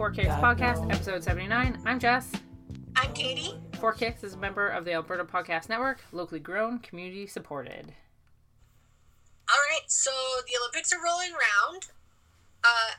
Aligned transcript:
Welcome 0.00 0.24
to 0.24 0.30
Four 0.30 0.40
Kicks 0.54 0.62
Podcast, 0.62 0.90
episode 0.90 1.22
79. 1.22 1.82
I'm 1.84 1.98
Jess. 1.98 2.32
I'm 2.96 3.12
Katie. 3.12 3.52
Four 3.78 3.92
Kicks 3.92 4.24
is 4.24 4.32
a 4.32 4.38
member 4.38 4.66
of 4.66 4.86
the 4.86 4.94
Alberta 4.94 5.26
Podcast 5.26 5.68
Network, 5.68 6.00
locally 6.10 6.40
grown, 6.40 6.78
community 6.78 7.26
supported. 7.26 7.92
All 9.50 9.58
right, 9.68 9.84
so 9.88 10.10
the 10.46 10.54
Olympics 10.58 10.90
are 10.94 11.04
rolling 11.04 11.32
around. 11.32 11.88
Uh, 12.64 12.96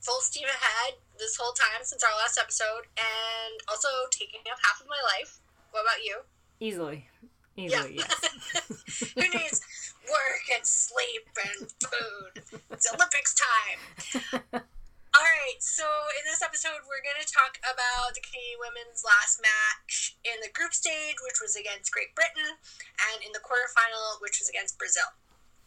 full 0.00 0.20
steam 0.20 0.44
ahead 0.44 0.94
this 1.18 1.36
whole 1.36 1.52
time 1.52 1.82
since 1.82 2.04
our 2.04 2.16
last 2.16 2.38
episode, 2.40 2.86
and 2.96 3.60
also 3.68 3.88
taking 4.12 4.40
up 4.48 4.58
half 4.62 4.80
of 4.80 4.86
my 4.86 5.18
life. 5.18 5.40
What 5.72 5.80
about 5.80 6.04
you? 6.04 6.20
Easily. 6.60 7.08
Easily, 7.56 7.96
yes. 7.96 9.12
Who 9.16 9.22
needs 9.22 9.62
work 10.06 10.56
and 10.56 10.64
sleep 10.64 11.26
and 11.60 11.72
food? 11.82 12.60
It's 12.70 12.94
Olympics 12.94 13.34
time. 13.34 14.62
All 15.16 15.24
right, 15.24 15.56
so 15.64 15.88
in 16.20 16.28
this 16.28 16.44
episode, 16.44 16.84
we're 16.84 17.00
going 17.00 17.16
to 17.16 17.32
talk 17.32 17.56
about 17.64 18.12
the 18.12 18.20
Canadian 18.20 18.60
women's 18.60 19.00
last 19.00 19.40
match 19.40 20.12
in 20.28 20.36
the 20.44 20.52
group 20.52 20.76
stage, 20.76 21.16
which 21.24 21.40
was 21.40 21.56
against 21.56 21.88
Great 21.88 22.12
Britain, 22.12 22.60
and 23.00 23.24
in 23.24 23.32
the 23.32 23.40
quarterfinal, 23.40 24.20
which 24.20 24.44
was 24.44 24.52
against 24.52 24.76
Brazil. 24.76 25.08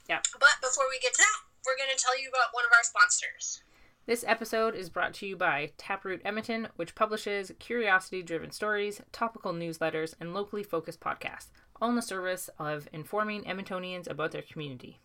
Yeah. 0.06 0.22
But 0.38 0.62
before 0.62 0.86
we 0.86 1.02
get 1.02 1.18
to 1.18 1.26
that, 1.26 1.40
we're 1.66 1.82
going 1.82 1.90
to 1.90 1.98
tell 1.98 2.14
you 2.14 2.30
about 2.30 2.54
one 2.54 2.62
of 2.62 2.70
our 2.78 2.86
sponsors. 2.86 3.66
This 4.06 4.22
episode 4.22 4.78
is 4.78 4.94
brought 4.94 5.18
to 5.18 5.26
you 5.26 5.34
by 5.34 5.74
Taproot 5.82 6.22
Edmonton, 6.22 6.70
which 6.78 6.94
publishes 6.94 7.50
curiosity 7.58 8.22
driven 8.22 8.54
stories, 8.54 9.02
topical 9.12 9.50
newsletters, 9.50 10.14
and 10.22 10.30
locally 10.30 10.62
focused 10.62 11.02
podcasts, 11.02 11.50
all 11.82 11.90
in 11.90 11.98
the 11.98 12.06
service 12.06 12.54
of 12.62 12.86
informing 12.94 13.50
Edmontonians 13.50 14.06
about 14.06 14.30
their 14.30 14.46
community. 14.46 15.02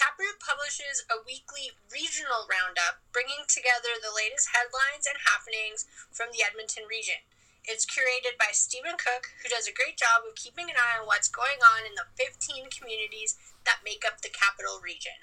Taproot 0.00 0.40
publishes 0.40 1.04
a 1.12 1.20
weekly 1.28 1.76
regional 1.92 2.48
roundup 2.48 3.04
bringing 3.12 3.44
together 3.44 4.00
the 4.00 4.16
latest 4.16 4.48
headlines 4.56 5.04
and 5.04 5.20
happenings 5.28 5.84
from 6.08 6.32
the 6.32 6.40
Edmonton 6.40 6.88
region. 6.88 7.20
It's 7.68 7.84
curated 7.84 8.40
by 8.40 8.56
Stephen 8.56 8.96
Cook, 8.96 9.36
who 9.44 9.52
does 9.52 9.68
a 9.68 9.76
great 9.76 10.00
job 10.00 10.24
of 10.24 10.40
keeping 10.40 10.72
an 10.72 10.80
eye 10.80 10.96
on 10.96 11.04
what's 11.04 11.28
going 11.28 11.60
on 11.60 11.84
in 11.84 11.92
the 12.00 12.08
15 12.16 12.72
communities 12.72 13.36
that 13.68 13.84
make 13.84 14.00
up 14.08 14.24
the 14.24 14.32
capital 14.32 14.80
region. 14.80 15.20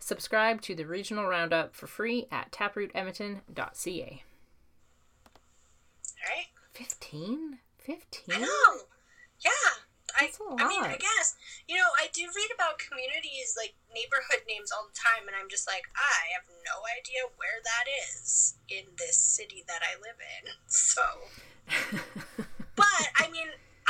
Subscribe 0.00 0.64
to 0.64 0.74
the 0.74 0.88
regional 0.88 1.28
roundup 1.28 1.76
for 1.76 1.86
free 1.86 2.24
at 2.32 2.50
taprootedmonton.ca. 2.56 4.24
All 5.28 6.24
right? 6.24 6.48
15? 6.72 7.58
15? 7.84 8.34
I 8.34 8.40
know. 8.40 8.88
Yeah. 9.44 9.84
I, 10.20 10.28
I 10.60 10.68
mean. 10.68 10.84
I 10.84 10.96
guess, 11.00 11.34
you 11.66 11.76
know, 11.80 11.88
I 11.96 12.12
do 12.12 12.28
read 12.36 12.52
about 12.52 12.76
communities 12.78 13.56
like 13.56 13.72
neighborhood 13.88 14.44
names 14.46 14.68
all 14.70 14.84
the 14.84 14.94
time, 14.96 15.24
and 15.26 15.34
I'm 15.34 15.48
just 15.48 15.64
like, 15.66 15.88
I 15.96 16.30
have 16.36 16.44
no 16.68 16.84
idea 16.92 17.24
where 17.40 17.58
that 17.64 17.88
is 17.88 18.54
in 18.68 18.84
this 19.00 19.16
city 19.16 19.64
that 19.66 19.80
I 19.80 19.96
live 19.98 20.20
in. 20.20 20.52
So, 20.68 21.02
but 22.76 23.02
I 23.18 23.30
mean, 23.30 23.48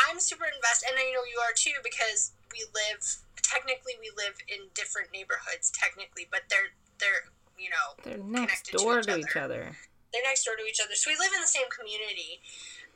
I'm 0.09 0.21
super 0.21 0.45
invested, 0.47 0.91
and 0.91 0.99
I 0.99 1.13
know 1.13 1.25
you 1.29 1.39
are 1.43 1.53
too, 1.55 1.77
because 1.83 2.33
we 2.53 2.65
live, 2.75 3.03
technically, 3.43 3.95
we 4.01 4.11
live 4.17 4.41
in 4.49 4.69
different 4.75 5.13
neighborhoods, 5.13 5.71
technically, 5.71 6.27
but 6.31 6.49
they're, 6.49 6.73
they're, 6.99 7.29
you 7.59 7.71
know, 7.71 7.97
They're 8.05 8.19
next 8.19 8.71
connected 8.71 8.79
to 8.79 8.85
door 8.85 8.99
each 9.01 9.07
to 9.07 9.19
each 9.19 9.37
other. 9.37 9.77
they're 10.13 10.25
next 10.25 10.45
door 10.45 10.57
to 10.57 10.65
each 10.65 10.81
other, 10.81 10.95
so 10.95 11.11
we 11.11 11.17
live 11.21 11.33
in 11.35 11.41
the 11.41 11.51
same 11.51 11.69
community. 11.69 12.41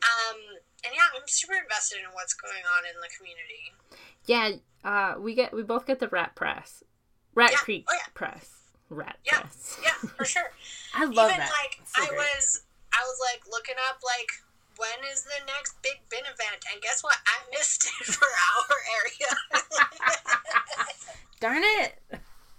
Um, 0.05 0.61
and 0.85 0.93
yeah, 0.95 1.09
I'm 1.17 1.27
super 1.27 1.55
invested 1.55 1.99
in 1.99 2.11
what's 2.13 2.35
going 2.35 2.63
on 2.77 2.85
in 2.87 3.01
the 3.01 3.09
community. 3.17 3.73
Yeah, 4.27 4.61
uh, 4.85 5.21
we 5.21 5.35
get 5.35 5.53
we 5.53 5.63
both 5.63 5.87
get 5.87 5.99
the 5.99 6.09
Rat 6.09 6.35
Press, 6.35 6.83
Rat 7.35 7.53
Yeah. 7.53 7.59
Creek 7.59 7.85
Oh, 7.89 7.95
yeah. 7.95 8.09
Press, 8.15 8.51
Rat 8.89 9.17
Yeah, 9.25 9.41
Press. 9.41 9.79
yeah, 9.83 9.97
for 10.17 10.25
sure. 10.25 10.51
I 10.95 11.05
love 11.05 11.29
Even 11.31 11.39
that. 11.39 11.51
like 11.51 11.81
So 11.85 12.03
I 12.03 12.07
great. 12.09 12.19
was, 12.19 12.63
I 12.93 13.01
was 13.05 13.19
like 13.33 13.43
looking 13.51 13.77
up 13.89 14.01
like 14.05 14.31
when 14.77 15.05
is 15.13 15.23
the 15.25 15.41
next 15.47 15.81
Big 15.83 16.01
bin 16.11 16.21
event, 16.25 16.65
and 16.73 16.83
guess 16.83 17.03
what? 17.03 17.17
I 17.27 17.49
missed 17.57 17.85
it 17.85 18.07
for 18.07 18.27
our 18.27 18.77
area. 19.01 19.65
Darn 21.41 21.63
it! 21.63 22.01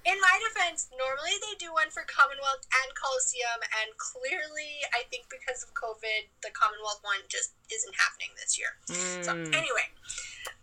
In 0.05 0.17
my 0.21 0.35
defense, 0.47 0.87
normally 0.93 1.33
they 1.41 1.57
do 1.57 1.73
one 1.73 1.89
for 1.89 2.05
Commonwealth 2.05 2.61
and 2.69 2.89
Coliseum, 2.93 3.59
and 3.81 3.89
clearly, 3.97 4.85
I 4.93 5.03
think 5.09 5.25
because 5.33 5.65
of 5.65 5.73
COVID, 5.73 6.29
the 6.45 6.53
Commonwealth 6.53 7.01
one 7.01 7.25
just 7.27 7.57
isn't 7.73 7.95
happening 7.97 8.29
this 8.37 8.57
year. 8.57 8.77
So 9.25 9.33
Mm. 9.33 9.49
anyway, 9.53 9.89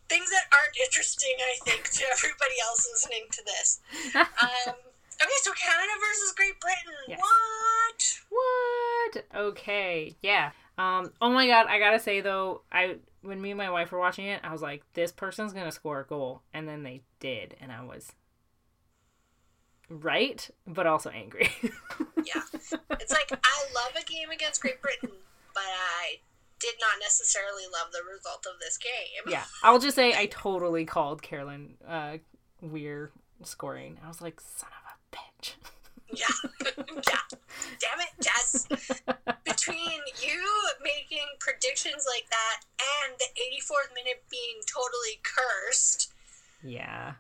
things 0.09 0.31
that 0.31 0.47
aren't 0.55 0.77
interesting, 0.79 1.35
I 1.43 1.59
think, 1.67 1.91
to 1.91 2.05
everybody 2.15 2.57
else 2.63 2.87
listening 2.91 3.27
to 3.31 3.43
this. 3.45 3.81
Um, 4.15 4.75
okay, 5.21 5.39
so 5.43 5.53
Canada 5.53 5.93
versus 6.01 6.33
Great 6.37 6.59
Britain. 6.61 6.99
Yes. 7.09 7.21
What? 7.21 8.01
What? 8.31 9.25
Okay, 9.35 10.17
yeah. 10.23 10.53
Um. 10.79 11.13
Oh 11.21 11.31
my 11.31 11.47
god, 11.47 11.67
I 11.67 11.79
gotta 11.79 11.99
say 11.99 12.21
though, 12.21 12.63
I 12.73 12.97
when 13.23 13.41
me 13.41 13.51
and 13.51 13.59
my 13.59 13.71
wife 13.71 13.93
were 13.93 13.99
watching 13.99 14.27
it, 14.27 14.41
I 14.43 14.53
was 14.53 14.63
like, 14.63 14.83
this 14.95 15.13
person's 15.13 15.53
gonna 15.53 15.71
score 15.73 16.01
a 16.01 16.05
goal, 16.07 16.43
and 16.55 16.67
then 16.69 16.83
they 16.83 17.03
did, 17.21 17.57
and 17.61 17.71
I 17.71 17.83
was 17.85 18.13
right, 20.01 20.49
but 20.67 20.87
also 20.87 21.11
angry. 21.11 21.51
Yeah. 22.25 22.41
It's 23.01 23.11
like 23.11 23.33
I 23.33 23.65
love 23.75 23.97
a 24.01 24.05
game 24.05 24.31
against 24.31 24.61
Great 24.63 24.81
Britain, 24.81 25.11
but 25.55 25.65
I 25.65 26.19
did 26.61 26.75
not 26.81 27.01
necessarily 27.01 27.65
love 27.73 27.91
the 27.93 27.99
result 28.09 28.47
of 28.47 28.61
this 28.61 28.79
game. 28.79 29.25
yeah, 29.29 29.43
I'll 29.65 29.81
just 29.81 29.97
say 29.97 30.17
I 30.17 30.27
totally 30.31 30.85
called 30.85 31.21
Carolyn 31.21 31.75
uh, 31.87 32.19
Weir 32.61 33.11
scoring. 33.43 33.99
I 34.05 34.07
was 34.09 34.23
like, 34.23 34.41
son 34.41 34.71
of 34.71 34.93
a 34.93 35.17
bitch. 35.17 35.55
Yeah. 36.15 36.27
yeah. 36.77 37.39
Damn 37.81 38.01
it, 38.01 38.13
Jess. 38.23 38.69
Between 39.45 40.01
you 40.23 40.43
making 40.85 41.27
predictions 41.41 42.05
like 42.07 42.29
that 42.31 42.61
and 42.79 43.15
the 43.19 43.25
84th 43.59 43.95
minute 43.95 44.23
being 44.31 44.61
totally 44.73 45.21
cursed, 45.25 46.13
Yeah, 46.63 47.15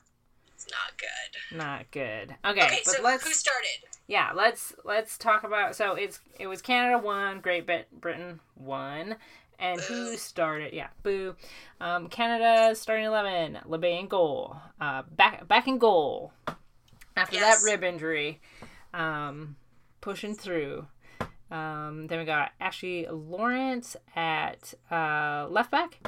it's 0.64 0.72
not 0.72 0.98
good. 0.98 1.56
not 1.58 1.90
good. 1.90 2.36
Okay, 2.44 2.62
Okay, 2.66 2.80
but 2.84 2.94
so 2.94 3.02
let's 3.02 3.24
who 3.26 3.32
started? 3.32 3.68
yeah, 4.06 4.32
let's 4.34 4.74
let's 4.84 5.18
talk 5.18 5.44
about. 5.44 5.74
So 5.76 5.94
it's 5.94 6.20
it 6.38 6.46
was 6.46 6.62
Canada 6.62 6.98
one, 6.98 7.40
Great 7.40 7.66
Brit- 7.66 7.90
Britain 8.00 8.40
one, 8.54 9.16
and 9.58 9.80
who 9.80 10.16
started? 10.16 10.72
Yeah, 10.72 10.88
boo. 11.02 11.34
Um, 11.80 12.08
Canada 12.08 12.74
starting 12.74 13.04
eleven, 13.06 13.58
Labbé 13.68 14.00
in 14.00 14.08
goal. 14.08 14.56
Uh, 14.80 15.02
back 15.10 15.46
back 15.48 15.66
in 15.68 15.78
goal 15.78 16.32
after 17.16 17.36
Yes. 17.36 17.62
that 17.62 17.70
rib 17.70 17.82
injury. 17.84 18.40
Um, 18.94 19.56
pushing 20.00 20.34
through. 20.34 20.86
Um, 21.50 22.06
then 22.06 22.18
we 22.18 22.24
got 22.24 22.52
Ashley 22.60 23.06
Lawrence 23.10 23.94
at 24.16 24.72
uh, 24.90 25.46
left 25.50 25.70
back, 25.70 25.98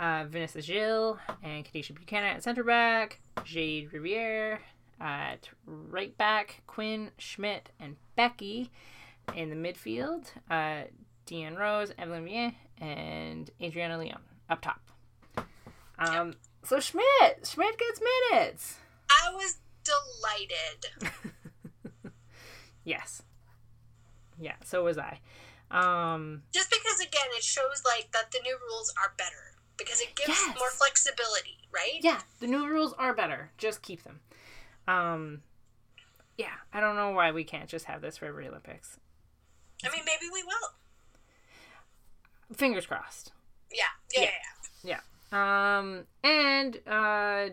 uh, 0.00 0.24
Vanessa 0.28 0.60
Gilles 0.60 1.16
and 1.42 1.64
Kadeisha 1.64 1.94
Buchanan 1.94 2.36
at 2.36 2.42
center 2.42 2.64
back, 2.64 3.20
Jayde 3.38 3.92
Riviere 3.92 4.60
at 5.00 5.48
right 5.64 6.16
back, 6.18 6.62
Quinn 6.66 7.10
Schmidt 7.18 7.70
and 7.78 7.96
Beckie 8.18 8.70
in 9.36 9.50
the 9.50 9.56
midfield, 9.56 10.26
uh, 10.50 10.88
Deanne 11.26 11.56
Rose, 11.56 11.92
Evelyne 11.98 12.24
Viens, 12.24 12.54
and 12.78 13.50
Adriana 13.62 13.98
Leon 13.98 14.20
up 14.48 14.60
top. 14.60 14.80
Um, 15.98 16.34
so 16.64 16.80
Schmidt, 16.80 17.46
Schmidt 17.46 17.78
gets 17.78 18.00
minutes. 18.30 18.78
I 19.08 19.32
was 19.34 19.58
delighted. 19.84 21.12
Yes. 22.84 23.22
Yeah, 24.38 24.54
so 24.64 24.84
was 24.84 24.98
I. 24.98 25.20
Um, 25.70 26.42
Just 26.52 26.70
because, 26.70 26.98
again, 27.00 27.28
it 27.36 27.44
shows 27.44 27.82
like 27.84 28.10
that 28.12 28.32
the 28.32 28.40
new 28.42 28.56
rules 28.68 28.92
are 28.96 29.14
better 29.16 29.49
because 29.82 30.00
it 30.00 30.14
gives 30.14 30.28
Yes. 30.28 30.58
more 30.58 30.70
flexibility, 30.70 31.58
right? 31.72 31.98
yeah, 32.02 32.20
the 32.40 32.46
new 32.46 32.66
rules 32.66 32.92
are 32.94 33.14
better. 33.14 33.50
Just 33.58 33.82
keep 33.82 34.02
them. 34.04 34.20
Um, 34.86 35.42
yeah, 36.36 36.54
I 36.72 36.80
don't 36.80 36.96
know 36.96 37.10
why 37.10 37.32
we 37.32 37.44
can't 37.44 37.68
just 37.68 37.86
have 37.86 38.00
this 38.00 38.18
for 38.18 38.26
every 38.26 38.48
Olympics. 38.48 38.98
I 39.84 39.90
mean, 39.90 40.02
maybe 40.04 40.30
we 40.32 40.42
will. 40.42 42.56
Fingers 42.56 42.86
crossed. 42.86 43.32
Yeah. 43.72 43.84
Yeah. 44.14 44.22
Yeah. 44.22 44.30
Yeah. 44.82 45.00
Yeah. 45.32 45.78
Um, 45.78 46.04
and 46.24 46.76
uh, 46.86 47.50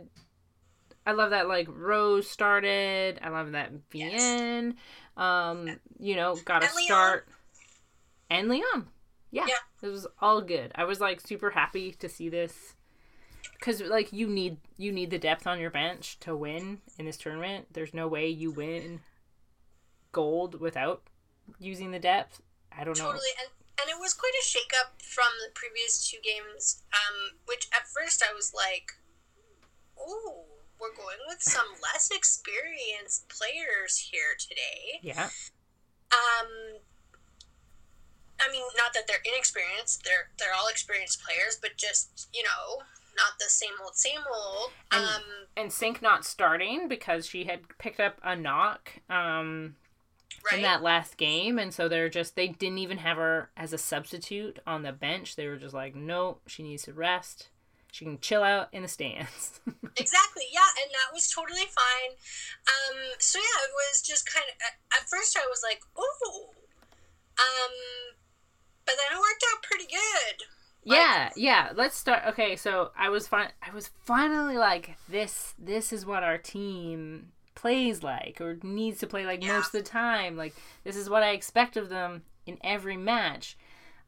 I 1.05 1.11
love 1.11 1.29
that 1.29 1.47
like 1.47 1.67
Rose 1.69 2.29
started. 2.29 3.19
I 3.21 3.29
love 3.29 3.51
that 3.51 3.71
Yes. 3.93 4.73
Um, 5.15 5.79
you 5.99 6.15
know, 6.15 6.35
got 6.45 6.63
to 6.63 6.67
start. 6.67 7.27
And 8.29 8.49
Leon. 8.49 8.87
Yeah, 9.31 9.45
Yeah. 9.47 9.87
It 9.87 9.91
was 9.91 10.07
all 10.21 10.41
good. 10.41 10.71
I 10.75 10.83
was 10.85 10.99
like 10.99 11.21
super 11.21 11.51
happy 11.51 11.91
to 11.93 12.09
see 12.09 12.29
this. 12.29 12.73
Cause 13.59 13.81
like 13.81 14.13
you 14.13 14.27
need 14.27 14.57
you 14.77 14.91
need 14.91 15.09
the 15.09 15.17
depth 15.17 15.47
on 15.47 15.59
your 15.59 15.71
bench 15.71 16.19
to 16.19 16.35
win 16.35 16.79
in 16.99 17.05
this 17.05 17.17
tournament. 17.17 17.67
There's 17.73 17.93
no 17.93 18.07
way 18.07 18.27
you 18.27 18.51
win 18.51 19.01
gold 20.11 20.59
without 20.59 21.01
using 21.59 21.91
the 21.91 21.99
depth. 21.99 22.41
I 22.71 22.83
don't 22.83 22.97
know. 22.97 23.05
Totally, 23.05 23.33
and 23.41 23.49
and 23.81 23.89
it 23.89 23.99
was 23.99 24.13
quite 24.13 24.33
a 24.41 24.45
shakeup 24.45 25.01
from 25.01 25.29
the 25.45 25.51
previous 25.53 26.07
two 26.09 26.17
games. 26.23 26.83
Um, 26.93 27.37
which 27.45 27.67
at 27.73 27.87
first 27.87 28.23
I 28.27 28.33
was 28.33 28.53
like, 28.53 28.93
"Oh, 29.99 30.45
we're 30.79 30.95
going 30.95 31.17
with 31.27 31.41
some 31.41 31.67
less 31.81 32.09
experienced 32.11 33.29
players 33.29 34.09
here 34.11 34.35
today." 34.37 34.99
Yeah. 35.01 35.29
Um, 36.11 36.79
I 38.39 38.51
mean, 38.51 38.63
not 38.77 38.93
that 38.93 39.07
they're 39.07 39.23
inexperienced; 39.25 40.03
they're 40.03 40.29
they're 40.39 40.53
all 40.55 40.67
experienced 40.67 41.23
players, 41.23 41.57
but 41.61 41.77
just 41.77 42.29
you 42.33 42.43
know, 42.43 42.83
not 43.17 43.39
the 43.39 43.49
same 43.49 43.71
old, 43.83 43.95
same 43.95 44.21
old. 44.31 44.71
And, 44.91 45.03
um, 45.03 45.23
and 45.55 45.73
Sinc 45.73 46.01
not 46.01 46.23
starting 46.23 46.87
because 46.87 47.25
she 47.25 47.45
had 47.45 47.61
picked 47.79 47.99
up 47.99 48.19
a 48.23 48.35
knock 48.35 48.93
um, 49.09 49.75
right? 50.45 50.57
in 50.57 50.61
that 50.61 50.83
last 50.83 51.17
game, 51.17 51.59
and 51.59 51.73
so 51.73 51.89
they're 51.89 52.09
just 52.09 52.35
they 52.35 52.47
didn't 52.47 52.77
even 52.77 52.99
have 52.99 53.17
her 53.17 53.49
as 53.57 53.73
a 53.73 53.77
substitute 53.77 54.59
on 54.65 54.83
the 54.83 54.91
bench. 54.91 55.35
They 55.35 55.47
were 55.47 55.57
just 55.57 55.73
like, 55.73 55.95
no, 55.95 56.37
she 56.45 56.63
needs 56.63 56.83
to 56.83 56.93
rest. 56.93 57.49
She 57.91 58.05
can 58.05 58.19
chill 58.19 58.43
out 58.43 58.69
in 58.71 58.83
the 58.83 58.87
stands. 58.87 59.59
Exactly, 59.99 60.43
yeah, 60.53 60.69
and 60.77 60.93
that 60.93 61.09
was 61.11 61.27
totally 61.27 61.65
fine. 61.73 62.13
Um, 62.69 63.17
so 63.17 63.39
yeah, 63.39 63.65
it 63.65 63.73
was 63.73 64.03
just 64.05 64.31
kind 64.31 64.45
of. 64.45 64.53
At, 64.61 65.01
at 65.01 65.09
first, 65.09 65.35
I 65.35 65.47
was 65.49 65.63
like, 65.65 65.81
"Ooh," 65.97 66.53
um, 67.41 67.73
but 68.87 68.95
then 68.97 69.15
it 69.17 69.21
worked 69.21 69.43
out 69.53 69.61
pretty 69.63 69.85
good. 69.85 70.45
yeah, 70.83 71.29
yeah. 71.35 71.71
Let's 71.75 71.95
start. 71.97 72.23
Okay, 72.29 72.55
so 72.55 72.91
I 72.97 73.09
was 73.09 73.27
fine. 73.27 73.49
I 73.61 73.73
was 73.75 73.91
finally 74.05 74.57
like, 74.57 74.95
this. 75.09 75.53
This 75.59 75.93
is 75.93 76.05
what 76.05 76.23
our 76.23 76.37
team 76.39 77.33
plays 77.55 78.01
like, 78.03 78.39
or 78.39 78.57
needs 78.63 78.99
to 78.99 79.07
play 79.07 79.25
like 79.25 79.43
Yeah. 79.43 79.53
most 79.57 79.67
of 79.67 79.83
the 79.83 79.89
time. 79.89 80.37
Like 80.37 80.55
this 80.83 80.95
is 80.95 81.09
what 81.09 81.23
I 81.23 81.31
expect 81.31 81.75
of 81.77 81.89
them 81.89 82.23
in 82.45 82.57
every 82.63 82.97
match. 82.97 83.57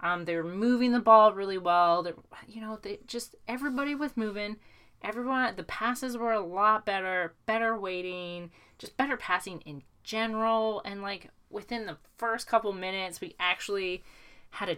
Um, 0.02 0.24
they 0.26 0.36
were 0.38 0.44
moving 0.46 0.94
the 0.94 1.00
ball 1.02 1.34
really 1.34 1.58
well. 1.58 2.02
They, 2.04 2.14
you 2.48 2.62
know, 2.62 2.80
they 2.82 3.00
just 3.06 3.36
everybody 3.48 3.94
was 3.96 4.16
moving. 4.16 4.56
Everyone, 5.02 5.56
the 5.56 5.64
passes 5.64 6.18
were 6.18 6.32
a 6.34 6.40
lot 6.40 6.86
better, 6.86 7.34
better 7.46 7.78
waiting, 7.78 8.52
just 8.78 8.96
better 8.98 9.18
passing 9.18 9.60
in 9.62 9.82
general. 10.04 10.82
And 10.86 11.02
like 11.02 11.30
within 11.50 11.86
the 11.86 11.98
first 12.18 12.48
couple 12.48 12.72
minutes, 12.74 13.20
we 13.20 13.36
actually 13.40 14.04
had 14.52 14.70
a 14.70 14.78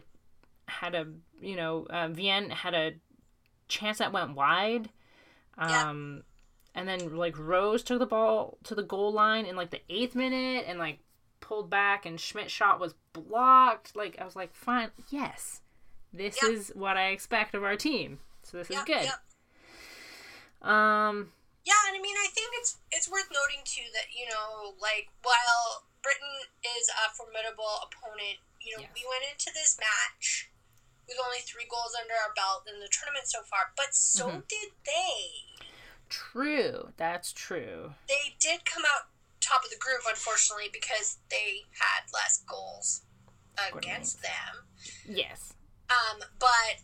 had 0.67 0.95
a 0.95 1.07
you 1.41 1.55
know 1.55 1.85
uh, 1.89 2.07
Viens 2.09 2.51
had 2.51 2.73
a 2.73 2.93
chance 3.67 3.97
that 3.99 4.11
went 4.13 4.35
wide. 4.35 4.89
Yeah. 5.57 5.89
Um, 5.89 6.23
and 6.73 6.87
then 6.87 7.15
like 7.17 7.37
Rose 7.37 7.83
took 7.83 7.99
the 7.99 8.05
ball 8.05 8.57
to 8.63 8.73
the 8.75 8.83
goal 8.83 9.11
line 9.11 9.45
in 9.45 9.55
like 9.55 9.69
the 9.71 9.81
eighth 9.89 10.15
minute 10.15 10.65
and 10.67 10.79
like 10.79 10.99
pulled 11.41 11.69
back 11.69 12.05
and 12.05 12.19
Schmidt's 12.19 12.51
shot 12.51 12.79
was 12.79 12.93
blocked. 13.13 13.95
Like 13.95 14.15
I 14.19 14.23
was 14.25 14.35
like, 14.35 14.53
fine, 14.55 14.89
yes, 15.09 15.61
this 16.13 16.37
Yeah. 16.41 16.49
is 16.49 16.71
what 16.75 16.95
I 16.97 17.07
expect 17.07 17.53
of 17.55 17.63
our 17.63 17.75
team. 17.75 18.19
So 18.43 18.57
this 18.57 18.69
is 18.69 18.77
good. 18.85 19.07
Um, 20.61 21.31
Yeah, 21.65 21.77
and 21.89 21.97
I 21.97 22.01
mean, 22.01 22.15
I 22.17 22.27
think 22.33 22.49
it's 22.59 22.77
it's 22.91 23.09
worth 23.09 23.29
noting 23.33 23.61
too 23.65 23.85
that 23.93 24.13
you 24.17 24.25
know, 24.29 24.73
like 24.81 25.09
while 25.23 25.83
Britain 26.01 26.47
is 26.63 26.89
a 26.89 27.13
formidable 27.13 27.81
opponent, 27.85 28.39
you 28.63 28.75
know, 28.77 28.83
Yes. 28.83 28.91
we 28.95 29.05
went 29.09 29.23
into 29.31 29.51
this 29.53 29.77
match 29.79 30.49
with 31.07 31.17
only 31.23 31.39
three 31.39 31.65
goals 31.69 31.95
under 31.99 32.13
our 32.13 32.33
belt 32.33 32.67
in 32.67 32.79
the 32.79 32.87
tournament 32.89 33.27
so 33.27 33.43
far, 33.43 33.73
but 33.75 33.93
so 33.95 34.27
Mhm. 34.29 34.47
did 34.47 34.71
they. 34.85 35.45
true. 36.09 36.93
That's 36.97 37.31
true. 37.31 37.95
They 38.07 38.35
did 38.39 38.65
come 38.65 38.83
out 38.85 39.07
top 39.39 39.63
of 39.63 39.69
the 39.69 39.77
group, 39.77 40.01
unfortunately, 40.07 40.67
because 40.69 41.17
they 41.29 41.65
had 41.79 42.03
less 42.11 42.39
goals 42.45 43.01
against 43.57 44.21
them. 44.21 44.67
Yes. 45.05 45.53
Um, 45.89 46.21
but 46.39 46.81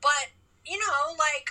but 0.00 0.30
you 0.64 0.78
know, 0.78 1.14
like 1.18 1.50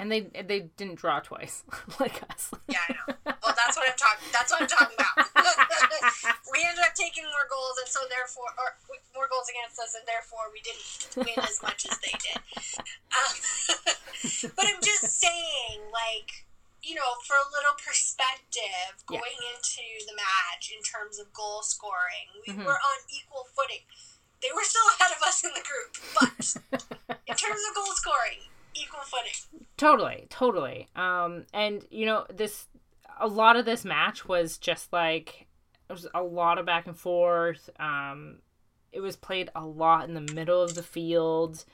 And 0.00 0.08
they 0.08 0.32
they 0.32 0.72
didn't 0.80 0.96
draw 0.96 1.20
twice 1.20 1.60
like 2.00 2.24
us. 2.32 2.48
Yeah, 2.72 2.80
I 2.88 2.96
know. 2.96 3.36
Well, 3.44 3.52
that's 3.52 3.76
what 3.76 3.84
I'm 3.84 4.00
talking. 4.00 4.28
That's 4.32 4.48
what 4.48 4.64
I'm 4.64 4.70
talking 4.72 4.96
about. 4.96 5.28
we 6.56 6.64
ended 6.64 6.80
up 6.88 6.96
taking 6.96 7.28
more 7.28 7.44
goals, 7.52 7.76
and 7.84 7.84
so 7.84 8.00
therefore, 8.08 8.48
or 8.56 8.80
more 9.12 9.28
goals 9.28 9.44
against 9.52 9.76
us, 9.76 9.92
and 9.92 10.08
therefore 10.08 10.48
we 10.56 10.64
didn't 10.64 10.88
win 11.20 11.36
as 11.44 11.60
much 11.60 11.84
as 11.84 12.00
they 12.00 12.16
did. 12.16 12.40
Um, 13.12 13.32
but 14.56 14.64
I'm 14.64 14.80
just 14.80 15.20
saying, 15.20 15.84
like, 15.92 16.48
you 16.80 16.96
know, 16.96 17.10
for 17.28 17.36
a 17.36 17.44
little 17.52 17.76
perspective, 17.76 19.04
Yeah. 19.12 19.20
going 19.20 19.36
into 19.52 19.84
the 20.08 20.16
match 20.16 20.72
in 20.72 20.80
terms 20.80 21.20
of 21.20 21.28
goal 21.36 21.60
scoring, 21.60 22.40
we 22.48 22.56
Mhm. 22.56 22.64
were 22.64 22.80
on 22.80 22.98
equal 23.12 23.44
footing. 23.52 23.84
They 24.40 24.48
were 24.56 24.64
still 24.64 24.88
ahead 24.96 25.12
of 25.12 25.20
us 25.28 25.44
in 25.44 25.52
the 25.52 25.60
group, 25.60 25.92
but 26.16 26.40
in 27.28 27.36
terms 27.36 27.60
of 27.68 27.74
goal 27.76 27.92
scoring, 28.00 28.48
equal 28.74 29.00
footing. 29.00 29.66
Totally, 29.76 30.26
totally. 30.30 30.88
Um, 30.96 31.46
and 31.52 31.84
you 31.90 32.06
know, 32.06 32.26
this 32.32 32.66
a 33.20 33.26
lot 33.26 33.56
of 33.56 33.64
this 33.64 33.84
match 33.84 34.26
was 34.26 34.58
just 34.58 34.92
like 34.92 35.46
it 35.88 35.92
was 35.92 36.06
a 36.14 36.22
lot 36.22 36.58
of 36.58 36.66
back 36.66 36.86
and 36.86 36.96
forth. 36.96 37.68
Um, 37.78 38.38
it 38.92 39.00
was 39.00 39.16
played 39.16 39.50
a 39.54 39.64
lot 39.64 40.08
in 40.08 40.14
the 40.14 40.32
middle 40.34 40.62
of 40.62 40.74
the 40.74 40.82
field, 40.82 41.64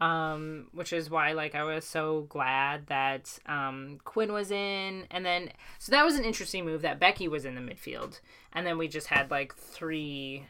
um, 0.00 0.68
which 0.72 0.92
is 0.92 1.10
why 1.10 1.32
like 1.32 1.54
I 1.54 1.64
was 1.64 1.84
so 1.84 2.22
glad 2.28 2.86
that 2.86 3.38
um, 3.46 3.98
Quinn 4.04 4.32
was 4.32 4.50
in, 4.50 5.06
and 5.10 5.24
then 5.24 5.50
so 5.78 5.92
that 5.92 6.04
was 6.04 6.16
an 6.16 6.24
interesting 6.24 6.64
move 6.64 6.82
that 6.82 7.00
Beckie 7.00 7.28
was 7.28 7.44
in 7.44 7.54
the 7.54 7.60
midfield, 7.60 8.20
and 8.52 8.66
then 8.66 8.78
we 8.78 8.88
just 8.88 9.08
had 9.08 9.30
like 9.30 9.54
three. 9.54 10.46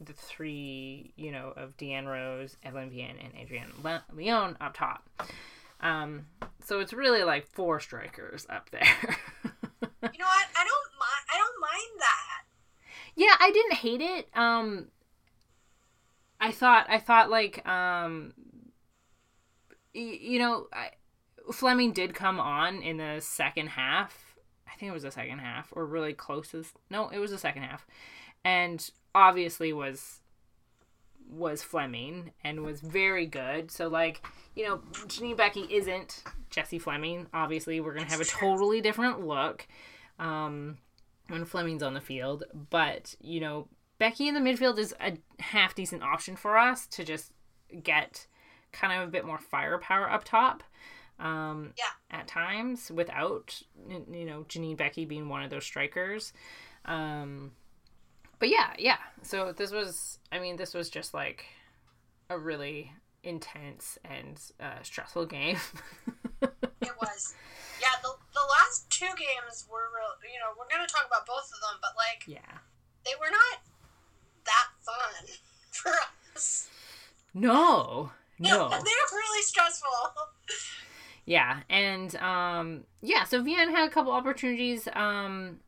The 0.00 0.12
three, 0.12 1.12
you 1.16 1.30
know, 1.32 1.52
of 1.56 1.76
Deanne 1.76 2.06
Rose, 2.06 2.56
Evelyne 2.62 2.90
Viens, 2.90 3.18
and 3.22 3.32
Adrienne 3.40 3.72
Le- 3.82 4.04
Leon 4.12 4.56
up 4.60 4.74
top. 4.76 5.08
Um, 5.80 6.26
so 6.64 6.80
it's 6.80 6.92
really 6.92 7.22
like 7.22 7.46
four 7.46 7.80
strikers 7.80 8.46
up 8.50 8.70
there. 8.70 8.82
You 10.12 10.18
know 10.18 10.26
what? 10.26 10.46
I 10.54 10.64
don't 10.64 10.92
mind. 11.00 11.24
I 11.32 11.38
don't 11.38 11.60
mind 11.62 12.00
that. 12.00 12.42
yeah, 13.16 13.34
I 13.40 13.50
didn't 13.50 13.72
hate 13.74 14.02
it. 14.02 14.28
Um, 14.34 14.88
I 16.38 16.52
thought 16.52 16.84
I 16.90 16.98
thought 16.98 17.30
like 17.30 17.66
um, 17.66 18.34
y- 19.94 20.18
you 20.20 20.38
know, 20.38 20.66
I, 20.74 20.90
Fleming 21.54 21.92
did 21.92 22.14
come 22.14 22.38
on 22.38 22.82
in 22.82 22.98
the 22.98 23.18
second 23.22 23.68
half. 23.68 24.36
I 24.70 24.76
think 24.76 24.90
it 24.90 24.92
was 24.92 25.04
the 25.04 25.10
second 25.10 25.38
half, 25.38 25.68
or 25.72 25.86
really 25.86 26.12
closest. 26.12 26.76
No, 26.90 27.08
it 27.08 27.18
was 27.18 27.30
the 27.30 27.38
second 27.38 27.62
half, 27.62 27.86
and 28.44 28.90
obviously 29.14 29.72
was 29.72 30.20
was 31.30 31.62
Fleming 31.62 32.32
and 32.42 32.62
was 32.62 32.80
very 32.80 33.26
good. 33.26 33.70
So 33.70 33.88
like, 33.88 34.24
you 34.54 34.66
know, 34.66 34.78
Janine 35.06 35.36
Beckie 35.36 35.70
isn't 35.70 36.22
Jessie 36.50 36.78
Fleming. 36.78 37.26
Obviously, 37.32 37.80
we're 37.80 37.94
gonna 37.94 38.10
have 38.10 38.20
a 38.20 38.24
totally 38.24 38.80
different 38.80 39.26
look 39.26 39.66
um, 40.18 40.78
when 41.28 41.44
Fleming's 41.44 41.82
on 41.82 41.94
the 41.94 42.00
field. 42.00 42.44
But 42.70 43.14
you 43.20 43.40
know, 43.40 43.68
Beckie 44.00 44.28
in 44.28 44.34
the 44.34 44.40
midfield 44.40 44.78
is 44.78 44.94
a 45.00 45.16
half 45.40 45.74
decent 45.74 46.02
option 46.02 46.36
for 46.36 46.58
us 46.58 46.86
to 46.88 47.04
just 47.04 47.32
get 47.82 48.26
kind 48.72 49.00
of 49.00 49.08
a 49.08 49.10
bit 49.10 49.24
more 49.24 49.38
firepower 49.38 50.10
up 50.10 50.24
top. 50.24 50.62
Um, 51.18 51.72
Yeah. 51.76 52.18
At 52.18 52.28
times, 52.28 52.90
without 52.90 53.62
you 53.88 54.24
know 54.24 54.44
Janine 54.48 54.76
Beckie 54.76 55.08
being 55.08 55.28
one 55.28 55.42
of 55.42 55.50
those 55.50 55.64
strikers. 55.64 56.32
Um, 56.84 57.52
but 58.38 58.48
yeah, 58.48 58.72
yeah. 58.78 58.98
So 59.22 59.52
this 59.52 59.70
was, 59.70 60.18
I 60.30 60.38
mean, 60.38 60.56
this 60.56 60.74
was 60.74 60.90
just 60.90 61.14
like 61.14 61.46
a 62.30 62.38
really 62.38 62.92
intense 63.22 63.98
and 64.04 64.40
uh, 64.60 64.82
stressful 64.82 65.26
game. 65.26 65.58
It 66.84 66.92
was. 67.00 67.34
Yeah, 67.80 67.96
the, 68.02 68.10
the 68.32 68.46
last 68.58 68.90
two 68.90 69.06
games 69.06 69.66
were 69.70 69.88
real. 69.94 70.12
You 70.32 70.38
know, 70.40 70.52
we're 70.58 70.68
gonna 70.70 70.88
talk 70.88 71.06
about 71.06 71.26
both 71.26 71.44
of 71.44 71.60
them, 71.60 71.78
but 71.80 71.92
like 71.96 72.24
yeah. 72.26 72.58
they 73.04 73.12
were 73.18 73.30
not 73.30 73.60
that 74.44 74.68
fun 74.84 75.36
for 75.70 75.92
us. 76.34 76.68
No, 77.32 78.10
no. 78.38 78.68
they 78.68 78.76
were 78.76 79.18
really 79.18 79.42
stressful. 79.42 79.88
Yeah, 81.24 81.60
and 81.70 82.14
um, 82.16 82.84
yeah. 83.00 83.24
So 83.24 83.42
Viens 83.42 83.70
had 83.70 83.88
a 83.88 83.92
couple 83.92 84.12
opportunities. 84.12 84.88
Um, 84.92 85.60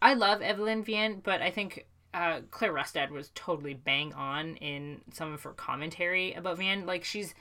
I 0.00 0.14
love 0.14 0.42
Evelyne 0.42 0.84
Viens, 0.84 1.20
but 1.22 1.42
I 1.42 1.50
think 1.50 1.86
uh, 2.14 2.40
Claire 2.50 2.72
Rustad 2.72 3.10
was 3.10 3.30
totally 3.34 3.74
bang 3.74 4.12
on 4.14 4.56
in 4.56 5.00
some 5.12 5.32
of 5.32 5.42
her 5.42 5.52
commentary 5.52 6.32
about 6.34 6.58
Viens. 6.58 6.86
Like 6.86 7.04
she's 7.04 7.34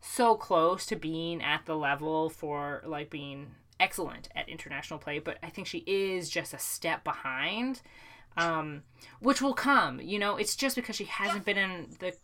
so 0.00 0.34
close 0.34 0.86
to 0.86 0.96
being 0.96 1.42
at 1.42 1.66
the 1.66 1.76
level 1.76 2.30
for 2.30 2.82
like 2.86 3.10
being 3.10 3.52
excellent 3.80 4.28
at 4.34 4.48
international 4.48 4.98
play, 4.98 5.18
but 5.18 5.38
I 5.42 5.48
think 5.48 5.66
she 5.66 5.78
is 5.86 6.30
just 6.30 6.54
a 6.54 6.58
step 6.58 7.04
behind. 7.04 7.82
Um, 8.36 8.82
which 9.20 9.40
will 9.40 9.54
come, 9.54 10.00
you 10.00 10.18
know. 10.18 10.36
It's 10.36 10.56
just 10.56 10.74
because 10.74 10.96
she 10.96 11.04
hasn't 11.04 11.44
been 11.44 11.56
in 11.56 11.96
the 12.00 12.16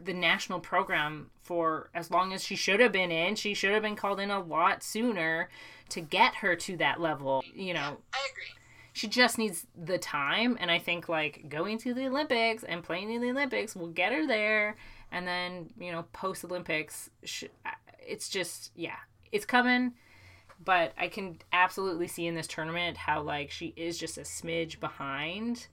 the 0.00 0.14
national 0.14 0.60
program 0.60 1.30
for 1.42 1.90
as 1.92 2.10
long 2.10 2.32
as 2.32 2.44
she 2.44 2.54
should 2.54 2.78
have 2.78 2.92
been 2.92 3.10
in. 3.10 3.34
She 3.34 3.52
should 3.52 3.72
have 3.72 3.82
been 3.82 3.96
called 3.96 4.20
in 4.20 4.30
a 4.30 4.38
lot 4.38 4.84
sooner 4.84 5.48
to 5.88 6.00
get 6.00 6.36
her 6.36 6.54
to 6.54 6.76
that 6.76 7.00
level. 7.00 7.42
You 7.52 7.74
know, 7.74 7.98
I 8.12 8.28
agree. 8.30 8.54
She 8.96 9.08
just 9.08 9.36
needs 9.36 9.66
the 9.76 9.98
time, 9.98 10.56
and 10.58 10.70
I 10.70 10.78
think 10.78 11.06
like 11.06 11.50
going 11.50 11.76
to 11.80 11.92
the 11.92 12.06
Olympics 12.06 12.64
and 12.64 12.82
playing 12.82 13.12
in 13.12 13.20
the 13.20 13.28
Olympics 13.28 13.76
will 13.76 13.88
get 13.88 14.10
her 14.10 14.26
there. 14.26 14.78
And 15.12 15.28
then 15.28 15.68
you 15.78 15.92
know, 15.92 16.06
post 16.14 16.42
Olympics, 16.46 17.10
it's 18.00 18.30
just 18.30 18.70
yeah, 18.74 18.96
it's 19.30 19.44
coming. 19.44 19.92
But 20.64 20.94
I 20.98 21.08
can 21.08 21.36
absolutely 21.52 22.08
see 22.08 22.26
in 22.26 22.34
this 22.34 22.46
tournament 22.46 22.96
how 22.96 23.20
like 23.20 23.50
she 23.50 23.74
is 23.76 23.98
just 23.98 24.16
a 24.16 24.22
smidge 24.22 24.80
behind 24.80 25.66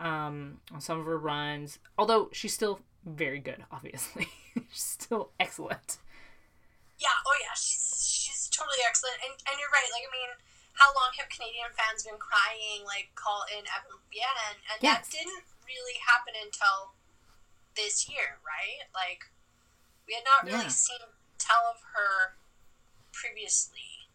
um, 0.00 0.58
on 0.72 0.80
some 0.80 0.98
of 0.98 1.06
her 1.06 1.16
runs. 1.16 1.78
Although 1.96 2.28
she's 2.32 2.54
still 2.54 2.80
very 3.06 3.38
good, 3.38 3.64
obviously. 3.70 4.26
she's 4.72 4.82
still 4.82 5.30
excellent. 5.38 5.98
Yeah, 6.98 7.06
oh 7.24 7.36
yeah, 7.40 7.54
she's 7.54 8.04
she's 8.18 8.50
totally 8.50 8.82
excellent. 8.84 9.18
And 9.24 9.32
and 9.48 9.60
you're 9.60 9.70
right, 9.70 9.88
like 9.92 10.02
I 10.02 10.10
mean, 10.10 10.30
how 10.74 10.90
long 10.94 11.10
have 11.18 11.28
Canadian 11.30 11.70
fans 11.74 12.02
been 12.04 12.18
crying 12.18 12.82
like 12.84 13.14
call 13.14 13.44
in 13.50 13.64
Evan 13.70 13.98
Viens? 14.10 14.58
And 14.70 14.78
Yes. 14.82 15.06
that 15.06 15.10
didn't 15.10 15.44
really 15.66 15.98
happen 16.02 16.34
until 16.42 16.94
this 17.76 18.08
year, 18.08 18.38
right? 18.46 18.86
Like 18.94 19.30
we 20.06 20.14
had 20.14 20.24
not 20.24 20.44
really 20.44 20.64
Yeah. 20.66 20.68
seen 20.68 21.00
tell 21.38 21.64
of 21.70 21.80
her 21.94 22.36
previously 23.12 24.08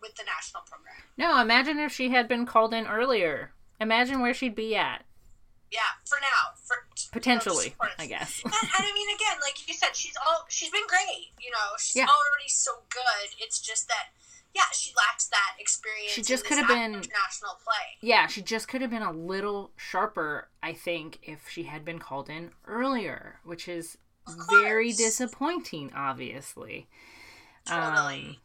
with 0.00 0.14
the 0.16 0.24
national 0.24 0.62
program. 0.62 0.94
No, 1.16 1.40
imagine 1.40 1.78
if 1.78 1.92
she 1.92 2.10
had 2.10 2.28
been 2.28 2.46
called 2.46 2.74
in 2.74 2.86
earlier. 2.86 3.52
Imagine 3.80 4.20
where 4.20 4.34
she'd 4.34 4.54
be 4.54 4.76
at. 4.76 5.04
Yeah, 5.70 5.80
for 6.06 6.18
now, 6.20 6.54
for 6.62 6.86
Potentially, 7.10 7.68
of 7.68 7.78
course. 7.78 7.92
I 7.98 8.06
guess. 8.06 8.40
and, 8.44 8.52
and 8.54 8.70
I 8.86 8.92
mean, 8.92 9.08
again, 9.14 9.38
like 9.40 9.66
you 9.66 9.74
said, 9.74 9.96
she's 9.96 10.14
all 10.26 10.44
she's 10.48 10.70
been 10.70 10.86
great. 10.86 11.32
You 11.40 11.50
know, 11.50 11.74
she's 11.78 11.96
Yeah. 11.96 12.06
already 12.06 12.48
so 12.48 12.82
good. 12.90 13.34
It's 13.38 13.58
just 13.58 13.88
that, 13.88 14.08
yeah, 14.54 14.62
she 14.72 14.92
lacks 14.96 15.26
that 15.28 15.56
experience. 15.58 16.12
She 16.12 16.22
just 16.22 16.44
could 16.46 16.58
have 16.58 16.68
been- 16.68 16.94
international 16.94 17.58
play. 17.64 17.98
Yeah, 18.00 18.26
she 18.26 18.40
just 18.42 18.68
could 18.68 18.80
have 18.82 18.90
been 18.90 19.02
a 19.02 19.12
little 19.12 19.72
sharper, 19.76 20.48
I 20.62 20.72
think, 20.72 21.18
if 21.22 21.48
she 21.48 21.64
had 21.64 21.84
been 21.84 21.98
called 21.98 22.28
in 22.30 22.50
earlier, 22.66 23.40
which 23.44 23.68
is 23.68 23.98
very 24.50 24.92
disappointing, 24.92 25.92
obviously. 25.94 26.88
Totally. 27.66 28.38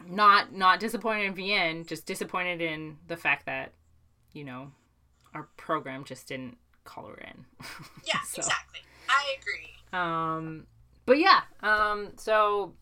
Um, 0.00 0.16
not 0.16 0.52
not 0.54 0.80
disappointed 0.80 1.24
in 1.26 1.34
Viens, 1.34 1.86
just 1.86 2.06
disappointed 2.06 2.60
in 2.62 2.96
the 3.06 3.16
fact 3.16 3.46
that, 3.46 3.72
you 4.32 4.44
know, 4.44 4.72
our 5.34 5.48
program 5.56 6.04
just 6.04 6.26
didn't 6.28 6.56
call 6.84 7.06
her 7.06 7.16
in. 7.18 7.44
yeah, 8.04 8.20
so- 8.26 8.38
exactly. 8.40 8.80
I 9.08 9.36
agree. 9.40 9.70
Um, 9.92 10.66
but 11.04 11.18
yeah, 11.18 11.40
um, 11.62 12.12
so, 12.16 12.74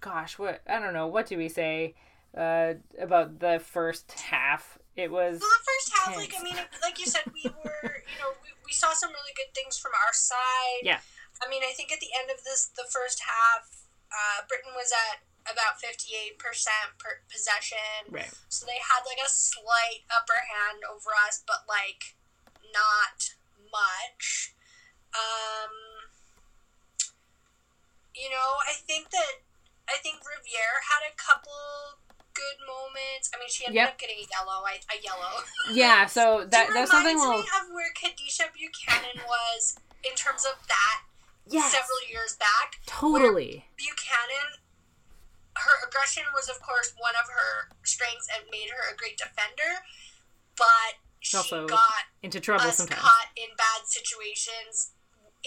gosh, 0.00 0.38
what 0.38 0.62
I 0.68 0.78
don't 0.80 0.94
know, 0.94 1.06
what 1.06 1.26
do 1.26 1.36
we 1.38 1.48
say 1.48 1.94
uh, 2.36 2.74
about 3.00 3.40
the 3.40 3.58
first 3.58 4.10
half? 4.12 4.78
It 4.96 5.10
was 5.12 5.40
Well, 5.40 5.50
the 5.52 5.66
first 5.68 5.88
half, 5.92 6.16
like 6.16 6.32
I 6.32 6.42
mean, 6.42 6.56
like 6.80 6.98
you 6.98 7.04
said, 7.06 7.28
we 7.32 7.44
were, 7.64 7.92
you 8.00 8.16
know, 8.16 8.32
we, 8.40 8.48
we 8.64 8.72
saw 8.72 8.92
some 8.96 9.10
really 9.10 9.36
good 9.36 9.52
things 9.52 9.76
from 9.76 9.92
our 9.92 10.12
side. 10.12 10.82
Yeah. 10.82 11.00
I 11.44 11.50
mean, 11.52 11.60
I 11.60 11.76
think 11.76 11.92
at 11.92 12.00
the 12.00 12.08
end 12.16 12.32
of 12.32 12.40
this, 12.44 12.72
the 12.72 12.88
first 12.88 13.20
half, 13.20 13.68
uh, 14.08 14.48
Britain 14.48 14.72
was 14.72 14.88
at 14.96 15.20
about 15.44 15.76
fifty-eight 15.78 16.40
percent 16.40 16.96
per 16.98 17.20
possession. 17.28 18.08
right. 18.10 18.32
So 18.48 18.64
they 18.64 18.80
had 18.80 19.04
like 19.04 19.20
a 19.20 19.28
slight 19.28 20.08
upper 20.08 20.40
hand 20.48 20.80
over 20.88 21.12
us, 21.28 21.44
but 21.44 21.68
like 21.68 22.16
not 22.72 23.36
much. 23.68 24.56
Um, 25.12 25.72
you 28.16 28.30
know, 28.32 28.64
I 28.64 28.72
think 28.72 29.10
that 29.10 29.44
I 29.88 29.96
think 30.02 30.18
Riviere 30.26 30.82
had 30.90 31.02
a 31.06 31.14
couple 31.14 31.54
good 32.34 32.58
moments. 32.66 33.30
I 33.32 33.38
mean, 33.38 33.48
she 33.48 33.64
ended 33.64 33.80
Yep. 33.80 33.88
up 33.94 33.98
getting 33.98 34.18
a 34.20 34.26
yellow. 34.28 34.60
I, 34.66 34.78
a 34.92 34.98
yellow. 35.00 35.34
Yeah, 35.72 36.06
so 36.06 36.44
that 36.50 36.70
that's 36.74 36.90
something 36.90 37.16
reminds 37.16 37.46
me 37.46 37.50
of 37.60 37.64
where 37.72 37.90
Kadeisha 37.94 38.52
Buchanan 38.52 39.22
was 39.26 39.78
in 40.04 40.14
terms 40.14 40.44
of 40.44 40.54
that 40.68 40.98
yes, 41.46 41.72
several 41.72 41.98
years 42.10 42.36
back. 42.36 42.76
totally. 42.86 43.64
Buchanan, 43.76 44.60
her 45.56 45.76
aggression 45.88 46.24
was, 46.34 46.48
of 46.48 46.60
course, 46.60 46.92
one 46.98 47.14
of 47.16 47.30
her 47.30 47.70
strengths 47.84 48.28
and 48.34 48.44
made 48.50 48.68
her 48.70 48.92
a 48.92 48.96
great 48.96 49.16
defender, 49.16 49.80
but 50.56 51.00
she 51.20 51.36
Also 51.38 51.66
got 51.66 52.10
Into 52.22 52.38
trouble 52.40 52.70
sometimes. 52.70 53.00
caught 53.00 53.28
in 53.36 53.48
bad 53.56 53.86
situations 53.86 54.92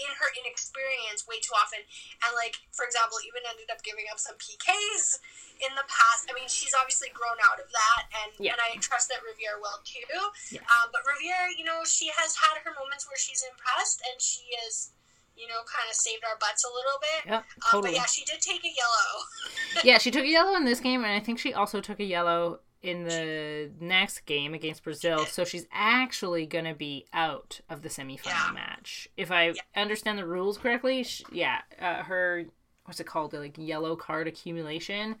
in 0.06 0.12
her 0.16 0.30
inexperience 0.40 1.28
way 1.28 1.36
too 1.44 1.52
often. 1.56 1.84
And, 2.24 2.32
like, 2.34 2.56
for 2.72 2.84
example, 2.88 3.20
even 3.26 3.44
ended 3.48 3.68
up 3.68 3.84
giving 3.84 4.08
up 4.08 4.16
some 4.18 4.36
PKs 4.40 5.20
in 5.60 5.72
the 5.76 5.84
past. 5.86 6.28
I 6.28 6.32
mean, 6.32 6.48
she's 6.48 6.72
obviously 6.72 7.12
grown 7.12 7.36
out 7.44 7.60
of 7.60 7.68
that, 7.70 8.02
and, 8.24 8.32
Yeah. 8.40 8.56
and 8.56 8.60
I 8.64 8.76
trust 8.80 9.12
that 9.12 9.20
Riviere 9.20 9.60
will 9.60 9.78
too. 9.84 10.08
Yes. 10.56 10.64
Um, 10.72 10.88
but 10.92 11.04
Riviere, 11.04 11.52
you 11.52 11.64
know, 11.68 11.84
she 11.84 12.08
has 12.16 12.36
had 12.36 12.64
her 12.64 12.72
moments 12.72 13.04
where 13.06 13.20
she's 13.20 13.44
impressed, 13.44 14.00
and 14.08 14.16
she 14.20 14.48
has, 14.64 14.92
you 15.36 15.46
know, 15.48 15.60
kind 15.68 15.84
of 15.88 15.96
saved 15.96 16.24
our 16.24 16.36
butts 16.40 16.64
a 16.64 16.72
little 16.72 16.98
bit. 17.00 17.20
Um, 17.32 17.44
totally. 17.70 17.92
But 17.92 18.00
yeah, 18.00 18.08
she 18.08 18.24
did 18.24 18.40
take 18.40 18.64
a 18.64 18.72
yellow. 18.72 19.10
yeah, 19.84 19.98
she 19.98 20.10
took 20.10 20.24
a 20.24 20.28
yellow 20.32 20.56
in 20.56 20.64
this 20.64 20.80
game, 20.80 21.04
and 21.04 21.12
I 21.12 21.20
think 21.20 21.38
she 21.38 21.52
also 21.52 21.80
took 21.80 22.00
a 22.00 22.04
yellow 22.04 22.60
in 22.82 23.04
the 23.04 23.70
next 23.80 24.20
game 24.20 24.54
against 24.54 24.82
Brazil. 24.84 25.26
So 25.26 25.44
she's 25.44 25.66
actually 25.72 26.46
going 26.46 26.64
to 26.64 26.74
be 26.74 27.06
out 27.12 27.60
of 27.68 27.82
the 27.82 27.88
semifinal 27.88 28.24
Yeah. 28.26 28.52
match. 28.54 29.08
If 29.16 29.30
I 29.30 29.54
understand 29.76 30.18
the 30.18 30.26
rules 30.26 30.58
correctly, 30.58 31.02
sh 31.04 31.22
yeah, 31.32 31.60
uh, 31.80 32.02
her 32.04 32.46
what's 32.84 33.00
it 33.00 33.06
called? 33.06 33.32
The 33.32 33.38
like 33.40 33.56
yellow 33.58 33.96
card 33.96 34.26
accumulation. 34.28 35.16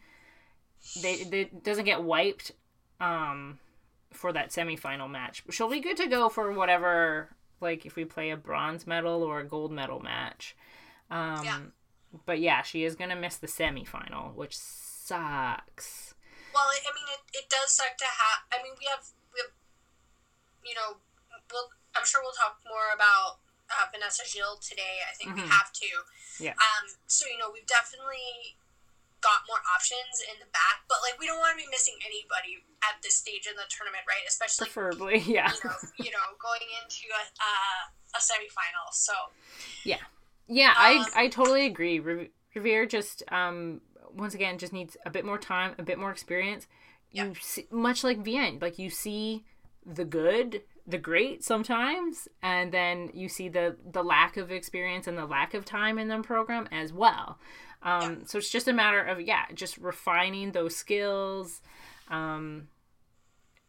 They, 0.96 1.24
they 1.24 1.44
doesn't 1.44 1.84
get 1.84 2.02
wiped 2.02 2.52
um 3.00 3.58
for 4.12 4.32
that 4.32 4.50
semifinal 4.50 5.08
match. 5.10 5.44
She'll 5.50 5.68
be 5.70 5.80
good 5.80 5.96
to 5.98 6.06
go 6.06 6.28
for 6.28 6.52
whatever 6.52 7.28
like 7.60 7.86
if 7.86 7.94
we 7.96 8.04
play 8.04 8.30
a 8.30 8.36
bronze 8.36 8.86
medal 8.86 9.22
or 9.22 9.40
a 9.40 9.44
gold 9.46 9.70
medal 9.72 10.00
match. 10.00 10.56
Um 11.10 11.44
Yeah. 11.44 11.58
but 12.26 12.40
yeah, 12.40 12.62
she 12.62 12.84
is 12.84 12.96
going 12.96 13.10
to 13.10 13.16
miss 13.16 13.36
the 13.36 13.46
semifinal, 13.46 14.34
which 14.34 14.56
sucks. 14.56 16.09
Well, 16.52 16.66
I 16.68 16.78
I 16.82 16.90
mean, 16.94 17.08
it, 17.14 17.22
it 17.44 17.46
does 17.50 17.72
suck 17.72 17.96
to 17.98 18.08
have. 18.08 18.44
I 18.52 18.62
mean, 18.62 18.74
we 18.78 18.86
have, 18.90 19.04
we 19.32 19.38
have, 19.42 19.52
you 20.66 20.74
know, 20.74 20.98
we'll, 21.50 21.70
I'm 21.94 22.06
sure 22.06 22.20
we'll 22.22 22.36
talk 22.36 22.58
more 22.66 22.90
about 22.94 23.38
uh, 23.70 23.86
Vanessa 23.94 24.26
Gilles 24.26 24.58
today. 24.62 24.98
I 25.06 25.14
think 25.14 25.34
we 25.34 25.42
Mhm. 25.42 25.50
have 25.54 25.72
to. 25.72 25.90
Yeah. 26.42 26.54
Um. 26.58 26.84
So 27.06 27.26
you 27.26 27.38
know, 27.38 27.50
we've 27.50 27.66
definitely 27.66 28.56
got 29.20 29.44
more 29.46 29.60
options 29.76 30.24
in 30.32 30.40
the 30.40 30.48
back, 30.48 30.80
but 30.88 30.96
like 31.04 31.20
we 31.20 31.26
don't 31.26 31.38
want 31.38 31.52
to 31.52 31.60
be 31.62 31.68
missing 31.70 31.94
anybody 32.00 32.64
at 32.82 32.96
this 33.02 33.16
stage 33.16 33.46
in 33.46 33.54
the 33.54 33.68
tournament, 33.68 34.02
right? 34.08 34.24
Especially 34.26 34.64
Preferably, 34.64 35.18
yeah. 35.28 35.52
you 35.52 35.60
know, 35.68 35.76
you 35.98 36.10
know, 36.10 36.24
going 36.40 36.64
into 36.82 37.04
a 37.12 37.22
uh, 37.38 38.16
a 38.16 38.18
semifinal. 38.18 38.88
So 38.92 39.12
Yeah, 39.84 40.00
Yeah, 40.48 40.72
I 40.76 40.96
Um, 40.98 41.06
I 41.14 41.28
totally 41.28 41.66
agree. 41.66 42.00
Riviere 42.54 42.86
just 42.86 43.22
um 43.30 43.82
once 44.14 44.34
again 44.34 44.58
just 44.58 44.72
needs 44.72 44.96
a 45.06 45.10
bit 45.10 45.24
more 45.24 45.38
time, 45.38 45.74
a 45.78 45.82
bit 45.82 45.98
more 45.98 46.10
experience. 46.10 46.66
You 47.12 47.34
see, 47.40 47.66
much 47.70 48.04
like 48.04 48.22
Viens, 48.24 48.62
like 48.62 48.78
you 48.78 48.88
see 48.90 49.44
the 49.84 50.04
good, 50.04 50.62
the 50.86 50.98
great 50.98 51.42
sometimes, 51.42 52.28
and 52.42 52.70
then 52.72 53.10
you 53.14 53.28
see 53.28 53.48
the 53.48 53.76
the 53.90 54.02
lack 54.04 54.36
of 54.36 54.50
experience 54.52 55.06
and 55.08 55.18
the 55.18 55.26
lack 55.26 55.54
of 55.54 55.64
time 55.64 55.98
in 55.98 56.08
the 56.08 56.18
program 56.22 56.68
as 56.70 56.92
well. 56.92 57.38
Um, 57.82 58.24
So 58.26 58.38
it's 58.38 58.50
just 58.50 58.68
a 58.68 58.72
matter 58.72 59.00
of 59.02 59.20
yeah, 59.20 59.46
just 59.54 59.78
refining 59.78 60.52
those 60.52 60.76
skills. 60.76 61.60
Um, 62.08 62.68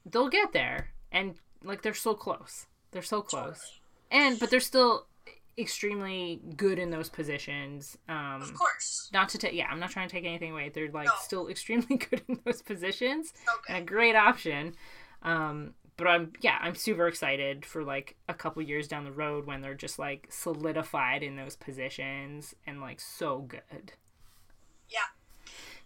they'll 0.05 0.29
get 0.29 0.53
there, 0.53 0.89
and 1.12 1.36
like 1.63 1.81
they're 1.81 1.93
so 1.93 2.13
close. 2.13 2.67
They're 2.91 3.01
so 3.01 3.21
close 3.21 3.60
totally. 4.12 4.25
and 4.25 4.39
but 4.39 4.50
they're 4.50 4.60
still 4.60 5.07
extremely 5.62 6.41
good 6.58 6.77
in 6.80 6.89
those 6.89 7.10
positions 7.10 7.98
um 8.10 8.41
of 8.41 8.53
course, 8.53 9.10
not 9.13 9.30
to 9.30 9.38
take 9.38 9.53
yeah 9.53 9.68
i'm 9.70 9.80
not 9.80 9.89
trying 9.91 10.08
to 10.08 10.13
take 10.15 10.25
anything 10.25 10.51
away 10.51 10.70
they're 10.70 10.89
like 10.91 11.06
No. 11.08 11.12
still 11.22 11.48
extremely 11.48 11.96
good 12.10 12.22
in 12.27 12.39
those 12.46 12.62
positions 12.62 13.34
okay. 13.60 13.74
and 13.75 13.84
a 13.84 13.86
great 13.86 14.15
option 14.15 14.75
um 15.24 15.74
but 15.98 16.08
i'm 16.08 16.34
yeah 16.41 16.58
i'm 16.62 16.75
super 16.75 17.08
excited 17.08 17.65
for 17.65 17.84
like 17.84 18.15
a 18.27 18.34
couple 18.34 18.62
years 18.62 18.88
down 18.88 19.03
the 19.06 19.12
road 19.12 19.46
when 19.46 19.62
they're 19.62 19.75
just 19.75 20.00
like 20.00 20.27
solidified 20.32 21.22
in 21.24 21.36
those 21.36 21.56
positions 21.56 22.56
and 22.65 22.82
like 22.82 23.00
so 23.00 23.39
good 23.39 23.94
Yeah. 24.89 25.00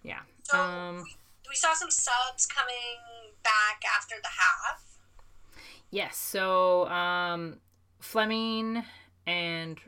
yeah 0.03 0.19
So 0.43 0.57
um 0.59 0.95
we, 0.97 1.15
we 1.49 1.55
saw 1.55 1.73
some 1.73 1.91
subs 1.91 2.45
coming 2.47 3.33
back 3.43 3.81
after 3.97 4.15
the 4.21 4.29
half. 4.29 4.81
Yes. 5.91 6.17
So 6.17 6.87
um, 6.87 7.57
Fleming 7.99 8.83
and 9.25 9.79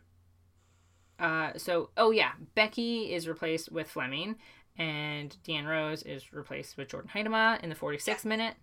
uh, 1.19 1.51
so 1.57 1.89
oh 1.97 2.11
yeah, 2.11 2.31
Beckie 2.55 3.11
is 3.11 3.27
replaced 3.27 3.71
with 3.71 3.89
Fleming, 3.89 4.35
and 4.77 5.35
Deanne 5.45 5.67
Rose 5.67 6.03
is 6.03 6.33
replaced 6.33 6.77
with 6.77 6.89
Jordyn 6.89 7.09
Huitema 7.09 7.61
in 7.61 7.69
the 7.69 7.75
46th 7.75 8.25
minute. 8.25 8.55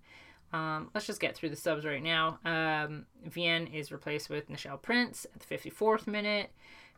Um, 0.52 0.90
let's 0.94 1.06
just 1.06 1.20
get 1.20 1.34
through 1.34 1.50
the 1.50 1.56
subs 1.56 1.84
right 1.84 2.02
now. 2.02 2.38
Um, 2.44 3.06
Viens 3.24 3.70
is 3.74 3.90
replaced 3.90 4.30
with 4.30 4.48
Nichelle 4.48 4.80
Prince 4.80 5.26
at 5.34 5.40
the 5.40 5.54
54th 5.56 6.06
minute. 6.06 6.50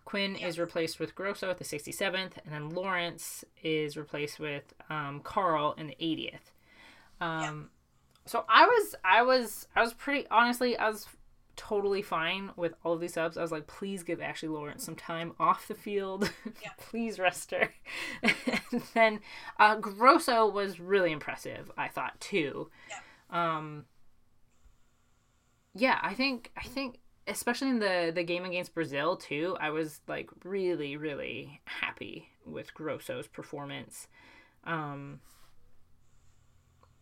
Quinn 0.04 0.36
is 0.36 0.58
replaced 0.58 1.00
with 1.00 1.14
Grosso 1.14 1.50
at 1.50 1.58
the 1.58 1.64
67th, 1.64 2.32
and 2.44 2.52
then 2.52 2.70
Lawrence 2.70 3.44
is 3.62 3.96
replaced 3.96 4.38
with 4.38 4.72
um, 4.88 5.20
Carle 5.24 5.74
in 5.76 5.88
the 5.88 5.96
80th. 6.00 6.52
Um, 7.20 7.70
so 8.24 8.44
I 8.48 8.66
was, 8.66 8.94
I 9.04 9.22
was, 9.22 9.66
I 9.74 9.82
was 9.82 9.94
pretty 9.94 10.26
honestly, 10.30 10.76
I 10.76 10.88
was 10.88 11.08
totally 11.56 12.02
fine 12.02 12.50
with 12.56 12.74
all 12.84 12.92
of 12.92 13.00
these 13.00 13.14
subs. 13.14 13.36
I 13.36 13.42
was 13.42 13.52
like, 13.52 13.66
please 13.66 14.02
give 14.02 14.20
Ashley 14.20 14.48
Lawrence 14.48 14.84
some 14.84 14.96
time 14.96 15.32
off 15.38 15.68
the 15.68 15.74
field. 15.74 16.30
Yeah. 16.62 16.70
please 16.78 17.18
rest 17.18 17.50
her. 17.50 17.70
and 18.22 18.82
then 18.94 19.20
uh, 19.58 19.76
Grosso 19.76 20.48
was 20.48 20.80
really 20.80 21.12
impressive, 21.12 21.70
I 21.76 21.88
thought 21.88 22.18
too. 22.20 22.70
Um, 23.30 23.84
yeah, 25.74 25.98
I 26.02 26.14
think 26.14 26.50
I 26.56 26.62
think 26.62 26.98
especially 27.28 27.68
in 27.68 27.78
the 27.80 28.12
the 28.14 28.22
game 28.24 28.44
against 28.44 28.74
Brazil 28.74 29.16
too, 29.16 29.56
I 29.60 29.70
was 29.70 30.00
like 30.08 30.30
really 30.44 30.96
really 30.96 31.60
happy 31.66 32.30
with 32.44 32.72
Grosso's 32.74 33.26
performance. 33.26 34.08
Um 34.64 35.20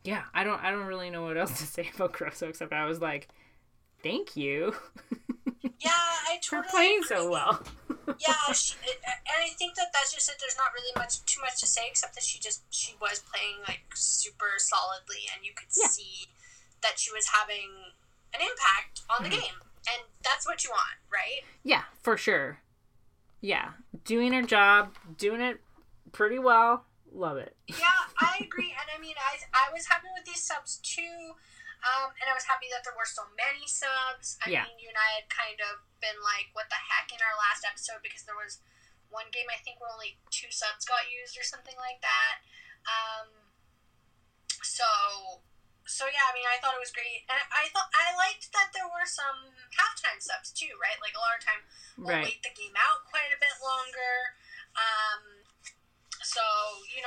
yeah, 0.03 0.23
I 0.35 0.45
don't 0.45 0.63
I 0.63 0.71
don't 0.71 0.87
really 0.87 1.11
know 1.11 1.25
what 1.25 1.37
else 1.37 1.59
to 1.59 1.67
say 1.67 1.91
about 1.95 2.13
Grosso 2.13 2.49
except 2.49 2.73
I 2.73 2.87
was 2.87 3.01
like, 3.01 3.29
thank 4.05 4.37
you. 4.37 4.75
Yeah, 5.81 5.91
I 5.91 6.39
totally. 6.43 6.63
for 6.63 6.71
playing 6.71 6.99
agree. 7.05 7.09
so 7.17 7.31
well. 7.31 7.63
yeah, 8.21 8.53
she, 8.53 8.75
and 8.85 9.41
I 9.43 9.49
think 9.59 9.75
that 9.75 9.89
that's 9.93 10.15
just 10.15 10.29
it. 10.29 10.37
There's 10.41 10.57
not 10.57 10.69
really 10.75 10.93
much 10.97 11.25
too 11.25 11.41
much 11.41 11.59
to 11.61 11.67
say 11.67 11.83
except 11.89 12.15
that 12.15 12.23
she 12.23 12.39
just 12.39 12.63
she 12.71 12.95
was 13.01 13.21
playing 13.33 13.57
like 13.67 13.83
super 13.95 14.53
solidly, 14.59 15.27
and 15.35 15.45
you 15.45 15.53
could 15.57 15.69
Yeah. 15.77 15.89
see 15.89 16.27
that 16.83 16.99
she 16.99 17.11
was 17.13 17.27
having 17.29 17.71
an 18.35 18.41
impact 18.41 19.01
on 19.11 19.25
the 19.25 19.31
Mhm. 19.31 19.41
game, 19.43 19.59
and 19.89 20.03
that's 20.23 20.47
what 20.47 20.63
you 20.65 20.71
want, 20.71 20.99
right? 21.11 21.43
Yeah, 21.63 21.85
for 22.03 22.17
sure. 22.17 22.61
Yeah, 23.41 23.73
doing 24.05 24.33
her 24.33 24.43
job, 24.43 24.95
doing 25.19 25.41
it 25.41 25.61
pretty 26.13 26.39
well. 26.39 26.87
Love 27.13 27.37
it. 27.37 27.57
Yeah, 27.69 28.07
I 28.21 28.39
agree, 28.41 28.73
and 28.79 28.89
I 28.95 28.99
mean, 29.01 29.15
I 29.19 29.39
I 29.69 29.73
was 29.73 29.87
happy 29.87 30.09
with 30.17 30.25
these 30.25 30.43
subs 30.43 30.79
too, 30.83 31.35
um, 31.85 32.17
and 32.21 32.27
I 32.29 32.35
was 32.35 32.49
happy 32.49 32.67
that 32.73 32.83
there 32.83 32.97
were 32.97 33.07
so 33.07 33.29
many 33.37 33.69
subs. 33.69 34.37
I 34.41 34.49
Yeah. 34.49 34.65
mean, 34.65 34.81
you 34.81 34.89
and 34.89 34.97
I 34.99 35.21
had 35.21 35.29
kind 35.29 35.61
of 35.61 35.85
been 36.01 36.17
like, 36.25 36.49
"What 36.57 36.69
the 36.73 36.81
heck?" 36.81 37.13
in 37.13 37.21
our 37.21 37.37
last 37.37 37.65
episode 37.65 38.01
because 38.03 38.25
there 38.25 38.37
was 38.37 38.59
one 39.13 39.31
game 39.31 39.47
I 39.53 39.61
think 39.61 39.79
where 39.81 39.93
only 39.93 40.19
two 40.33 40.51
subs 40.51 40.85
got 40.85 41.07
used 41.09 41.37
or 41.39 41.45
something 41.45 41.77
like 41.77 42.01
that. 42.01 42.41
Um, 42.89 43.53
so, 44.65 45.41
so 45.85 46.09
yeah, 46.09 46.25
I 46.27 46.33
mean, 46.33 46.49
I 46.49 46.57
thought 46.59 46.75
it 46.75 46.81
was 46.83 46.91
great, 46.91 47.29
and 47.29 47.37
I, 47.39 47.69
I 47.69 47.69
thought 47.69 47.93
I 47.93 48.17
liked 48.17 48.51
that 48.57 48.73
there 48.73 48.89
were 48.89 49.05
some 49.05 49.53
halftime 49.77 50.19
subs 50.21 50.51
too, 50.51 50.73
right? 50.81 50.97
Like 51.01 51.15
a 51.15 51.21
lot 51.21 51.37
of 51.37 51.45
time 51.45 51.63
we'll 52.01 52.17
Right. 52.17 52.25
wait 52.33 52.41
the 52.43 52.51
game 52.57 52.75
out 52.75 53.05
quite 53.05 53.31
a 53.31 53.39
bit 53.39 53.55
longer. 53.63 54.35
Um, 54.75 55.45
so 56.25 56.41
you 56.89 57.05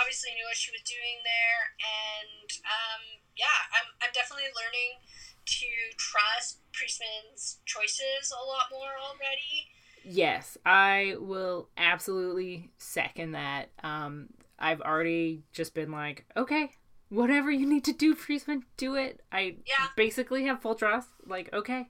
obviously 0.00 0.32
knew 0.32 0.46
what 0.48 0.56
she 0.56 0.70
was 0.72 0.80
doing 0.88 1.20
there, 1.26 1.60
and 1.84 2.48
um, 2.64 3.02
yeah, 3.36 3.60
I'm 3.76 3.88
I'm 4.00 4.12
definitely 4.16 4.48
learning 4.56 5.04
to 5.46 5.66
trust 5.96 6.60
Priestman's 6.72 7.58
choices 7.66 8.32
a 8.32 8.42
lot 8.46 8.66
more 8.72 8.96
already. 8.96 9.68
Yes, 10.04 10.56
I 10.64 11.16
will 11.18 11.68
absolutely 11.76 12.70
second 12.78 13.32
that. 13.32 13.70
Um, 13.82 14.28
I've 14.58 14.80
already 14.80 15.42
just 15.52 15.74
been 15.74 15.90
like, 15.92 16.24
okay, 16.36 16.70
whatever 17.08 17.50
you 17.50 17.66
need 17.66 17.84
to 17.84 17.92
do, 17.92 18.14
Priestman, 18.14 18.62
do 18.76 18.94
it. 18.94 19.20
I 19.30 19.56
Yeah. 19.66 19.88
basically 19.96 20.44
have 20.46 20.62
full 20.62 20.74
trust. 20.76 21.08
Like, 21.26 21.52
okay, 21.52 21.88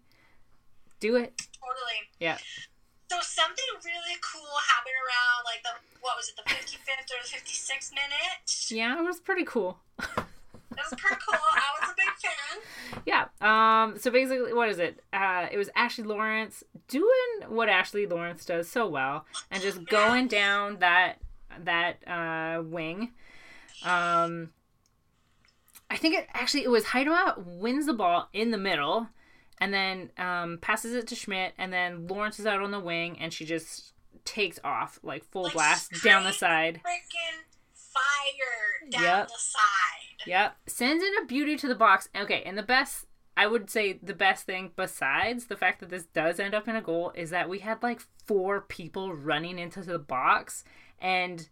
do 1.01 1.17
it. 1.17 1.37
Totally. 1.39 2.01
Yeah. 2.19 2.39
So 3.09 3.17
something 3.21 3.65
really 3.85 4.19
cool 4.21 4.43
happened 4.69 4.95
around 4.99 5.45
like 5.45 5.63
the 5.63 5.71
what 6.01 6.17
was 6.17 6.29
it 6.29 6.37
the 6.37 6.43
fifty 6.49 6.77
fifth 6.77 7.11
or 7.11 7.23
the 7.23 7.29
fifty 7.29 7.55
sixth 7.55 7.93
minute. 7.93 8.71
Yeah, 8.71 8.99
it 8.99 9.05
was 9.05 9.21
pretty 9.21 9.45
cool. 9.45 9.79
That 9.99 10.91
was 10.91 10.99
pretty 10.99 11.21
cool. 11.27 11.39
I 11.53 11.81
was 11.81 11.91
a 11.91 11.95
big 11.97 12.13
fan. 12.21 13.03
Yeah. 13.07 13.27
Um. 13.41 13.99
So 13.99 14.11
basically, 14.11 14.53
what 14.53 14.69
is 14.69 14.79
it? 14.79 15.01
Uh, 15.13 15.47
it 15.51 15.57
was 15.57 15.71
Ashley 15.77 16.05
Lawrence 16.05 16.65
doing 16.89 17.49
what 17.49 17.69
Ashley 17.69 18.07
Lawrence 18.07 18.45
does 18.45 18.69
so 18.69 18.89
well, 18.89 19.25
and 19.51 19.63
just 19.63 19.85
going 19.87 20.27
down 20.27 20.79
that 20.81 21.19
that 21.65 22.07
uh, 22.09 22.63
wing. 22.63 23.13
Um. 23.85 24.51
I 25.89 25.97
think 25.97 26.17
it 26.17 26.27
actually 26.35 26.65
it 26.65 26.71
was 26.71 26.87
Huitema 26.87 27.39
wins 27.47 27.87
the 27.87 27.93
ball 27.93 28.29
in 28.33 28.51
the 28.51 28.59
middle, 28.59 29.07
and 29.59 29.73
then 29.73 30.11
um, 30.19 30.59
passes 30.61 30.95
it 30.95 31.07
to 31.09 31.15
Schmidt, 31.15 31.55
and 31.59 31.73
then 31.73 32.07
Lawrence 32.07 32.39
is 32.39 32.47
out 32.47 32.63
on 32.63 32.71
the 32.71 32.81
wing, 32.81 33.19
and 33.19 33.33
she 33.33 33.45
just 33.45 33.93
takes 34.25 34.59
off 34.65 34.99
like 35.03 35.25
full 35.31 35.45
Like 35.45 35.53
blast 35.55 35.93
down 36.03 36.25
the 36.25 36.33
side. 36.33 36.81
Freaking 36.85 37.43
fire 37.75 38.91
down 38.91 39.03
Yep. 39.03 39.29
the 39.29 39.35
side. 39.39 40.27
Yep. 40.27 40.57
Sends 40.67 41.05
in 41.05 41.13
a 41.23 41.27
beauty 41.27 41.57
to 41.57 41.69
the 41.69 41.75
box. 41.75 42.09
Okay, 42.17 42.43
and 42.45 42.59
the 42.59 42.63
best 42.63 43.07
I 43.37 43.47
would 43.47 43.69
say 43.69 43.99
the 44.03 44.15
best 44.15 44.45
thing 44.47 44.73
besides 44.77 45.47
the 45.47 45.57
fact 45.57 45.81
that 45.81 45.91
this 45.91 46.07
does 46.07 46.41
end 46.41 46.55
up 46.55 46.69
in 46.69 46.77
a 46.77 46.81
goal 46.81 47.13
is 47.15 47.31
that 47.31 47.49
we 47.49 47.59
had 47.59 47.83
like 47.83 48.01
four 48.25 48.63
people 48.63 49.13
running 49.15 49.59
into 49.59 49.83
the 49.83 49.99
box 49.99 50.65
and 51.01 51.49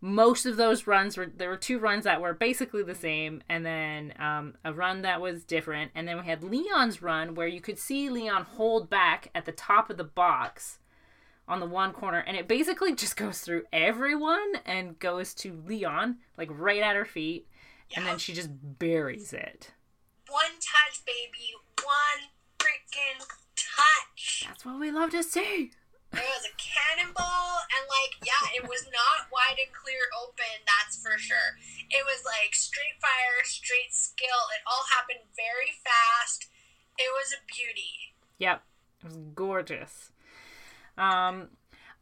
most 0.00 0.46
of 0.46 0.56
those 0.56 0.86
runs 0.86 1.16
were 1.16 1.26
there 1.26 1.48
were 1.48 1.56
two 1.56 1.78
runs 1.78 2.04
that 2.04 2.20
were 2.20 2.34
basically 2.34 2.82
the 2.82 2.94
same 2.94 3.42
and 3.48 3.64
then 3.64 4.12
um, 4.18 4.54
a 4.64 4.72
run 4.72 5.02
that 5.02 5.20
was 5.20 5.42
different 5.44 5.90
and 5.94 6.06
then 6.06 6.18
we 6.18 6.24
had 6.24 6.44
leon's 6.44 7.00
run 7.02 7.34
where 7.34 7.46
you 7.46 7.60
could 7.60 7.78
see 7.78 8.10
leon 8.10 8.42
hold 8.42 8.90
back 8.90 9.30
at 9.34 9.46
the 9.46 9.52
top 9.52 9.88
of 9.88 9.96
the 9.96 10.04
box 10.04 10.78
on 11.48 11.60
the 11.60 11.66
one 11.66 11.92
corner 11.92 12.18
and 12.18 12.36
it 12.36 12.46
basically 12.46 12.94
just 12.94 13.16
goes 13.16 13.40
through 13.40 13.62
everyone 13.72 14.56
and 14.64 14.98
goes 14.98 15.32
to 15.32 15.62
leon 15.66 16.16
like 16.36 16.48
right 16.52 16.82
at 16.82 16.94
her 16.94 17.06
feet 17.06 17.48
and 17.94 18.06
then 18.06 18.18
she 18.18 18.32
just 18.32 18.50
buries 18.78 19.32
it. 19.32 19.72
One 20.28 20.58
touch, 20.58 21.04
baby. 21.06 21.54
One 21.84 22.34
freaking 22.58 23.22
touch. 23.54 24.44
That's 24.48 24.64
what 24.64 24.80
we 24.80 24.90
love 24.90 25.10
to 25.10 25.22
see. 25.22 25.70
It 26.12 26.22
was 26.22 26.48
a 26.48 26.54
cannonball, 26.58 27.62
and 27.70 27.84
like, 27.86 28.16
yeah, 28.24 28.56
it 28.56 28.66
was 28.66 28.88
not 28.90 29.30
wide 29.30 29.58
and 29.60 29.72
clear 29.74 30.00
open, 30.18 30.64
that's 30.66 30.98
for 31.16 31.22
sure. 31.22 31.56
It 31.90 32.04
was 32.04 32.22
like 32.24 32.54
straight 32.54 33.00
fire, 33.00 33.42
straight 33.44 33.92
skill. 33.92 34.26
It 34.54 34.62
all 34.66 34.84
happened 34.94 35.30
very 35.34 35.72
fast. 35.82 36.46
It 36.98 37.10
was 37.12 37.32
a 37.32 37.40
beauty. 37.46 38.14
Yep, 38.38 38.62
it 39.00 39.04
was 39.04 39.16
gorgeous. 39.34 40.12
Um, 40.98 41.48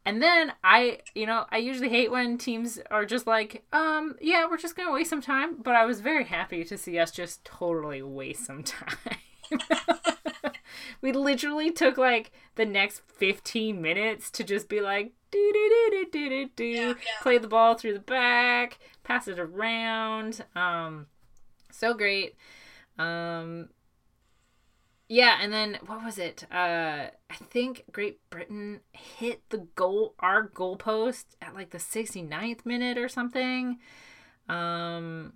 and 0.05 0.21
then 0.21 0.53
I, 0.63 0.99
you 1.13 1.25
know, 1.25 1.45
I 1.49 1.57
usually 1.57 1.89
hate 1.89 2.11
when 2.11 2.37
teams 2.37 2.79
are 2.91 3.05
just 3.05 3.25
like, 3.25 3.63
um, 3.71 4.15
yeah, 4.21 4.45
we're 4.49 4.57
just 4.57 4.75
gonna 4.75 4.91
waste 4.91 5.09
some 5.09 5.21
time. 5.21 5.55
But 5.61 5.75
I 5.75 5.85
was 5.85 6.01
very 6.01 6.25
happy 6.25 6.63
to 6.65 6.77
see 6.77 6.99
us 6.99 7.11
just 7.11 7.45
totally 7.45 8.01
waste 8.01 8.45
some 8.45 8.63
time. 8.63 8.97
we 11.05 11.11
literally 11.11 11.71
took 11.71 11.99
like 11.99 12.31
the 12.55 12.65
next 12.65 13.03
15 13.19 13.79
minutes 13.79 14.31
to 14.31 14.43
just 14.43 14.67
be 14.67 14.81
like 14.81 15.13
do 15.29 15.51
do 15.53 15.69
do 15.69 15.89
do 15.91 16.05
do 16.11 16.29
do 16.29 16.49
do. 16.55 16.65
Yeah, 16.65 16.87
yeah. 16.87 16.93
play 17.21 17.37
the 17.37 17.47
ball 17.47 17.75
through 17.75 17.93
the 17.93 17.99
back 17.99 18.79
pass 19.03 19.27
it 19.27 19.37
around 19.37 20.43
um 20.55 21.05
so 21.69 21.93
great. 21.93 22.33
Um 22.97 23.69
yeah 25.07 25.37
and 25.39 25.53
then 25.53 25.77
what 25.85 26.03
was 26.03 26.17
it? 26.17 26.47
Uh 26.51 27.09
i 27.29 27.35
think 27.51 27.83
great 27.91 28.19
britain 28.31 28.79
hit 28.91 29.47
the 29.49 29.67
goal 29.75 30.15
our 30.19 30.41
goal 30.41 30.75
post 30.75 31.37
at 31.39 31.53
like 31.53 31.69
the 31.69 31.77
69th 31.77 32.65
minute 32.65 32.97
or 32.97 33.09
something. 33.09 33.77
Um 34.49 35.33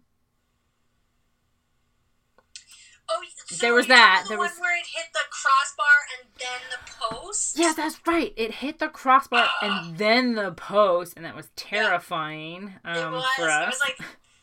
Oh, 3.12 3.22
so 3.48 3.56
There 3.58 3.74
was 3.74 3.88
that. 3.88 4.22
The 4.24 4.30
There 4.30 4.38
one 4.38 4.50
was- 4.50 4.60
where 4.60 4.78
it 4.78 4.86
hit 4.86 5.08
the 5.14 5.20
crossbar 5.32 5.86
and 6.20 6.30
then 6.40 6.62
the 6.70 6.92
post. 7.26 7.58
Yeah, 7.58 7.74
that's 7.76 8.00
right. 8.06 8.34
It 8.38 8.56
hit 8.56 8.80
the 8.80 8.88
crossbar 8.90 9.48
and 9.62 9.98
then 9.98 10.36
the 10.36 10.52
post, 10.52 11.14
and 11.16 11.26
that 11.26 11.36
was 11.36 11.50
terrifying 11.56 12.76
um, 12.86 12.98
it 12.98 13.12
was. 13.12 13.26
for 13.36 13.44
It 13.50 13.68
was 13.68 13.80
like 13.84 13.98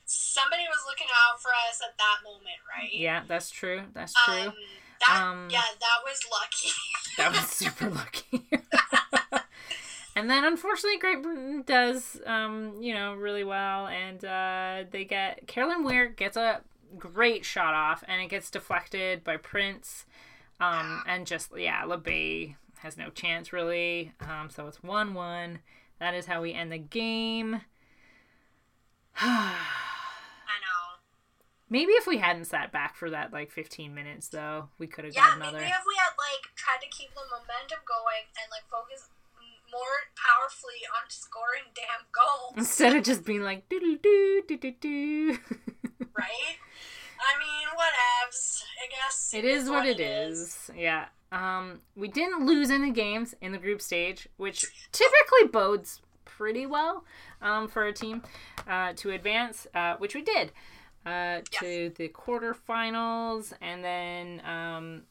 somebody 0.05 0.62
was 0.68 0.85
looking 0.88 1.07
out 1.29 1.40
for 1.40 1.50
us 1.68 1.81
at 1.83 1.96
that 1.98 2.24
moment, 2.24 2.57
right? 2.76 2.92
yeah, 2.92 3.22
that's 3.29 3.50
true. 3.50 3.83
That's 3.94 4.12
true. 4.24 4.35
Um, 4.35 4.55
that, 5.07 5.20
Um, 5.22 5.48
yeah, 5.50 5.61
that 5.81 5.98
was 6.05 6.20
lucky. 6.33 6.70
that 7.18 7.31
was 7.33 7.48
super 7.50 7.90
lucky. 7.90 8.48
and 10.16 10.31
then, 10.31 10.44
unfortunately, 10.44 10.98
Great 10.98 11.22
Britain 11.22 11.62
does, 11.66 12.20
um, 12.24 12.81
you 12.81 12.94
know, 12.94 13.14
really 13.14 13.44
well, 13.44 13.87
and 13.88 14.24
uh, 14.24 14.85
they 14.90 15.05
get 15.05 15.46
Carolyn 15.46 15.85
Weir 15.85 16.07
gets 16.09 16.37
a 16.37 16.62
great 16.99 17.44
shot 17.44 17.75
off, 17.75 18.03
and 18.09 18.20
it 18.22 18.29
gets 18.29 18.51
deflected 18.51 19.25
by 19.25 19.37
Prince, 19.37 20.05
um, 20.61 21.03
and 21.07 21.27
just 21.27 21.51
yeah, 21.57 21.83
Labbé 21.83 22.57
has 22.79 22.96
no 22.96 23.11
chance 23.11 23.53
really. 23.53 24.12
Um, 24.20 24.51
so 24.51 24.66
it's 24.66 24.83
one-one. 24.83 25.61
That 25.99 26.14
is 26.14 26.27
how 26.27 26.42
we 26.42 26.53
end 26.53 26.70
the 26.72 26.79
game. 26.79 27.62
I 29.20 29.57
know. 30.61 31.01
Maybe 31.70 31.92
if 31.92 32.07
we 32.07 32.18
hadn't 32.18 32.44
sat 32.44 32.70
back 32.70 32.96
for 32.96 33.11
that 33.11 33.33
like 33.33 33.51
15 33.51 33.94
minutes, 33.94 34.29
though, 34.29 34.68
we 34.79 34.87
could 34.87 35.05
have 35.05 35.14
Yeah, 35.14 35.22
got 35.29 35.37
another. 35.38 35.59
maybe 35.59 35.70
if 35.70 35.85
we 35.87 35.94
had 35.96 36.12
like 36.18 36.55
tried 36.55 36.81
to 36.83 36.88
keep 36.96 37.11
the 37.14 37.22
momentum 37.31 37.79
going 37.87 38.29
and 38.40 38.51
like 38.51 38.68
focus 38.70 39.09
more 39.72 40.07
powerfully 40.14 40.85
on 40.94 41.09
scoring 41.11 41.64
damn 41.75 42.07
goals, 42.12 42.55
Instead 42.57 42.94
of 42.94 43.03
just 43.05 43.25
being 43.25 43.42
like 43.42 43.68
doo 43.68 43.81
doo 43.81 43.99
doo 43.99 44.42
doo 44.46 44.57
doo 44.59 44.75
doo. 44.81 45.38
Right? 46.18 46.57
I 47.18 47.38
mean, 47.38 47.68
whatevs. 47.76 48.62
I 48.83 48.88
guess 48.90 49.33
It 49.35 49.44
is 49.44 49.68
what 49.70 49.87
it 49.87 50.00
is. 50.00 50.70
Yeah. 50.76 51.07
Um, 51.33 51.81
we 51.96 52.09
didn't 52.09 52.46
lose 52.46 52.70
any 52.70 52.90
games 52.92 53.35
in 53.40 53.52
the 53.52 53.59
group 53.59 53.81
stage, 53.83 54.29
which 54.37 54.64
typically 54.92 55.48
bodes 55.52 56.02
pretty 56.24 56.66
well 56.66 57.05
um, 57.42 57.68
for 57.68 57.87
a 57.87 57.92
team 57.92 58.22
uh, 58.68 58.92
to 58.96 59.11
advance, 59.11 59.66
uh, 59.74 59.96
which 59.98 60.14
we 60.14 60.22
did. 60.22 60.52
uh, 61.07 61.40
to 61.52 61.90
the 61.96 62.09
quarterfinals, 62.09 63.52
and 63.61 63.83
then 63.85 64.42
um, 64.44 65.02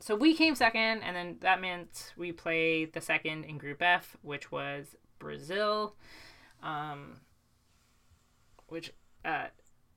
so 0.00 0.14
we 0.14 0.32
came 0.34 0.54
second, 0.54 1.02
and 1.02 1.16
then 1.16 1.36
that 1.40 1.60
meant 1.60 2.12
we 2.16 2.30
played 2.32 2.92
the 2.92 3.00
second 3.00 3.44
in 3.44 3.58
Group 3.58 3.82
F, 3.82 4.16
which 4.22 4.52
was 4.52 4.94
Brazil, 5.18 5.96
um, 6.62 7.20
which 8.68 8.92
uh, 9.24 9.46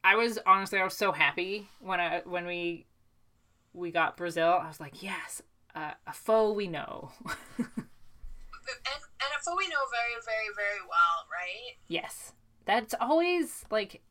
I 0.03 0.15
was 0.15 0.39
honestly 0.45 0.79
I 0.79 0.83
was 0.83 0.95
so 0.95 1.11
happy 1.11 1.69
when 1.79 1.99
I 1.99 2.21
when 2.25 2.45
we 2.45 2.85
we 3.73 3.91
got 3.91 4.17
Brazil. 4.17 4.59
I 4.61 4.67
was 4.67 4.79
like, 4.79 5.01
yes, 5.01 5.41
uh, 5.75 5.91
a 6.07 6.13
foe 6.13 6.51
we 6.53 6.67
know. 6.67 7.11
and, 7.57 7.67
and 7.77 9.31
a 9.37 9.39
foe 9.43 9.55
we 9.57 9.67
know 9.67 9.83
very, 9.91 10.17
very, 10.25 10.49
very 10.55 10.81
well, 10.81 11.25
right? 11.31 11.77
yes, 11.87 12.33
that's 12.65 12.93
always 12.99 13.63
like 13.71 14.01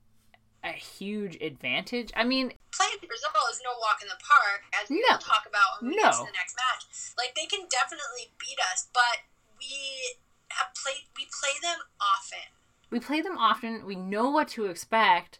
a 0.65 0.73
huge 0.73 1.37
advantage. 1.41 2.11
I 2.15 2.25
mean, 2.25 2.53
Playing 2.73 2.99
Brazil 3.01 3.31
is 3.51 3.61
no 3.65 3.71
walk 3.81 3.99
in 4.03 4.09
the 4.09 4.21
park, 4.21 4.63
as 4.83 4.89
we 4.91 4.97
No. 5.09 5.15
will 5.17 5.19
talk 5.19 5.45
about 5.49 5.81
when 5.83 5.91
we 5.91 5.97
get 5.97 6.13
to 6.13 6.19
the 6.25 6.37
next 6.37 6.55
match. 6.57 6.85
Like 7.19 7.35
they 7.35 7.47
can 7.47 7.67
definitely 7.71 8.33
beat 8.39 8.59
us, 8.73 8.89
but 8.95 9.25
we 9.59 10.17
have 10.51 10.69
played. 10.75 11.09
We 11.17 11.27
play 11.41 11.57
them 11.63 11.79
often. 12.01 12.47
we 12.91 13.01
play 13.01 13.21
them 13.21 13.37
often. 13.39 13.85
We 13.87 13.97
know 13.97 14.31
what 14.31 14.49
to 14.49 14.67
expect. 14.67 15.39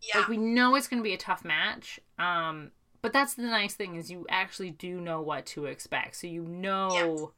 Yeah, 0.00 0.20
Like 0.20 0.28
we 0.28 0.36
know 0.36 0.74
it's 0.74 0.88
going 0.88 1.02
to 1.02 1.04
be 1.04 1.14
a 1.14 1.18
tough 1.18 1.44
match. 1.44 2.00
Um, 2.18 2.70
but 3.02 3.12
that's 3.12 3.34
the 3.34 3.42
nice 3.42 3.74
thing 3.74 3.96
is 3.96 4.10
you 4.10 4.26
actually 4.28 4.70
do 4.70 5.00
know 5.00 5.20
what 5.20 5.46
to 5.46 5.66
expect. 5.66 6.16
So 6.16 6.26
you 6.26 6.42
know 6.42 7.32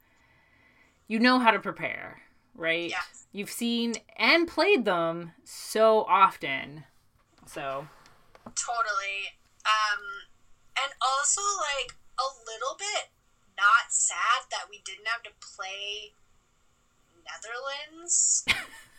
you 1.07 1.19
know 1.19 1.39
how 1.39 1.51
to 1.51 1.59
prepare, 1.59 2.21
right? 2.55 2.89
Yeah. 2.89 3.01
You've 3.33 3.51
seen 3.51 3.95
and 4.17 4.47
played 4.47 4.85
them 4.85 5.33
so 5.43 6.05
often. 6.07 6.85
So, 7.45 7.87
totally. 8.45 9.35
Um, 9.65 10.03
and 10.81 10.93
also 11.01 11.41
like 11.59 11.95
a 12.17 12.23
little 12.47 12.77
bit 12.77 13.11
not 13.57 13.91
sad 13.91 14.47
that 14.51 14.69
we 14.69 14.81
didn't 14.85 15.07
have 15.07 15.21
to 15.23 15.31
play 15.55 16.13
Netherlands. 17.27 18.45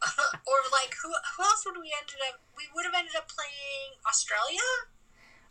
or 0.46 0.58
like 0.72 0.94
who 1.02 1.10
who 1.10 1.42
else 1.42 1.64
would 1.66 1.76
we 1.80 1.92
ended 1.98 2.16
up 2.28 2.40
we 2.56 2.64
would 2.74 2.84
have 2.84 2.94
ended 2.94 3.16
up 3.16 3.28
playing 3.28 3.98
Australia? 4.06 4.68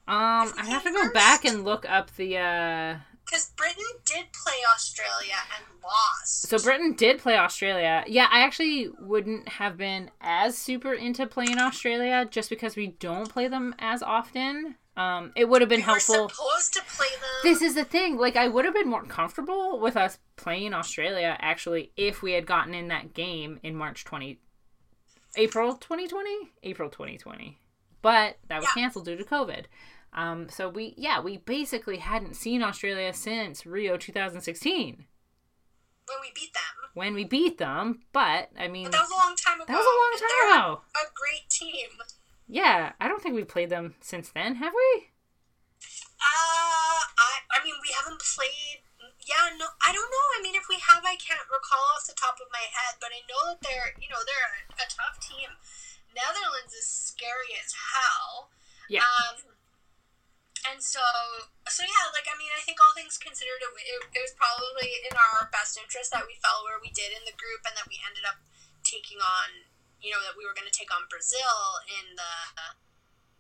Um 0.08 0.54
I 0.58 0.66
have 0.70 0.84
to 0.84 0.92
go 0.92 1.12
back 1.12 1.46
and 1.46 1.66
look 1.66 1.90
up 1.90 2.16
the 2.16 2.38
uh 2.38 2.98
because 3.30 3.52
Britain 3.58 3.84
did 4.06 4.26
play 4.32 4.56
Australia 4.74 5.36
and 5.56 5.66
lost. 5.84 6.48
So 6.48 6.58
Britain 6.60 6.94
did 6.94 7.20
play 7.20 7.38
Australia. 7.38 8.04
Yeah, 8.08 8.28
I 8.32 8.40
actually 8.42 8.90
wouldn't 9.00 9.50
have 9.50 9.78
been 9.78 10.10
as 10.22 10.58
super 10.58 10.94
into 10.94 11.28
playing 11.28 11.58
Australia 11.60 12.26
just 12.30 12.50
because 12.50 12.76
we 12.76 12.88
don't 12.88 13.30
play 13.30 13.48
them 13.48 13.76
as 13.80 14.02
often. 14.02 14.76
Um, 14.96 15.32
it 15.36 15.48
would 15.48 15.62
have 15.62 15.70
been 15.70 15.80
we 15.82 15.84
helpful. 15.84 16.30
supposed 16.30 16.74
to 16.74 16.82
play 16.98 17.08
them. 17.20 17.30
This 17.44 17.62
is 17.62 17.76
the 17.76 17.84
thing. 17.84 18.18
Like, 18.18 18.36
I 18.36 18.48
would 18.48 18.66
have 18.66 18.74
been 18.74 18.90
more 18.90 19.04
comfortable 19.04 19.80
with 19.80 19.96
us 19.96 20.18
playing 20.38 20.74
Australia 20.74 21.38
actually 21.40 21.92
if 21.96 22.24
we 22.24 22.32
had 22.32 22.48
gotten 22.48 22.74
in 22.74 22.88
that 22.88 23.14
game 23.14 23.60
in 23.62 23.76
March 23.76 24.06
20, 24.06 24.40
April 25.36 25.76
2020, 25.76 26.50
April 26.64 26.90
2020. 26.90 27.60
But 28.02 28.38
that 28.48 28.58
was 28.62 28.66
Yeah. 28.76 28.82
canceled 28.82 29.06
due 29.06 29.18
to 29.18 29.24
COVID. 29.24 29.66
Um, 30.14 30.50
so 30.50 30.68
we, 30.70 30.94
yeah, 30.98 31.20
we 31.22 31.38
basically 31.38 31.98
hadn't 31.98 32.36
seen 32.36 32.64
Australia 32.64 33.14
since 33.14 33.66
Rio 33.66 33.98
2016 33.98 35.06
when 36.08 36.18
we 36.22 36.32
beat 36.34 36.54
them. 36.54 36.90
when 36.94 37.14
we 37.14 37.24
beat 37.26 37.58
them. 37.58 38.02
But 38.14 38.50
I 38.58 38.68
mean, 38.68 38.86
But 38.86 38.94
that 38.94 39.02
was 39.04 39.12
a 39.12 39.22
long 39.22 39.36
time 39.36 39.62
ago. 39.62 39.66
that 39.68 39.78
was 39.78 39.86
a 39.86 39.98
long 40.00 40.16
time 40.18 40.40
ago. 40.58 40.82
A 40.96 41.06
great 41.14 41.50
team. 41.50 41.90
Yeah, 42.48 42.94
I 43.00 43.08
don't 43.08 43.22
think 43.22 43.36
we 43.36 43.44
played 43.44 43.70
them 43.70 43.96
since 44.00 44.30
then, 44.32 44.56
have 44.56 44.74
we? 44.74 45.12
Uh, 46.18 47.02
I, 47.14 47.32
I 47.54 47.64
mean, 47.64 47.76
we 47.84 47.92
haven't 47.94 48.24
played. 48.24 48.82
Yeah, 49.28 49.52
no, 49.60 49.68
I 49.84 49.92
don't 49.92 50.08
know. 50.08 50.26
I 50.40 50.42
mean, 50.42 50.56
if 50.56 50.72
we 50.72 50.80
have, 50.80 51.04
I 51.04 51.20
can't 51.20 51.44
recall 51.52 51.84
off 51.94 52.08
the 52.08 52.16
top 52.16 52.40
of 52.40 52.48
my 52.50 52.64
head, 52.72 52.96
but 53.04 53.12
I 53.12 53.20
know 53.28 53.52
that 53.52 53.60
they're, 53.60 53.92
you 54.00 54.08
know, 54.08 54.24
they're 54.24 54.48
a, 54.48 54.80
a 54.80 54.88
tough 54.88 55.20
team. 55.20 55.52
Netherlands 56.16 56.72
is 56.72 56.88
scary 56.88 57.52
as 57.60 57.76
hell. 57.92 58.50
Yeah. 58.88 59.04
Um, 59.04 59.52
and 60.72 60.84
so, 60.84 61.04
so 61.68 61.82
yeah, 61.84 62.12
like 62.12 62.28
I 62.28 62.36
mean, 62.36 62.52
I 62.52 62.62
think 62.64 62.78
all 62.82 62.94
things 62.96 63.16
considered, 63.20 63.60
it, 63.64 63.72
it, 63.76 64.00
it 64.18 64.22
was 64.24 64.36
probably 64.36 65.04
in 65.08 65.16
our 65.16 65.48
best 65.52 65.80
interest 65.80 66.12
that 66.12 66.28
we 66.28 66.36
fell 66.40 66.64
where 66.68 66.80
we 66.80 66.92
did 66.92 67.16
in 67.16 67.24
the 67.24 67.36
group, 67.36 67.64
and 67.64 67.76
that 67.76 67.88
we 67.88 68.00
ended 68.04 68.28
up 68.28 68.40
taking 68.84 69.20
on, 69.20 69.68
you 70.00 70.12
know, 70.12 70.22
that 70.24 70.36
we 70.40 70.48
were 70.48 70.56
going 70.56 70.68
to 70.68 70.74
take 70.74 70.92
on 70.92 71.08
Brazil 71.12 71.84
in 71.88 72.16
the 72.16 72.34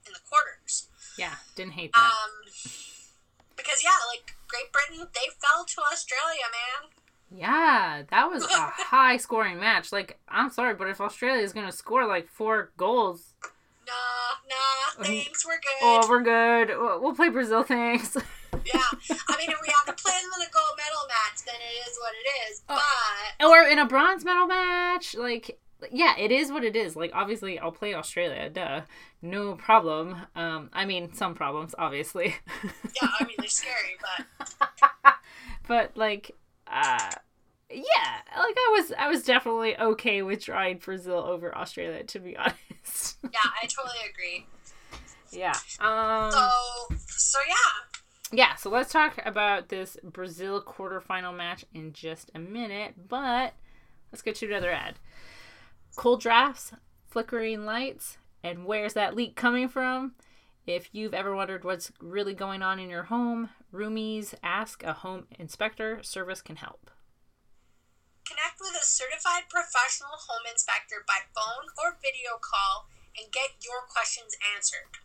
in 0.07 0.11
the 0.15 0.23
quarters. 0.23 0.87
Yeah, 1.19 1.35
didn't 1.55 1.75
hate 1.75 1.91
that. 1.93 2.07
Um, 2.07 2.47
because 3.55 3.83
yeah, 3.83 3.97
like 4.07 4.35
Great 4.47 4.71
Britain, 4.71 5.07
they 5.13 5.27
fell 5.41 5.65
to 5.65 5.77
Australia, 5.91 6.47
man. 6.47 6.91
Yeah, 7.29 8.03
that 8.09 8.29
was 8.29 8.43
a 8.43 8.47
high 8.93 9.17
scoring 9.17 9.59
match. 9.59 9.91
Like, 9.91 10.19
I'm 10.29 10.49
sorry, 10.49 10.75
but 10.75 10.87
if 10.87 11.01
Australia 11.01 11.43
is 11.43 11.53
going 11.53 11.65
to 11.65 11.75
score 11.75 12.07
like 12.07 12.29
four 12.29 12.71
goals, 12.77 13.26
Nah, 13.87 14.49
nah, 14.49 15.05
thanks, 15.05 15.45
we're 15.45 15.53
good. 15.53 15.81
oh, 15.81 16.05
we're 16.09 16.21
good. 16.21 16.77
We'll 16.77 17.01
we'll 17.01 17.15
play 17.15 17.29
Brazil, 17.29 17.63
thanks. 17.63 18.15
yeah, 18.53 18.81
I 19.29 19.37
mean, 19.37 19.49
if 19.49 19.59
we 19.61 19.73
have 19.73 19.95
to 19.95 20.03
play 20.03 20.11
them 20.11 20.31
in 20.35 20.47
a 20.47 20.51
gold 20.51 20.77
medal 20.77 21.07
match, 21.07 21.45
then 21.45 21.55
it 21.55 21.89
is 21.89 21.97
what 22.01 22.13
it 22.13 22.51
is. 22.51 22.61
Oh. 22.67 22.81
But 23.39 23.47
or 23.47 23.61
in 23.69 23.79
a 23.79 23.85
bronze 23.85 24.25
medal 24.25 24.47
match. 24.47 25.15
Like, 25.15 25.59
yeah, 25.91 26.17
it 26.17 26.31
is 26.31 26.51
what 26.51 26.63
it 26.63 26.75
is. 26.75 26.95
Like, 26.97 27.11
obviously, 27.13 27.59
I'll 27.59 27.71
play 27.71 27.93
Australia, 27.93 28.49
duh. 28.49 28.81
No 29.21 29.55
problem. 29.55 30.17
Um, 30.35 30.69
I 30.73 30.85
mean, 30.85 31.13
some 31.13 31.33
problems, 31.33 31.73
obviously. 31.77 32.35
yeah, 33.01 33.09
I 33.19 33.23
mean, 33.23 33.35
they're 33.37 33.47
scary, 33.47 33.97
but 34.01 35.13
but 35.67 35.95
like 35.95 36.31
uh 36.67 37.11
yeah 37.69 38.21
like 38.37 38.55
i 38.57 38.75
was 38.77 38.93
i 38.97 39.07
was 39.09 39.23
definitely 39.23 39.77
okay 39.77 40.21
with 40.21 40.43
trying 40.43 40.77
brazil 40.77 41.19
over 41.19 41.55
australia 41.57 42.03
to 42.03 42.19
be 42.19 42.35
honest. 42.37 43.17
Yeah, 43.23 43.39
I 43.61 43.67
totally 43.67 43.97
agree. 44.09 44.45
yeah 45.31 45.53
um 45.79 46.31
So, 46.31 46.49
so 47.07 47.39
yeah, 47.47 48.37
yeah 48.37 48.55
so 48.55 48.69
let's 48.69 48.91
talk 48.91 49.19
about 49.25 49.67
this 49.69 49.97
brazil 50.03 50.61
quarterfinal 50.61 51.35
match 51.35 51.65
in 51.73 51.91
just 51.91 52.31
a 52.33 52.39
minute 52.39 52.93
but 53.09 53.53
let's 54.11 54.21
get 54.21 54.35
to 54.35 54.45
another 54.47 54.71
ad. 54.71 54.95
Cold 55.97 56.21
drafts 56.21 56.71
flickering 57.09 57.65
lights 57.65 58.17
and 58.43 58.65
where's 58.65 58.93
that 58.93 59.15
leak 59.15 59.35
coming 59.35 59.67
from? 59.67 60.13
If 60.65 60.89
you've 60.93 61.13
ever 61.13 61.35
wondered 61.35 61.63
what's 61.65 61.91
really 61.99 62.33
going 62.33 62.61
on 62.61 62.79
in 62.79 62.89
your 62.89 63.03
home 63.03 63.49
Rumi's 63.73 64.35
ask 64.43 64.83
a 64.83 64.93
home 64.93 65.25
inspector 65.37 66.01
service 66.03 66.41
can 66.41 66.57
help 66.57 66.89
connect 68.27 68.59
with 68.59 68.75
a 68.75 68.83
certified 68.83 69.47
professional 69.49 70.19
home 70.27 70.43
inspector 70.51 71.03
by 71.07 71.23
phone 71.33 71.71
or 71.79 71.97
video 72.03 72.35
call 72.41 72.87
and 73.17 73.31
get 73.31 73.63
your 73.63 73.87
questions 73.87 74.35
answered. 74.55 74.99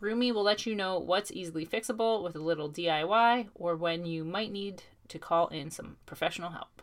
Rumi 0.00 0.32
will 0.32 0.42
let 0.42 0.66
you 0.66 0.74
know 0.74 0.98
what's 0.98 1.30
easily 1.30 1.64
fixable 1.64 2.22
with 2.22 2.34
a 2.34 2.42
little 2.42 2.68
DIY 2.68 3.48
or 3.54 3.76
when 3.76 4.04
you 4.04 4.24
might 4.24 4.50
need 4.50 4.82
to 5.08 5.18
call 5.18 5.46
in 5.48 5.70
some 5.70 5.96
professional 6.06 6.50
help. 6.50 6.82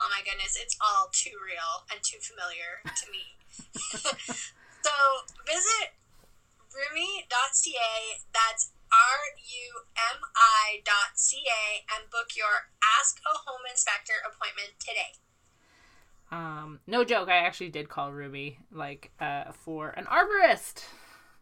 Oh 0.00 0.08
my 0.10 0.22
goodness, 0.24 0.58
it's 0.60 0.76
all 0.80 1.08
too 1.12 1.36
real 1.38 1.86
and 1.90 2.00
too 2.02 2.18
familiar 2.18 2.82
to 2.84 3.06
me. 3.10 3.38
so 4.82 4.94
visit 5.46 5.94
rumi.ca, 6.74 8.22
that's 8.32 8.72
R 8.92 9.20
U 9.36 9.82
M 9.96 10.20
I.ca, 10.34 11.84
and 11.94 12.10
book 12.10 12.36
your 12.36 12.70
Ask 13.00 13.18
a 13.26 13.36
Home 13.46 13.62
Inspector 13.70 14.12
appointment 14.26 14.78
today. 14.78 15.18
Um, 16.30 16.80
no 16.86 17.04
joke, 17.04 17.28
I 17.28 17.36
actually 17.38 17.70
did 17.70 17.88
call 17.88 18.12
Rumi 18.12 18.58
like 18.70 19.10
uh, 19.20 19.52
for 19.52 19.90
an 19.90 20.04
arborist 20.04 20.84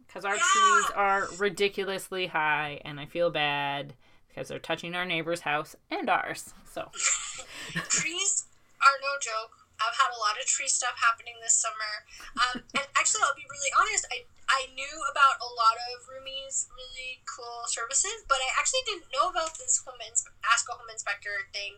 because 0.06 0.24
our 0.24 0.36
Yeah. 0.36 0.42
trees 0.42 0.90
are 0.94 1.28
ridiculously 1.38 2.28
high, 2.28 2.80
and 2.84 3.00
I 3.00 3.06
feel 3.06 3.30
bad 3.30 3.94
because 4.28 4.48
they're 4.48 4.58
touching 4.58 4.94
our 4.94 5.04
neighbor's 5.04 5.40
house 5.40 5.74
and 5.90 6.08
ours. 6.08 6.54
So 6.72 6.90
trees 7.88 8.44
are 8.80 8.98
no 9.02 9.18
joke. 9.20 9.65
I've 9.80 9.96
had 9.96 10.10
a 10.12 10.20
lot 10.20 10.40
of 10.40 10.44
tree 10.48 10.68
stuff 10.68 10.96
happening 10.96 11.36
this 11.42 11.54
summer. 11.56 11.92
Um, 12.40 12.64
and 12.78 12.86
actually, 12.96 13.22
I'll 13.24 13.36
be 13.36 13.46
really 13.48 13.72
honest. 13.76 14.06
I 14.12 14.24
I 14.48 14.70
knew 14.78 14.94
about 15.10 15.42
a 15.42 15.50
lot 15.58 15.74
of 15.90 16.06
Rumi's 16.06 16.70
really 16.70 17.20
cool 17.26 17.66
services, 17.66 18.22
but 18.30 18.38
I 18.38 18.50
actually 18.56 18.86
didn't 18.86 19.10
know 19.10 19.28
about 19.28 19.58
this 19.58 19.82
home 19.82 19.98
ins- 20.06 20.24
ask 20.46 20.64
a 20.70 20.74
home 20.78 20.86
inspector 20.88 21.50
thing. 21.50 21.76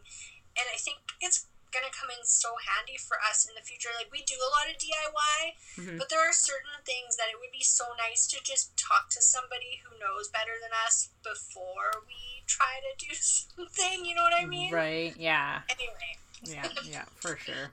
And 0.59 0.67
I 0.69 0.77
think 0.77 1.01
it's 1.25 1.49
gonna 1.73 1.93
come 1.93 2.09
in 2.13 2.25
so 2.25 2.57
handy 2.65 2.97
for 3.01 3.17
us 3.25 3.45
in 3.49 3.53
the 3.57 3.65
future. 3.65 3.89
Like 3.97 4.13
we 4.13 4.21
do 4.25 4.37
a 4.37 4.51
lot 4.53 4.69
of 4.73 4.77
DIY, 4.81 5.37
Mhm. 5.81 5.97
but 5.99 6.09
there 6.09 6.21
are 6.21 6.33
certain 6.33 6.81
things 6.85 7.17
that 7.17 7.29
it 7.33 7.37
would 7.41 7.53
be 7.53 7.63
so 7.65 7.93
nice 7.97 8.27
to 8.29 8.41
just 8.45 8.77
talk 8.77 9.09
to 9.17 9.21
somebody 9.21 9.81
who 9.85 9.97
knows 9.99 10.29
better 10.29 10.57
than 10.61 10.71
us 10.87 11.09
before 11.25 12.05
we 12.07 12.45
try 12.47 12.81
to 12.81 12.93
do 13.01 13.13
something. 13.17 14.05
You 14.05 14.15
know 14.15 14.23
what 14.25 14.33
I 14.37 14.45
mean? 14.47 14.73
right, 14.73 15.17
yeah, 15.17 15.61
Anyway. 15.69 16.13
yeah, 16.45 16.69
yeah, 16.85 17.05
for 17.17 17.37
sure. 17.37 17.73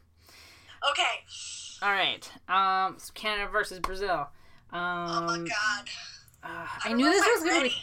Okay. 0.91 1.23
All 1.81 1.91
right. 1.91 2.29
Um, 2.47 2.95
so 2.99 3.11
Canada 3.13 3.49
versus 3.51 3.79
Brazil. 3.79 4.27
Um, 4.71 4.79
oh 4.81 5.25
my 5.27 5.37
god. 5.37 5.89
uh, 6.43 6.47
I, 6.83 6.89
I 6.89 6.93
knew 6.93 7.09
this 7.09 7.25
was 7.25 7.43
gonna 7.43 7.63
be. 7.63 7.75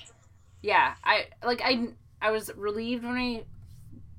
Yeah, 0.62 0.94
I 1.04 1.26
like 1.44 1.60
I 1.64 1.88
I 2.20 2.30
was 2.30 2.50
relieved 2.56 3.04
when 3.04 3.16
I 3.16 3.44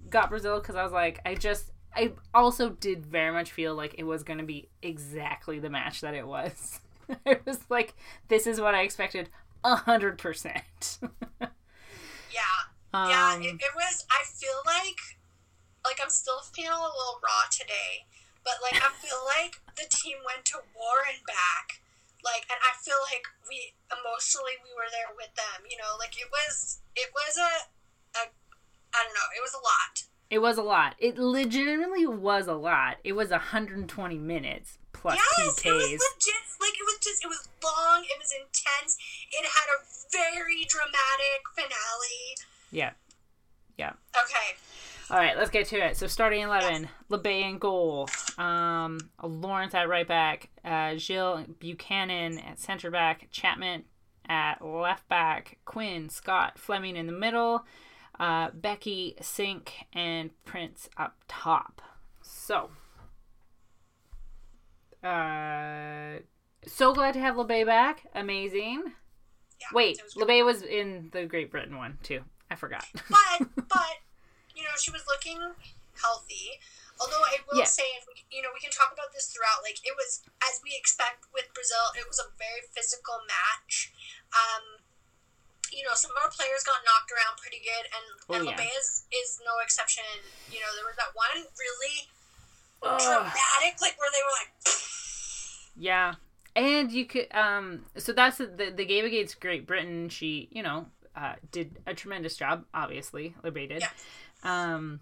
got 0.10 0.30
Brazil 0.30 0.60
because 0.60 0.76
I 0.76 0.84
was 0.84 0.92
like 0.92 1.20
I 1.26 1.36
just 1.36 1.72
I 1.96 2.14
also 2.34 2.70
did 2.70 3.06
very 3.06 3.32
much 3.32 3.52
feel 3.52 3.76
like 3.76 3.96
it 3.98 4.04
was 4.04 4.24
gonna 4.24 4.44
be 4.44 4.70
exactly 4.82 5.60
the 5.60 5.70
match 5.70 6.02
that 6.02 6.14
it 6.14 6.28
was. 6.28 6.80
it 7.26 7.42
was 7.46 7.60
like 7.70 7.94
this 8.28 8.48
is 8.48 8.60
what 8.60 8.76
I 8.76 8.82
expected 8.82 9.30
a 9.64 9.76
hundred 9.76 10.18
percent. 10.18 10.98
Yeah. 12.34 12.40
yeah, 12.94 13.34
Um, 13.36 13.42
it, 13.42 13.56
it 13.56 13.72
was. 13.76 14.06
I 14.12 14.24
feel 14.26 14.50
like, 14.66 15.00
like 15.86 16.00
I'm 16.04 16.10
still 16.10 16.40
feeling 16.54 16.72
a 16.72 16.82
little 16.82 17.20
raw 17.24 17.48
today, 17.52 18.06
but 18.44 18.60
like 18.62 18.78
I 18.80 18.92
feel 19.00 19.20
like 19.26 19.60
the 19.76 19.88
team 19.90 20.20
went 20.28 20.46
to 20.54 20.62
war 20.76 21.04
and 21.08 21.20
back. 21.26 21.84
Like, 22.24 22.48
and 22.48 22.56
I 22.64 22.72
feel 22.80 23.00
like 23.12 23.28
we 23.52 23.76
emotionally 23.92 24.56
we 24.64 24.72
were 24.72 24.88
there 24.88 25.12
with 25.12 25.36
them. 25.36 25.68
You 25.68 25.76
know, 25.76 26.00
like 26.00 26.16
it 26.16 26.32
was 26.32 26.80
it 26.96 27.12
was 27.12 27.36
a, 27.36 27.54
a 28.20 28.22
I 28.96 29.00
don't 29.04 29.16
know, 29.16 29.30
it 29.36 29.44
was 29.44 29.56
a 29.56 29.64
lot. 29.64 30.08
It 30.30 30.42
was 30.42 30.58
a 30.58 30.64
lot. 30.64 30.96
It 30.98 31.20
legitimately 31.20 32.08
was 32.08 32.48
a 32.48 32.56
lot. 32.56 32.98
It 33.04 33.14
was 33.14 33.30
120 33.30 33.86
minutes 34.18 34.80
plus 34.94 35.20
yes, 35.38 35.60
it 35.66 35.72
was 35.72 35.92
legit. 35.92 36.44
Like 36.64 36.80
it 36.80 36.86
was 36.88 36.98
just 37.04 37.24
it 37.24 37.28
was 37.28 37.44
long. 37.60 38.08
It 38.08 38.18
was 38.18 38.32
intense. 38.32 38.96
It 39.32 39.44
had 39.44 39.68
a 39.68 39.84
very 40.10 40.64
dramatic 40.64 41.44
finale. 41.54 42.40
Yeah. 42.72 42.92
Yeah. 43.78 43.94
Okay. 44.16 44.56
All 45.10 45.18
right, 45.18 45.38
let's 45.38 45.50
get 45.50 45.68
to 45.68 45.78
it. 45.78 45.98
So 45.98 46.08
starting 46.08 46.42
11, 46.42 46.88
Labbé 47.12 47.50
in 47.50 47.58
goal. 47.60 48.10
Um, 48.38 49.00
Lawrence 49.22 49.74
at 49.74 49.90
right 49.90 50.08
back. 50.08 50.50
Uh, 50.64 50.96
Gilles 50.96 51.46
Buchanan 51.60 52.40
at 52.40 52.60
center 52.60 52.90
back. 52.90 53.28
Chapman 53.30 53.84
at 54.28 54.66
left 54.66 55.08
back. 55.10 55.58
Quinn, 55.66 56.10
Scott, 56.10 56.58
Fleming 56.58 56.96
in 56.96 57.06
the 57.08 57.14
middle. 57.14 57.66
Uh, 58.20 58.50
Beckie, 58.52 59.22
Sinc, 59.24 59.74
and 59.92 60.32
Prince 60.46 60.90
up 60.98 61.18
top. 61.28 61.82
So, 62.22 62.70
uh, 65.04 66.20
so 66.66 66.94
glad 66.94 67.14
to 67.16 67.20
have 67.20 67.36
Labbé 67.36 67.66
back. 67.66 68.08
Amazing. 68.16 68.84
Yeah, 69.60 69.68
Wait, 69.74 69.98
it 69.98 70.04
was. 70.04 70.14
Labbé 70.16 70.46
was 70.46 70.62
in 70.62 71.10
the 71.12 71.26
Great 71.26 71.52
Britain 71.52 71.78
one 71.78 71.98
too. 72.04 72.22
I 72.50 72.56
forgot. 72.56 72.86
but 73.10 73.48
but 73.56 73.98
you 74.64 74.72
know 74.72 74.80
she 74.80 74.96
was 74.96 75.04
looking 75.12 75.44
healthy. 76.00 76.64
Although 77.02 77.26
I 77.26 77.42
will 77.52 77.60
Yeah. 77.60 77.66
say, 77.68 77.84
if 78.00 78.06
we, 78.08 78.22
you 78.32 78.40
know, 78.46 78.54
we 78.54 78.62
can 78.62 78.70
talk 78.72 78.94
about 78.94 79.12
this 79.12 79.28
throughout. 79.28 79.60
Like 79.66 79.82
it 79.84 79.92
was 79.98 80.24
as 80.40 80.62
we 80.64 80.72
expect 80.78 81.26
with 81.36 81.52
Brazil. 81.52 81.92
It 82.00 82.08
was 82.08 82.20
a 82.22 82.32
very 82.40 82.64
physical 82.72 83.20
match. 83.28 83.92
Um, 84.32 84.80
you 85.74 85.82
know, 85.84 85.98
some 85.98 86.12
of 86.16 86.18
our 86.24 86.30
players 86.30 86.64
got 86.64 86.86
knocked 86.86 87.10
around 87.12 87.42
pretty 87.42 87.60
good, 87.60 87.86
and 87.92 88.06
Oh, 88.30 88.34
and 88.40 88.46
yeah. 88.46 88.78
Is 88.80 89.04
is 89.12 89.42
no 89.44 89.58
exception. 89.60 90.06
You 90.48 90.62
know, 90.62 90.70
there 90.78 90.86
was 90.86 90.96
that 90.96 91.12
one 91.18 91.44
really 91.60 92.08
Ugh. 92.84 93.02
dramatic, 93.02 93.82
like 93.82 93.98
where 94.00 94.12
they 94.14 94.22
were 94.24 94.36
like, 94.40 94.52
Yeah, 95.76 96.16
and 96.56 96.92
you 96.92 97.06
could 97.06 97.28
um. 97.34 97.86
So 97.98 98.14
that's 98.14 98.38
the 98.38 98.72
the 98.76 98.86
game 98.86 99.04
against 99.06 99.42
Great 99.42 99.66
Britain. 99.66 100.10
She 100.10 100.48
you 100.52 100.62
know 100.62 100.88
uh, 101.16 101.36
did 101.52 101.82
a 101.88 101.94
tremendous 101.96 102.38
job. 102.38 102.66
Obviously, 102.74 103.34
Labbé 103.44 103.68
did. 103.68 103.82
Yeah. 103.82 103.90
Um, 104.44 105.00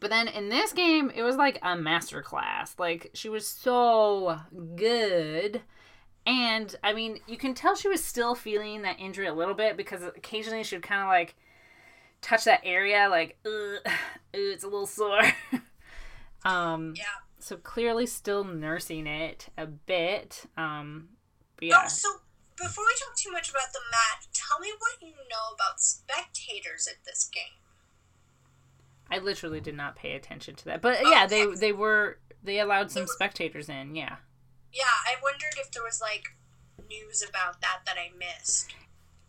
but 0.00 0.10
then 0.10 0.28
in 0.28 0.48
this 0.48 0.72
game, 0.72 1.10
it 1.14 1.22
was 1.22 1.36
like 1.36 1.58
a 1.62 1.76
master 1.76 2.22
class. 2.22 2.74
Like 2.78 3.10
she 3.14 3.28
was 3.28 3.46
so 3.46 4.38
good. 4.76 5.62
And 6.26 6.74
I 6.82 6.92
mean, 6.92 7.20
you 7.26 7.36
can 7.36 7.54
tell 7.54 7.76
she 7.76 7.88
was 7.88 8.02
still 8.04 8.34
feeling 8.34 8.82
that 8.82 8.98
injury 8.98 9.26
a 9.26 9.34
little 9.34 9.54
bit 9.54 9.76
because 9.76 10.02
occasionally 10.02 10.64
she 10.64 10.74
would 10.74 10.82
kind 10.82 11.02
of 11.02 11.08
like 11.08 11.36
touch 12.20 12.44
that 12.44 12.60
area, 12.64 13.08
like, 13.08 13.38
ooh, 13.46 13.78
it's 14.32 14.64
a 14.64 14.68
little 14.68 14.86
sore. 14.86 15.22
um, 16.44 16.94
yeah. 16.96 17.04
so 17.38 17.56
clearly 17.56 18.06
still 18.06 18.44
nursing 18.44 19.06
it 19.06 19.48
a 19.56 19.66
bit. 19.66 20.46
Um, 20.56 21.10
but 21.56 21.68
yeah, 21.68 21.82
Oh, 21.84 21.88
so 21.88 22.08
before 22.56 22.84
we 22.84 22.94
talk 22.98 23.16
too 23.16 23.30
much 23.30 23.50
about 23.50 23.72
the 23.72 23.80
match, 23.90 24.26
tell 24.32 24.58
me 24.58 24.72
what 24.78 25.00
you 25.00 25.14
know 25.30 25.54
about 25.54 25.80
spectators 25.80 26.88
at 26.88 27.04
this 27.04 27.30
game. 27.32 27.65
I 29.10 29.18
literally 29.18 29.60
did 29.60 29.74
not 29.76 29.96
pay 29.96 30.12
attention 30.14 30.54
to 30.56 30.64
that. 30.66 30.82
But 30.82 30.98
yeah, 31.06 31.26
they 31.26 31.44
Okay. 31.46 31.56
they 31.58 31.72
were 31.72 32.18
they 32.42 32.58
allowed 32.60 32.90
some 32.90 33.02
They 33.02 33.06
spectators 33.08 33.68
in. 33.68 33.94
Yeah. 33.94 34.16
Yeah, 34.72 34.84
I 34.84 35.14
wondered 35.22 35.54
if 35.58 35.70
there 35.70 35.82
was 35.82 36.00
like 36.00 36.36
news 36.90 37.24
about 37.28 37.60
that 37.60 37.80
that 37.86 37.96
I 37.98 38.10
missed. 38.16 38.74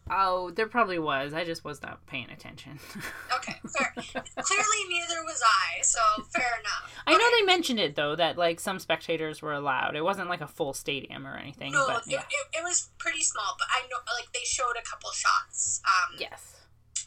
Oh, 0.09 0.51
there 0.51 0.67
probably 0.67 0.99
was. 0.99 1.33
I 1.33 1.43
just 1.43 1.65
was 1.65 1.81
not 1.81 2.05
paying 2.07 2.29
attention. 2.29 2.79
Okay, 3.37 3.55
fair. 3.77 3.93
Clearly, 3.95 4.83
neither 4.89 5.23
was 5.23 5.41
I, 5.45 5.81
so 5.83 5.99
fair 6.35 6.59
enough. 6.59 6.91
I 7.05 7.13
know 7.13 7.29
they 7.39 7.45
mentioned 7.45 7.79
it 7.79 7.95
though 7.95 8.15
that 8.15 8.37
like 8.37 8.59
some 8.59 8.79
spectators 8.79 9.41
were 9.41 9.53
allowed. 9.53 9.95
It 9.95 10.03
wasn't 10.03 10.27
like 10.27 10.41
a 10.41 10.47
full 10.47 10.73
stadium 10.73 11.25
or 11.27 11.35
anything, 11.37 11.71
No, 11.71 11.85
but 11.87 12.07
it, 12.07 12.11
yeah. 12.13 12.19
it, 12.21 12.57
it 12.59 12.63
was 12.63 12.89
pretty 12.97 13.21
small, 13.21 13.55
but 13.57 13.67
I 13.71 13.81
know 13.87 13.97
like 14.19 14.33
they 14.33 14.43
showed 14.43 14.73
a 14.77 14.81
couple 14.81 15.11
shots 15.11 15.81
um, 15.85 16.17
Yes. 16.19 16.55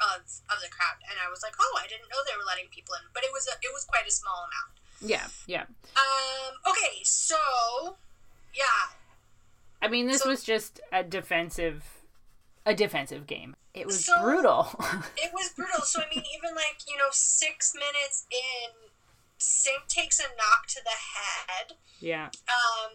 Of 0.01 0.23
of 0.49 0.59
the 0.65 0.71
crowd, 0.73 0.97
and 1.11 1.19
I 1.21 1.29
was 1.29 1.43
like, 1.43 1.53
oh, 1.61 1.79
I 1.83 1.87
didn't 1.87 2.09
know 2.09 2.17
they 2.25 2.33
were 2.37 2.47
letting 2.49 2.69
people 2.73 2.95
in, 2.97 3.05
but 3.13 3.23
it 3.23 3.29
was 3.33 3.47
a, 3.47 3.53
it 3.61 3.69
was 3.73 3.85
quite 3.85 4.09
a 4.09 4.11
small 4.11 4.49
amount. 4.49 4.81
Yeah, 5.03 5.27
yeah. 5.47 5.65
Um. 5.95 6.57
Okay, 6.67 7.05
so 7.05 7.37
yeah, 8.55 8.97
I 9.83 9.89
mean, 9.89 10.07
this 10.07 10.23
So- 10.23 10.31
was 10.31 10.43
just 10.43 10.81
a 10.91 11.05
defensive 11.05 11.85
a 12.65 12.75
defensive 12.75 13.27
game. 13.27 13.57
It 13.75 13.87
was 13.87 14.05
So- 14.07 14.23
brutal. 14.23 14.73
it 15.17 15.33
was 15.35 15.51
brutal. 15.51 15.83
So 15.85 16.01
I 16.01 16.09
mean, 16.15 16.25
even 16.35 16.55
like 16.55 16.81
you 16.89 16.97
know, 16.97 17.09
six 17.13 17.75
minutes 17.75 18.27
in, 18.31 18.89
Sinc 19.37 19.87
takes 19.89 20.19
a 20.19 20.25
knock 20.37 20.67
to 20.69 20.81
the 20.83 20.97
head. 20.97 21.77
yeah. 22.01 22.27
Um, 22.49 22.93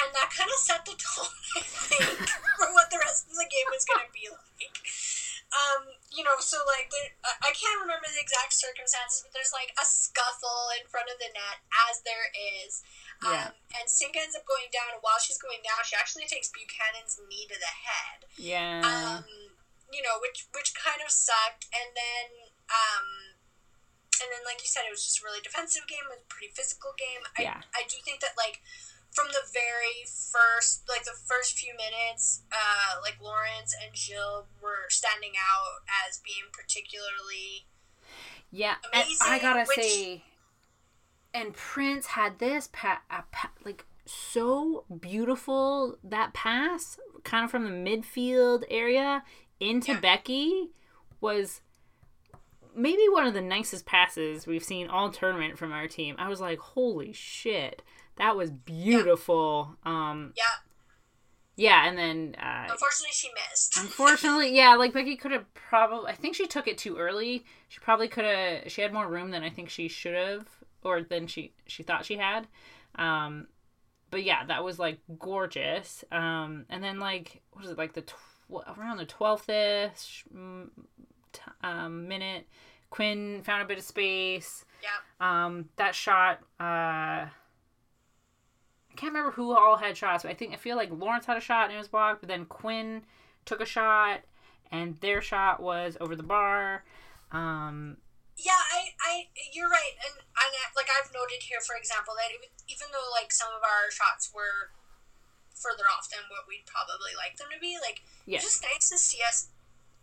and 0.00 0.14
that 0.14 0.30
kind 0.36 0.48
of 0.48 0.56
set 0.60 0.84
the 0.84 0.92
tone, 0.92 1.26
I 1.56 1.60
think, 1.60 2.28
for 2.56 2.72
what 2.72 2.90
the 2.90 2.98
rest 3.04 3.26
of 3.26 3.32
the 3.34 3.44
game 3.50 3.66
was 3.70 3.84
going 3.84 4.06
to 4.06 4.12
be 4.12 4.28
like. 4.30 4.78
Um, 5.48 5.96
you 6.12 6.20
know, 6.20 6.36
so 6.44 6.60
like, 6.68 6.92
there, 6.92 7.16
I 7.24 7.56
can't 7.56 7.80
remember 7.80 8.04
the 8.12 8.20
exact 8.20 8.52
circumstances, 8.52 9.24
but 9.24 9.32
there's 9.32 9.52
like 9.56 9.72
a 9.80 9.84
scuffle 9.88 10.68
in 10.76 10.84
front 10.92 11.08
of 11.08 11.16
the 11.16 11.32
net, 11.32 11.64
as 11.88 12.04
there 12.04 12.28
is. 12.36 12.84
Um, 13.24 13.32
Yeah. 13.32 13.48
And 13.80 13.88
Sinc 13.88 14.12
ends 14.16 14.36
up 14.36 14.44
going 14.44 14.68
down, 14.68 14.92
and 14.92 15.00
while 15.00 15.16
she's 15.20 15.40
going 15.40 15.64
down, 15.64 15.80
she 15.88 15.96
actually 15.96 16.28
takes 16.28 16.52
Buchanan's 16.52 17.16
knee 17.28 17.48
to 17.48 17.56
the 17.56 17.74
head 17.88 18.18
Yeah. 18.36 18.84
um, 18.84 19.24
you 19.88 20.04
know, 20.04 20.20
which 20.20 20.44
which 20.52 20.76
kind 20.76 21.00
of 21.00 21.08
sucked. 21.08 21.64
And 21.72 21.96
then, 21.96 22.52
um, 22.68 23.06
and 24.20 24.28
then, 24.28 24.44
like 24.44 24.60
you 24.60 24.68
said, 24.68 24.84
it 24.84 24.92
was 24.92 25.04
just 25.04 25.20
a 25.20 25.24
really 25.24 25.40
defensive 25.40 25.88
game. 25.88 26.04
It 26.12 26.20
was 26.20 26.24
a 26.24 26.32
pretty 26.32 26.52
physical 26.52 26.92
game. 27.00 27.24
I 27.40 27.42
Yeah. 27.48 27.60
I 27.72 27.88
do 27.88 27.96
think 28.04 28.20
that 28.20 28.36
like 28.36 28.60
from 29.10 29.26
the 29.28 29.40
very 29.52 30.04
first, 30.06 30.82
like 30.88 31.04
the 31.04 31.16
first 31.26 31.58
few 31.58 31.72
minutes, 31.76 32.42
uh, 32.52 33.00
like 33.02 33.16
Lawrence 33.20 33.74
and 33.84 33.96
Gilles 33.96 34.44
were 34.62 34.86
standing 34.88 35.32
out 35.36 35.82
as 36.08 36.18
being 36.18 36.44
particularly 36.52 37.66
Yeah, 38.50 38.76
and 38.92 39.04
I 39.22 39.38
gotta 39.38 39.64
which- 39.64 39.76
say, 39.78 40.24
and 41.34 41.54
Prince 41.54 42.06
had 42.06 42.38
this 42.38 42.68
pa- 42.72 43.02
pa- 43.32 43.50
like 43.64 43.84
so 44.06 44.84
beautiful 45.00 45.98
that 46.02 46.32
pass, 46.32 46.98
kind 47.24 47.44
of 47.44 47.50
from 47.50 47.64
the 47.64 47.70
midfield 47.70 48.64
area 48.70 49.24
into 49.60 49.92
Yeah. 49.92 50.00
Beckie, 50.00 50.70
was 51.20 51.60
maybe 52.74 53.08
one 53.08 53.26
of 53.26 53.34
the 53.34 53.40
nicest 53.42 53.84
passes 53.84 54.46
we've 54.46 54.62
seen 54.64 54.86
all 54.88 55.10
tournament 55.10 55.58
from 55.58 55.72
our 55.72 55.88
team. 55.88 56.14
I 56.18 56.28
was 56.28 56.40
like, 56.40 56.58
holy 56.60 57.12
shit, 57.12 57.82
that 58.18 58.36
was 58.36 58.50
beautiful. 58.50 59.76
Um, 59.84 60.32
yeah. 60.36 60.44
yeah, 61.56 61.88
and 61.88 61.96
then 61.98 62.36
uh, 62.40 62.66
Unfortunately, 62.70 63.12
she 63.12 63.28
missed. 63.50 63.76
Unfortunately, 63.80 64.54
yeah, 64.54 64.74
like 64.74 64.92
Beckie 64.92 65.18
could 65.18 65.32
have 65.32 65.52
probably. 65.54 66.10
I 66.10 66.14
think 66.14 66.34
she 66.34 66.46
took 66.46 66.68
it 66.68 66.78
too 66.78 66.96
early. 66.96 67.44
She 67.68 67.80
probably 67.80 68.08
could 68.08 68.24
have. 68.24 68.70
She 68.70 68.82
had 68.82 68.92
more 68.92 69.08
room 69.08 69.30
than 69.30 69.42
I 69.42 69.50
think 69.50 69.70
she 69.70 69.88
should 69.88 70.14
have, 70.14 70.46
or 70.82 71.02
than 71.02 71.26
she 71.26 71.52
she 71.66 71.82
thought 71.82 72.04
she 72.04 72.16
had. 72.16 72.46
Um, 72.96 73.48
but 74.10 74.24
yeah, 74.24 74.44
that 74.46 74.64
was 74.64 74.78
like 74.78 74.98
gorgeous. 75.18 76.04
Um, 76.10 76.64
and 76.68 76.82
then 76.82 76.98
like 76.98 77.42
what 77.52 77.64
is 77.64 77.70
it 77.70 77.78
like 77.78 77.92
the 77.94 78.02
tw- 78.02 78.78
around 78.78 78.96
the 78.96 79.04
twelfth 79.06 79.48
ish 79.48 80.24
um, 81.62 82.08
minute, 82.08 82.46
Quinn 82.90 83.42
found 83.44 83.62
a 83.62 83.66
bit 83.66 83.78
of 83.78 83.84
space. 83.84 84.64
yeah. 84.82 85.44
Um, 85.44 85.68
that 85.76 85.94
shot. 85.94 86.40
Uh, 86.58 87.26
can't 88.98 89.14
remember 89.14 89.30
who 89.30 89.54
all 89.56 89.76
had 89.76 89.96
shots, 89.96 90.24
but 90.24 90.30
I 90.30 90.34
think 90.34 90.52
I 90.52 90.56
feel 90.56 90.76
like 90.76 90.90
Lawrence 90.90 91.26
had 91.26 91.36
a 91.36 91.40
shot 91.40 91.66
and 91.66 91.74
it 91.74 91.78
was 91.78 91.86
blocked. 91.88 92.20
But 92.20 92.28
then 92.28 92.44
Quinn 92.46 93.06
took 93.46 93.60
a 93.62 93.66
shot, 93.66 94.20
and 94.70 94.98
their 94.98 95.22
shot 95.22 95.62
was 95.62 95.96
over 96.00 96.16
the 96.16 96.26
bar. 96.26 96.84
Um, 97.30 97.96
Yeah, 98.36 98.58
I, 98.74 98.92
I, 99.00 99.12
you're 99.54 99.70
right, 99.70 99.94
and, 100.04 100.18
and 100.18 100.50
like 100.74 100.88
I've 100.90 101.12
noted 101.14 101.46
here, 101.46 101.62
for 101.62 101.76
example, 101.78 102.14
that 102.18 102.28
it, 102.34 102.50
even 102.66 102.90
though 102.90 103.08
like 103.14 103.30
some 103.30 103.48
of 103.54 103.62
our 103.62 103.88
shots 103.94 104.30
were 104.34 104.74
further 105.54 105.86
off 105.90 106.10
than 106.10 106.22
what 106.30 106.46
we'd 106.46 106.66
probably 106.66 107.14
like 107.18 107.38
them 107.38 107.48
to 107.54 107.58
be, 107.58 107.78
like 107.82 108.02
Yes. 108.26 108.42
it's 108.42 108.58
just 108.58 108.62
nice 108.66 108.86
to 108.90 108.98
see 108.98 109.22
us 109.26 109.48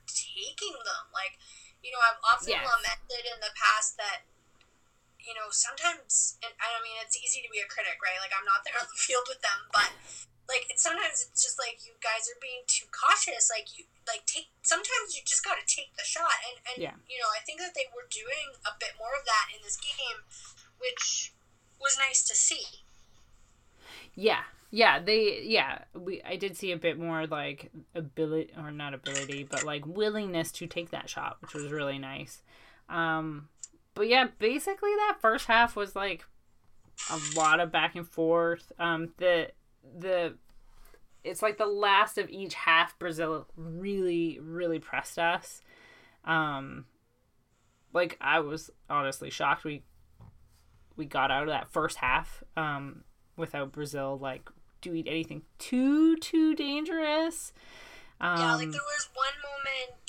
taking 0.08 0.76
them. 0.84 1.04
Like, 1.14 1.38
you 1.84 1.92
know, 1.92 2.02
I've 2.02 2.20
often 2.24 2.56
Yes. 2.56 2.64
lamented 2.66 3.24
in 3.28 3.40
the 3.44 3.54
past 3.56 3.98
that, 3.98 4.28
you 5.26 5.34
know, 5.34 5.50
sometimes, 5.50 6.38
and 6.46 6.54
I 6.62 6.80
mean, 6.86 6.96
it's 7.02 7.18
easy 7.18 7.42
to 7.42 7.50
be 7.50 7.60
a 7.60 7.68
critic, 7.68 7.98
right? 8.00 8.22
Like, 8.22 8.32
I'm 8.32 8.46
not 8.46 8.62
there 8.64 8.78
on 8.82 8.88
the 8.88 8.98
field 9.02 9.26
with 9.28 9.42
them, 9.42 9.60
but 9.74 9.90
like, 10.46 10.70
it's, 10.70 10.86
sometimes 10.86 11.26
it's 11.26 11.42
just 11.42 11.58
like 11.58 11.82
you 11.82 11.98
guys 12.00 12.30
are 12.30 12.38
being 12.38 12.62
too 12.70 12.86
cautious. 12.94 13.50
Like, 13.50 13.74
you, 13.74 13.90
like, 14.06 14.30
take, 14.30 14.54
sometimes 14.62 15.18
you 15.18 15.26
just 15.26 15.42
got 15.42 15.58
to 15.58 15.66
take 15.66 15.98
the 15.98 16.06
shot. 16.06 16.38
And, 16.46 16.62
and 16.70 16.78
Yeah. 16.78 16.96
you 17.10 17.18
know, 17.18 17.30
I 17.34 17.42
think 17.42 17.60
that 17.66 17.74
they 17.74 17.90
were 17.90 18.06
doing 18.08 18.54
a 18.64 18.78
bit 18.78 18.94
more 19.02 19.18
of 19.18 19.26
that 19.26 19.50
in 19.52 19.66
this 19.66 19.82
game, 19.82 20.22
which 20.78 21.34
was 21.82 21.98
nice 21.98 22.22
to 22.30 22.38
see. 22.38 22.86
Yeah. 24.14 24.46
Yeah, 24.72 25.00
they 25.00 25.42
yeah, 25.44 25.80
we 25.94 26.22
I 26.24 26.36
did 26.36 26.58
see 26.58 26.74
a 26.74 26.78
bit 26.78 27.00
more 27.00 27.28
like 27.28 27.72
ability 27.94 28.52
or 28.58 28.72
not 28.72 28.94
ability, 28.94 29.48
but 29.50 29.64
like 29.64 29.86
willingness 29.86 30.52
to 30.54 30.68
take 30.68 30.92
that 30.92 31.10
shot, 31.10 31.38
which 31.42 31.54
was 31.54 31.72
really 31.72 31.98
nice. 31.98 32.42
Um 32.90 33.48
but 33.96 34.08
yeah, 34.08 34.28
basically 34.38 34.92
that 34.98 35.18
first 35.20 35.48
half 35.48 35.76
was 35.76 35.96
like 35.96 36.26
a 37.10 37.20
lot 37.36 37.60
of 37.60 37.72
back 37.72 37.96
and 37.96 38.08
forth. 38.08 38.72
Um 38.78 39.14
the 39.18 39.52
the 39.98 40.36
it's 41.24 41.42
like 41.42 41.58
the 41.58 41.66
last 41.66 42.18
of 42.18 42.30
each 42.30 42.54
half 42.54 42.98
Brazil 43.00 43.48
really 43.56 44.40
really 44.42 44.80
pressed 44.80 45.18
us. 45.18 45.62
Um 46.24 46.86
like 47.94 48.18
I 48.22 48.42
was 48.42 48.70
honestly 48.90 49.30
shocked 49.30 49.64
we 49.64 49.84
we 50.96 51.06
got 51.06 51.32
out 51.32 51.44
of 51.44 51.50
that 51.50 51.72
first 51.72 51.98
half 51.98 52.44
um 52.56 53.04
without 53.38 53.72
Brazil 53.72 54.18
like 54.22 54.50
doing 54.82 55.08
anything 55.08 55.42
too 55.58 56.16
too 56.18 56.54
dangerous. 56.56 57.54
Um, 58.22 58.40
Yeah, 58.40 58.56
like 58.56 58.72
there 58.72 58.82
was 58.82 59.10
one 59.14 59.34
moment 59.44 60.02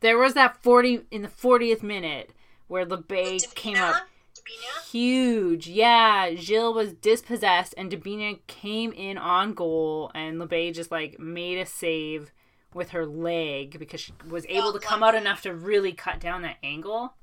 there 0.00 0.18
was 0.18 0.34
that 0.34 0.62
40 0.62 1.02
in 1.10 1.22
the 1.22 1.28
40th 1.28 1.82
minute 1.82 2.30
where 2.74 2.84
Labbé 2.84 3.54
came 3.54 3.76
up 3.76 3.94
Debinha. 4.34 4.90
huge. 4.90 5.68
Yeah, 5.68 6.34
Gilles 6.34 6.74
was 6.74 6.92
dispossessed 6.92 7.72
and 7.78 7.88
Debinha 7.88 8.40
came 8.48 8.90
in 8.90 9.16
on 9.16 9.54
goal 9.54 10.10
and 10.12 10.40
Labbé 10.40 10.74
just 10.74 10.90
like 10.90 11.20
made 11.20 11.56
a 11.58 11.66
save 11.66 12.32
with 12.74 12.90
her 12.90 13.06
leg 13.06 13.78
because 13.78 14.00
she 14.00 14.12
was 14.28 14.44
able 14.48 14.72
to 14.72 14.80
come 14.80 15.04
out 15.04 15.14
enough 15.14 15.42
to 15.42 15.54
really 15.54 15.92
cut 15.92 16.18
down 16.18 16.42
that 16.42 16.56
angle. 16.64 17.14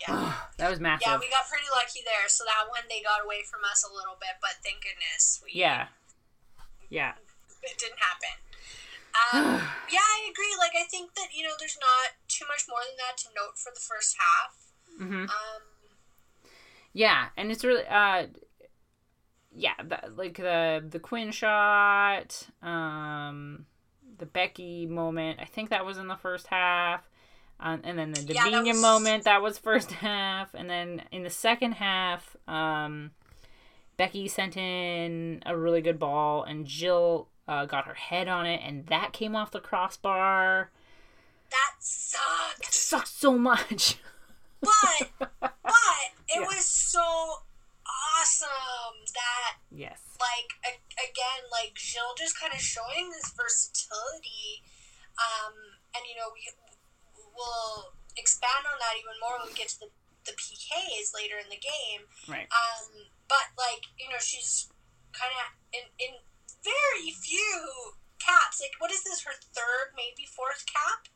Yeah. 0.00 0.32
That 0.56 0.70
was 0.70 0.80
massive. 0.80 1.04
Yeah, 1.06 1.18
we 1.18 1.28
got 1.28 1.44
pretty 1.46 1.68
lucky 1.76 2.00
there. 2.02 2.26
So 2.28 2.44
that 2.44 2.64
one 2.70 2.88
they 2.88 3.02
got 3.02 3.22
away 3.22 3.44
from 3.44 3.60
us 3.70 3.84
a 3.84 3.92
little 3.92 4.16
bit, 4.18 4.40
but 4.40 4.56
thank 4.64 4.80
goodness 4.80 5.42
we 5.44 5.50
yeah. 5.52 5.88
Yeah. 6.88 7.12
it 7.62 7.76
didn't 7.76 8.00
happen. 8.00 8.40
Um, 9.32 9.44
yeah, 9.92 10.00
I 10.00 10.28
agree. 10.30 10.54
Like 10.58 10.72
I 10.78 10.84
think 10.90 11.14
that 11.14 11.28
you 11.36 11.42
know 11.44 11.54
there's 11.58 11.78
not 11.80 12.14
too 12.28 12.44
much 12.48 12.64
more 12.68 12.80
than 12.86 12.96
that 12.98 13.16
to 13.18 13.28
note 13.34 13.56
for 13.58 13.72
the 13.74 13.80
first 13.80 14.16
half. 14.18 14.52
Mhm. 15.00 15.24
Um, 15.28 15.62
Yeah, 16.92 17.28
and 17.36 17.50
it's 17.52 17.64
really 17.64 17.86
uh 17.86 18.26
yeah, 19.58 19.74
the, 19.82 20.10
like 20.14 20.36
the 20.36 20.84
the 20.88 20.98
Quinn 20.98 21.30
shot, 21.30 22.46
um 22.62 23.66
the 24.18 24.26
Beckie 24.26 24.88
moment. 24.88 25.40
I 25.40 25.44
think 25.44 25.70
that 25.70 25.84
was 25.84 25.98
in 25.98 26.08
the 26.08 26.16
first 26.16 26.46
half. 26.48 27.08
Um, 27.58 27.80
and 27.84 27.98
then 27.98 28.12
the 28.12 28.34
Yeah, 28.34 28.50
that 28.50 28.64
was- 28.64 28.80
moment 28.80 29.24
that 29.24 29.40
was 29.42 29.56
first 29.58 29.90
half 30.06 30.52
and 30.54 30.68
then 30.68 31.02
in 31.10 31.22
the 31.22 31.30
second 31.30 31.72
half 31.72 32.36
um 32.46 33.12
Beckie 33.98 34.28
sent 34.30 34.58
in 34.58 35.42
a 35.46 35.56
really 35.56 35.80
good 35.80 35.98
ball 35.98 36.42
and 36.44 36.68
Gilles 36.68 37.28
uh, 37.48 37.64
got 37.66 37.86
her 37.86 37.94
head 37.94 38.28
on 38.28 38.46
it 38.46 38.60
and 38.64 38.86
that 38.86 39.12
came 39.12 39.34
off 39.36 39.50
the 39.50 39.60
crossbar. 39.60 40.70
that 41.50 41.72
sucked. 41.80 42.68
It 42.68 42.74
sucks 42.74 43.10
so 43.10 43.38
much. 43.38 43.96
But 44.62 45.28
but 45.40 46.08
it 46.28 46.40
Yeah. 46.40 46.46
was 46.48 46.64
so 46.64 47.04
awesome 47.86 48.98
that 49.14 49.60
yes. 49.70 50.00
like 50.18 50.50
a- 50.66 50.82
again 50.98 51.42
like 51.52 51.76
Gilles 51.78 52.16
just 52.18 52.40
kind 52.40 52.52
of 52.52 52.58
showing 52.60 53.10
this 53.12 53.30
versatility 53.36 54.64
um 55.20 55.54
and 55.94 56.02
you 56.08 56.16
know 56.18 56.32
we 56.34 56.50
will 57.36 57.94
expand 58.16 58.64
on 58.66 58.78
that 58.80 58.96
even 58.98 59.14
more 59.20 59.38
when 59.38 59.52
we 59.52 59.54
get 59.54 59.68
to 59.76 59.86
the 59.86 59.90
the 60.24 60.34
PKs 60.34 61.14
later 61.14 61.38
in 61.38 61.46
the 61.52 61.60
game 61.62 62.02
Right. 62.26 62.48
um 62.50 63.06
but 63.28 63.54
like 63.54 63.86
you 64.00 64.08
know 64.10 64.18
she's 64.18 64.66
kind 65.12 65.30
of 65.30 65.46
in 65.70 65.84
in 66.02 66.12
very 66.66 67.10
few 67.14 67.94
caps 68.18 68.58
like 68.60 68.74
what 68.82 68.90
is 68.90 69.04
this 69.06 69.22
her 69.22 69.32
third 69.54 69.94
maybe 69.94 70.26
fourth 70.26 70.66
cap 70.66 71.06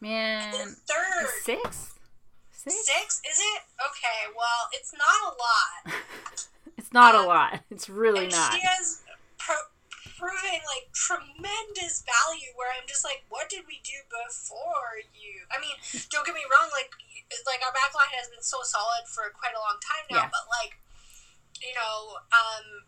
Man, 0.00 0.52
third 0.86 1.30
six? 1.42 1.94
Six? 2.52 2.74
six 2.84 3.20
is 3.30 3.38
it 3.38 3.60
okay 3.78 4.28
well 4.34 4.66
it's 4.72 4.92
not 4.92 5.20
a 5.22 5.32
lot 5.38 6.02
It's 6.78 6.92
not 6.92 7.14
a 7.16 7.24
Um, 7.24 7.26
lot. 7.26 7.64
It's 7.72 7.88
really 7.88 8.28
not. 8.28 8.52
she 8.52 8.60
has 8.62 9.00
pro- 9.40 9.72
proving 10.20 10.60
like 10.70 10.92
tremendous 10.94 12.04
value. 12.04 12.52
Where 12.54 12.68
I'm 12.70 12.84
just 12.86 13.02
like, 13.02 13.24
what 13.32 13.48
did 13.48 13.64
we 13.66 13.80
do 13.82 13.96
before 14.06 15.00
you? 15.16 15.48
I 15.50 15.56
mean, 15.58 15.74
don't 16.12 16.22
get 16.28 16.36
me 16.36 16.44
wrong. 16.46 16.68
Like, 16.70 16.92
like 17.48 17.64
our 17.64 17.72
backline 17.74 18.12
has 18.14 18.28
been 18.30 18.44
so 18.44 18.60
solid 18.62 19.08
for 19.08 19.32
quite 19.34 19.56
a 19.56 19.62
long 19.64 19.80
time 19.82 20.04
now. 20.12 20.28
Yeah. 20.28 20.30
But 20.30 20.44
like, 20.52 20.78
you 21.64 21.72
know, 21.74 22.20
um, 22.30 22.86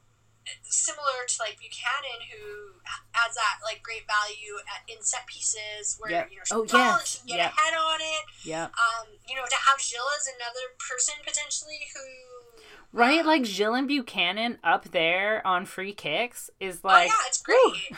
similar 0.63 1.25
to 1.27 1.37
like 1.41 1.59
Buchanan, 1.59 2.21
who 2.31 2.81
adds 3.15 3.35
that 3.37 3.61
like 3.65 3.83
great 3.83 4.07
value 4.07 4.59
at, 4.69 4.83
in 4.89 5.03
set 5.03 5.27
pieces 5.27 5.97
where 5.99 6.11
Yep. 6.11 6.29
you 6.31 6.37
know 6.37 6.45
she's 6.45 6.53
Oh, 6.57 6.65
can 6.65 7.27
get 7.27 7.39
Yep. 7.39 7.53
a 7.53 7.61
head 7.61 7.75
on 7.75 8.01
it. 8.01 8.25
Yeah. 8.45 8.65
Um, 8.77 9.07
you 9.29 9.35
know, 9.37 9.45
to 9.45 9.59
have 9.69 9.81
Gilles 9.81 10.17
as 10.21 10.27
another 10.29 10.75
person 10.79 11.15
potentially 11.25 11.81
who. 11.95 12.63
Right? 12.93 13.25
Like 13.25 13.45
Gilles 13.45 13.75
and 13.77 13.89
Buchanan 13.89 14.59
up 14.65 14.91
there 14.93 15.47
on 15.47 15.67
free 15.67 15.93
kicks 15.93 16.49
is 16.59 16.83
like. 16.85 17.11
oh 17.11 17.15
yeah, 17.15 17.27
it's 17.29 17.43
great. 17.43 17.93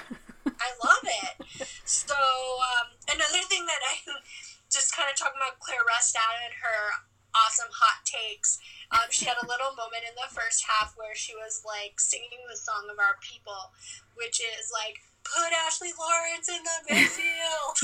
I 0.61 0.71
love 0.85 1.05
it. 1.05 1.69
So 1.85 2.15
um, 2.15 2.89
another 3.09 3.43
thing 3.49 3.67
that 3.67 3.79
I 3.87 3.97
just 4.73 4.95
kind 4.97 5.09
of 5.11 5.17
talking 5.17 5.39
about 5.41 5.59
Clare 5.61 5.85
Rustad 5.87 6.23
and 6.45 6.55
her 6.63 6.81
awesome 7.35 7.71
hot 7.73 8.05
takes. 8.05 8.59
Um, 8.91 9.07
she 9.11 9.25
had 9.25 9.39
a 9.39 9.47
little 9.47 9.75
moment 9.79 10.03
in 10.07 10.15
the 10.19 10.31
first 10.31 10.67
half 10.67 10.95
where 10.97 11.15
she 11.15 11.35
was 11.35 11.63
like 11.63 12.01
singing 12.01 12.43
the 12.51 12.59
song 12.59 12.91
of 12.91 12.99
our 12.99 13.17
people, 13.23 13.73
which 14.19 14.41
is 14.41 14.71
like 14.75 14.99
put 15.23 15.53
Ashley 15.67 15.93
Lawrence 15.95 16.49
in 16.49 16.63
the 16.65 16.79
midfield. 16.91 17.77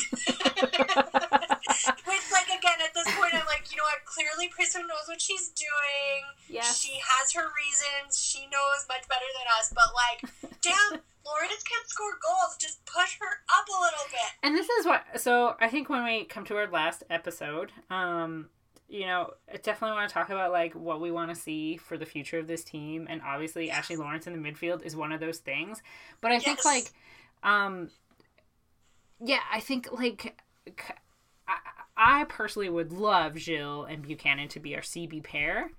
which 2.09 2.27
like 2.33 2.51
again 2.51 2.81
at 2.83 2.95
this 2.95 3.07
point 3.15 3.35
I'm 3.35 3.47
like 3.47 3.71
you 3.71 3.77
know 3.77 3.87
what 3.87 4.03
clearly 4.05 4.49
Priestman 4.49 4.89
knows 4.89 5.07
what 5.07 5.21
she's 5.21 5.51
doing. 5.55 6.21
Yes. 6.49 6.81
She 6.81 6.99
has 7.03 7.33
her 7.33 7.47
reasons. 7.55 8.19
She 8.19 8.47
knows 8.47 8.87
much 8.89 9.07
better 9.09 9.29
than 9.37 9.47
us. 9.59 9.73
But 9.75 9.95
like, 9.95 10.21
damn, 10.63 11.01
Lawrence 11.27 11.63
can 11.63 11.83
score 11.87 12.19
goals. 12.23 12.57
Just 12.59 12.85
push 12.87 13.19
her 13.21 13.43
up 13.51 13.67
a 13.69 13.79
little 13.81 14.07
bit. 14.11 14.31
And 14.43 14.57
this 14.57 14.69
is 14.69 14.87
what. 14.87 15.05
So 15.17 15.57
I 15.61 15.69
think 15.69 15.89
when 15.89 16.05
we 16.05 16.25
come 16.25 16.45
to 16.47 16.57
our 16.57 16.71
last 16.71 17.05
episode, 17.11 17.73
um, 17.91 18.49
you 18.89 19.07
know, 19.07 19.31
I 19.53 19.57
definitely 19.57 19.97
want 19.97 20.09
to 20.09 20.15
talk 20.15 20.31
about 20.31 20.53
like 20.53 20.75
what 20.75 21.01
we 21.01 21.11
want 21.11 21.31
to 21.31 21.41
see 21.41 21.77
for 21.77 21.97
the 21.97 22.07
future 22.07 22.39
of 22.39 22.47
this 22.47 22.65
team, 22.65 23.07
and 23.09 23.21
obviously 23.23 23.71
Ashley 23.71 23.97
Lawrence 23.97 24.27
in 24.27 24.41
the 24.41 24.51
midfield 24.51 24.83
is 24.83 24.95
one 24.95 25.13
of 25.13 25.21
those 25.21 25.39
things. 25.39 25.83
But 26.21 26.33
I 26.33 26.39
think 26.39 26.65
like, 26.65 26.93
um, 27.43 27.91
yeah, 29.21 29.41
I 29.53 29.61
think 29.61 29.89
like. 29.93 30.41
I, 31.49 31.59
I 31.97 32.25
personally 32.25 32.69
would 32.69 32.93
love 32.93 33.39
Gilles 33.39 33.87
and 33.89 34.03
Buchanan 34.03 34.49
to 34.49 34.61
be 34.61 34.75
our 34.75 34.83
CB 34.83 35.23
pair 35.23 35.71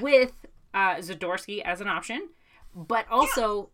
with 0.00 0.32
uh, 0.72 0.96
Zadorsky 0.96 1.62
as 1.62 1.80
an 1.80 1.88
option, 1.88 2.28
but 2.74 3.06
also 3.10 3.70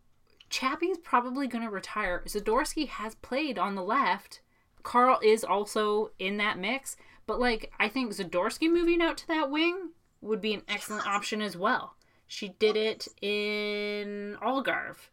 Chappie's 0.51 0.99
probably 0.99 1.47
going 1.47 1.65
to 1.65 1.71
retire. 1.71 2.23
Zadorsky 2.27 2.89
has 2.89 3.15
played 3.17 3.59
on 3.59 3.75
the 3.75 3.83
left. 3.83 4.41
Carle 4.83 5.21
is 5.23 5.45
also 5.45 6.11
in 6.19 6.39
that 6.39 6.59
mix, 6.59 6.97
but 7.29 7.39
like 7.39 7.71
I 7.79 7.89
think 7.89 8.11
Zadorsky 8.11 8.73
moving 8.73 9.01
out 9.01 9.19
to 9.19 9.29
that 9.29 9.51
wing 9.51 9.91
would 10.21 10.41
be 10.41 10.55
an 10.55 10.63
excellent 10.67 11.07
option 11.07 11.41
as 11.41 11.57
well. 11.57 11.95
She 12.27 12.49
did 12.59 12.75
it 12.77 13.07
in 13.23 14.37
Algarve. 14.43 15.11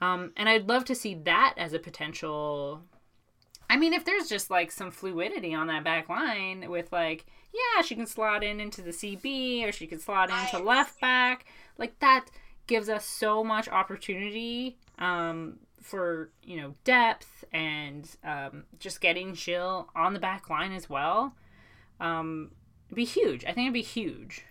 Um, 0.00 0.32
and 0.36 0.48
I'd 0.48 0.68
love 0.68 0.84
to 0.86 0.94
see 0.94 1.14
that 1.14 1.54
as 1.56 1.72
a 1.72 1.78
potential. 1.78 2.82
I 3.68 3.76
mean, 3.76 3.92
if 3.92 4.04
there's 4.04 4.28
just 4.28 4.50
like 4.50 4.70
some 4.70 4.90
fluidity 4.90 5.54
on 5.54 5.66
that 5.68 5.82
back 5.82 6.08
line 6.08 6.70
with 6.70 6.92
like, 6.92 7.24
yeah, 7.52 7.82
she 7.82 7.94
can 7.94 8.06
slot 8.06 8.44
in 8.44 8.60
into 8.60 8.82
the 8.82 8.90
CB 8.90 9.66
or 9.66 9.72
she 9.72 9.86
can 9.86 9.98
slot 9.98 10.28
into 10.28 10.58
I- 10.58 10.62
left 10.62 11.00
back, 11.00 11.46
like 11.78 11.98
that 12.00 12.26
gives 12.66 12.88
us 12.88 13.04
so 13.04 13.42
much 13.42 13.68
opportunity 13.68 14.76
um, 14.98 15.58
for 15.80 16.30
you 16.42 16.60
know 16.60 16.74
depth 16.84 17.44
and 17.52 18.08
um, 18.24 18.64
just 18.78 19.00
getting 19.00 19.34
Gilles 19.34 19.86
on 19.94 20.14
the 20.14 20.20
back 20.20 20.50
line 20.50 20.72
as 20.72 20.88
well. 20.88 21.34
Um, 21.98 22.52
It'd 22.90 22.96
be 22.96 23.06
huge. 23.06 23.46
I 23.46 23.54
think 23.54 23.70
it'd 23.70 23.78
be 23.78 23.86
huge. 23.86 24.42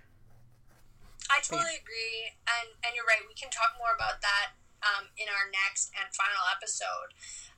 I 1.28 1.44
totally 1.44 1.76
agree, 1.76 2.34
and 2.48 2.72
and 2.82 2.96
you're 2.96 3.06
right. 3.06 3.22
We 3.28 3.36
can 3.36 3.52
talk 3.52 3.76
more 3.78 3.94
about 3.94 4.24
that 4.24 4.58
um, 4.82 5.12
in 5.20 5.30
our 5.30 5.52
next 5.52 5.92
and 5.94 6.08
final 6.16 6.48
episode. 6.50 7.14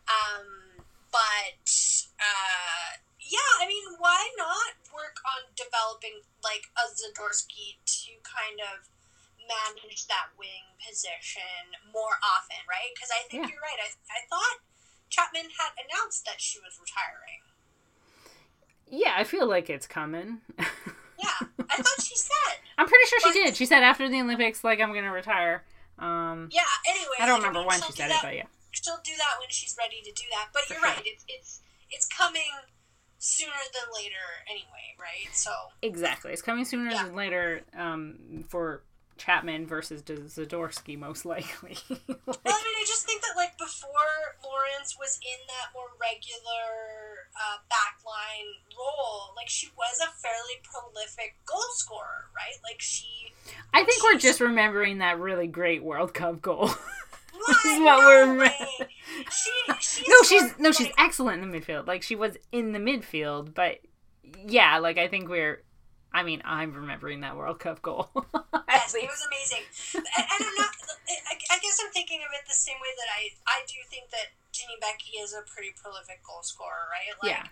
Um, 0.10 0.84
but 1.14 1.70
uh, 2.20 3.00
yeah, 3.22 3.54
I 3.62 3.70
mean, 3.70 3.96
why 4.02 4.28
not 4.36 4.76
work 4.90 5.22
on 5.24 5.54
developing 5.54 6.26
like 6.44 6.68
a 6.76 6.90
Zadorsky 6.90 7.80
to 7.86 8.18
kind 8.26 8.60
of 8.60 8.91
manage 9.52 10.08
that 10.08 10.32
wing 10.40 10.72
position 10.80 11.76
more 11.92 12.16
often, 12.24 12.62
right? 12.70 12.92
Because 12.96 13.12
I 13.12 13.28
think 13.28 13.44
Yeah. 13.46 13.52
you're 13.52 13.62
right. 13.64 13.80
I, 13.80 13.90
I 14.12 14.20
thought 14.32 14.64
Chapman 15.10 15.52
had 15.60 15.72
announced 15.80 16.24
that 16.26 16.40
she 16.40 16.60
was 16.60 16.80
retiring. 16.80 17.44
Yeah, 18.88 19.14
I 19.16 19.24
feel 19.24 19.48
like 19.48 19.70
it's 19.70 19.88
coming. 19.88 20.42
Yeah, 21.22 21.48
I 21.70 21.76
thought 21.78 22.02
she 22.04 22.16
said. 22.16 22.56
I'm 22.80 22.88
pretty 22.88 23.06
sure 23.08 23.20
she 23.20 23.32
did. 23.44 23.56
She 23.56 23.68
said 23.68 23.84
after 23.84 24.10
the 24.10 24.20
Olympics, 24.22 24.64
like 24.64 24.80
I'm 24.82 24.92
gonna 24.92 25.12
retire. 25.12 25.64
Um, 26.00 26.50
Yeah. 26.52 26.64
Anyway, 26.90 27.14
I 27.20 27.28
don't 27.28 27.38
remember 27.38 27.60
mean, 27.60 27.68
when 27.68 27.80
she 27.84 27.92
said 27.92 28.10
it, 28.10 28.18
but 28.24 28.34
yeah. 28.36 28.46
she'll 28.72 28.98
do 29.04 29.12
that 29.18 29.36
when 29.40 29.48
she's 29.50 29.76
ready 29.78 30.02
to 30.04 30.12
do 30.14 30.24
that. 30.32 30.48
But 30.52 30.64
For 30.64 30.74
you're 30.74 30.82
sure. 30.82 30.90
right. 30.90 31.04
It's 31.06 31.24
it's 31.28 31.62
it's 31.92 32.08
coming 32.08 32.42
sooner 33.20 33.52
than 33.72 33.94
later 33.94 34.16
anyway, 34.50 34.96
right? 35.00 35.30
So 35.36 35.52
Exactly. 35.84 36.32
It's 36.32 36.42
coming 36.42 36.66
sooner 36.66 36.90
Yeah. 36.90 37.04
than 37.04 37.16
later 37.16 37.62
um, 37.78 38.44
for 38.50 38.82
Chapman 39.22 39.68
versus 39.68 40.02
Zadorsky, 40.02 40.98
most 40.98 41.26
likely. 41.26 41.78
well, 41.90 42.00
I 42.00 42.58
mean, 42.66 42.76
I 42.82 42.84
just 42.88 43.06
think 43.06 43.22
that 43.22 43.34
like 43.36 43.56
before 43.58 43.90
Lawrence 44.44 44.98
was 45.00 45.20
in 45.22 45.46
that 45.48 45.70
more 45.76 45.90
regular 46.02 47.30
uh, 47.36 47.58
backline 47.70 48.50
role, 48.76 49.34
like 49.36 49.48
she 49.48 49.70
was 49.78 50.00
a 50.02 50.12
fairly 50.18 50.56
prolific 50.64 51.36
goal 51.46 51.60
scorer, 51.74 52.30
right? 52.36 52.58
Like 52.64 52.82
she. 52.82 53.06
I 53.74 53.84
think 53.84 54.04
we're 54.04 54.18
just 54.18 54.40
remembering 54.42 54.98
that 55.00 55.20
really 55.20 55.48
great 55.48 55.84
World 55.84 56.14
Cup 56.14 56.42
goal. 56.42 56.70
What? 57.34 57.58
is 57.66 57.80
what 57.80 58.02
no 58.02 58.08
we're- 58.36 58.38
way. 58.40 58.56
She, 59.32 59.52
she 59.80 60.04
no, 60.08 60.16
she's 60.22 60.60
no, 60.60 60.72
she's 60.72 60.90
excellent 60.98 61.42
in 61.42 61.50
the 61.50 61.60
midfield. 61.60 61.88
Like 61.88 62.04
she 62.04 62.16
was 62.16 62.38
in 62.52 62.72
the 62.74 62.78
midfield, 62.78 63.54
but 63.56 63.80
yeah, 64.46 64.78
like 64.80 64.98
I 64.98 65.08
think 65.08 65.30
we're. 65.30 65.64
I 66.14 66.24
mean, 66.24 66.42
I'm 66.44 66.74
remembering 66.76 67.22
that 67.22 67.36
World 67.38 67.60
Cup 67.60 67.82
goal. 67.82 68.10
Yes, 68.72 68.96
it 68.96 69.04
was 69.04 69.20
amazing. 69.28 69.68
and, 70.00 70.08
and 70.08 70.42
I'm 70.48 70.56
not. 70.56 70.72
I, 71.28 71.36
I 71.54 71.58
guess 71.60 71.76
I'm 71.84 71.92
thinking 71.92 72.24
of 72.24 72.32
it 72.32 72.48
the 72.48 72.56
same 72.56 72.80
way 72.80 72.88
that 72.98 73.10
I 73.12 73.22
I 73.46 73.60
do 73.68 73.76
think 73.92 74.08
that 74.16 74.32
Janine 74.56 74.80
Beckie 74.80 75.20
is 75.22 75.36
a 75.36 75.44
pretty 75.44 75.76
prolific 75.76 76.24
goal 76.24 76.40
scorer, 76.42 76.88
right? 76.88 77.12
Like, 77.20 77.36
Yeah. 77.36 77.46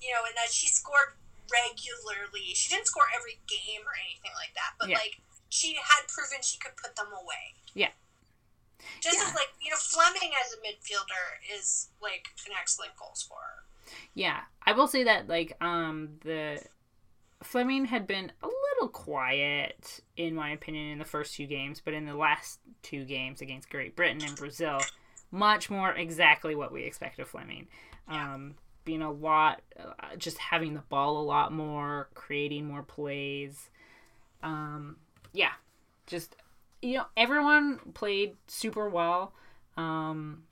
You 0.00 0.16
know, 0.16 0.24
and 0.24 0.32
that 0.34 0.48
she 0.50 0.66
scored 0.72 1.12
regularly. 1.52 2.56
She 2.56 2.72
didn't 2.72 2.88
score 2.88 3.04
every 3.14 3.36
game 3.46 3.84
or 3.84 3.92
anything 4.00 4.32
like 4.40 4.56
that, 4.56 4.74
but 4.80 4.88
Yeah. 4.88 4.96
like 4.98 5.20
she 5.52 5.76
had 5.76 6.08
proven 6.08 6.40
she 6.40 6.56
could 6.58 6.72
put 6.80 6.96
them 6.96 7.12
away. 7.12 7.52
Yeah. 7.76 7.92
Just 9.04 9.20
Yeah. 9.20 9.28
as 9.28 9.34
like 9.36 9.52
you 9.60 9.70
know, 9.70 9.76
Fleming 9.78 10.32
as 10.40 10.56
a 10.56 10.58
midfielder 10.64 11.24
is 11.52 11.92
like 12.00 12.32
an 12.48 12.56
excellent 12.58 12.96
goal 12.96 13.12
scorer. 13.14 13.68
Yeah, 14.16 14.40
I 14.64 14.72
will 14.72 14.88
say 14.88 15.04
that 15.04 15.28
like 15.28 15.52
um 15.62 16.16
the 16.24 16.64
Fleming 17.42 17.86
had 17.86 18.06
been 18.06 18.32
a 18.42 18.46
little 18.46 18.88
quiet 18.88 20.00
in 20.16 20.34
my 20.34 20.50
opinion 20.50 20.88
in 20.88 20.98
the 20.98 21.04
first 21.04 21.34
two 21.34 21.46
games, 21.46 21.80
but 21.84 21.94
in 21.94 22.06
the 22.06 22.14
last 22.14 22.60
two 22.82 23.04
games 23.04 23.40
against 23.40 23.70
Great 23.70 23.96
Britain 23.96 24.22
and 24.26 24.36
Brazil, 24.36 24.80
much 25.30 25.70
more 25.70 25.92
exactly 25.92 26.54
what 26.54 26.72
we 26.72 26.84
expect 26.84 27.18
of 27.18 27.28
Fleming. 27.28 27.68
Um 28.08 28.54
being 28.84 29.02
a 29.02 29.12
lot 29.12 29.62
uh, 29.78 30.16
just 30.16 30.38
having 30.38 30.74
the 30.74 30.82
ball 30.88 31.20
a 31.20 31.22
lot 31.22 31.52
more, 31.52 32.08
creating 32.14 32.66
more 32.66 32.82
plays. 32.82 33.70
Um 34.42 34.96
yeah, 35.32 35.52
just 36.06 36.36
you 36.80 36.96
know, 36.96 37.06
everyone 37.16 37.78
played 37.94 38.36
super 38.48 38.88
well. 38.88 39.32
Um 39.76 40.44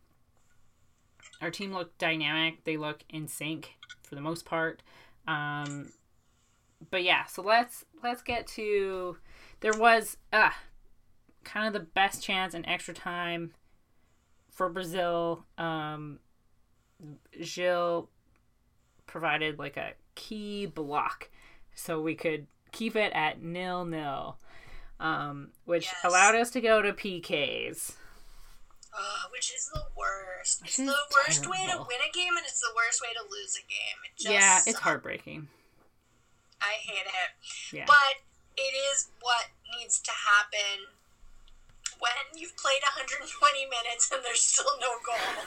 our 1.41 1.51
team 1.51 1.72
looked 1.72 1.99
dynamic. 1.99 2.64
They 2.64 2.76
look 2.76 3.03
in 3.09 3.28
sync 3.28 3.76
for 4.03 4.14
the 4.14 4.20
most 4.20 4.45
part. 4.45 4.82
Um, 5.26 5.93
but 6.91 7.03
yeah, 7.03 7.24
so 7.26 7.43
let's 7.43 7.85
let's 8.03 8.22
get 8.22 8.47
to 8.49 9.16
there 9.61 9.74
was 9.76 10.16
uh 10.33 10.51
kind 11.45 11.66
of 11.66 11.72
the 11.72 11.87
best 11.95 12.22
chance 12.22 12.55
in 12.55 12.64
extra 12.66 12.95
time 12.95 13.53
for 14.51 14.68
Brazil. 14.68 15.45
Um, 15.59 16.20
Gilles 17.43 18.09
provided 19.07 19.59
like 19.59 19.76
a 19.76 19.93
key 20.14 20.66
block 20.66 21.31
so 21.74 22.01
we 22.01 22.14
could 22.14 22.47
keep 22.72 22.95
it 22.97 23.12
at 23.14 23.43
nil 23.43 23.85
nil, 23.85 24.37
um, 25.01 25.49
which 25.64 25.85
Yes. 25.87 25.97
allowed 26.05 26.35
us 26.35 26.51
to 26.51 26.61
go 26.61 26.83
to 26.83 26.93
PKs. 26.93 27.93
Uh, 28.93 29.22
which 29.33 29.53
is 29.55 29.70
the 29.72 29.83
worst. 29.97 30.62
Which 30.62 30.70
It's 30.70 30.76
the 30.78 30.97
worst 31.26 31.47
way 31.49 31.64
to 31.70 31.76
win 31.78 32.01
a 32.09 32.12
game, 32.12 32.37
and 32.37 32.45
it's 32.45 32.61
the 32.61 32.72
worst 32.74 33.01
way 33.01 33.09
to 33.14 33.22
lose 33.31 33.57
a 33.57 33.62
game. 33.68 33.99
It 34.05 34.18
just 34.18 34.33
yeah, 34.35 34.57
it's 34.59 34.64
sucks. 34.72 34.81
heartbreaking. 34.81 35.49
I 36.61 36.76
hate 36.80 37.06
it. 37.06 37.30
Yeah. 37.72 37.84
But 37.86 38.22
it 38.56 38.74
is 38.92 39.08
what 39.20 39.48
needs 39.78 40.00
to 40.00 40.11
happen 40.12 40.92
when 41.98 42.12
you've 42.34 42.56
played 42.56 42.80
120 42.84 43.24
minutes 43.68 44.11
and 44.12 44.24
there's 44.24 44.42
still 44.42 44.72
no 44.80 44.92
goal. 45.04 45.40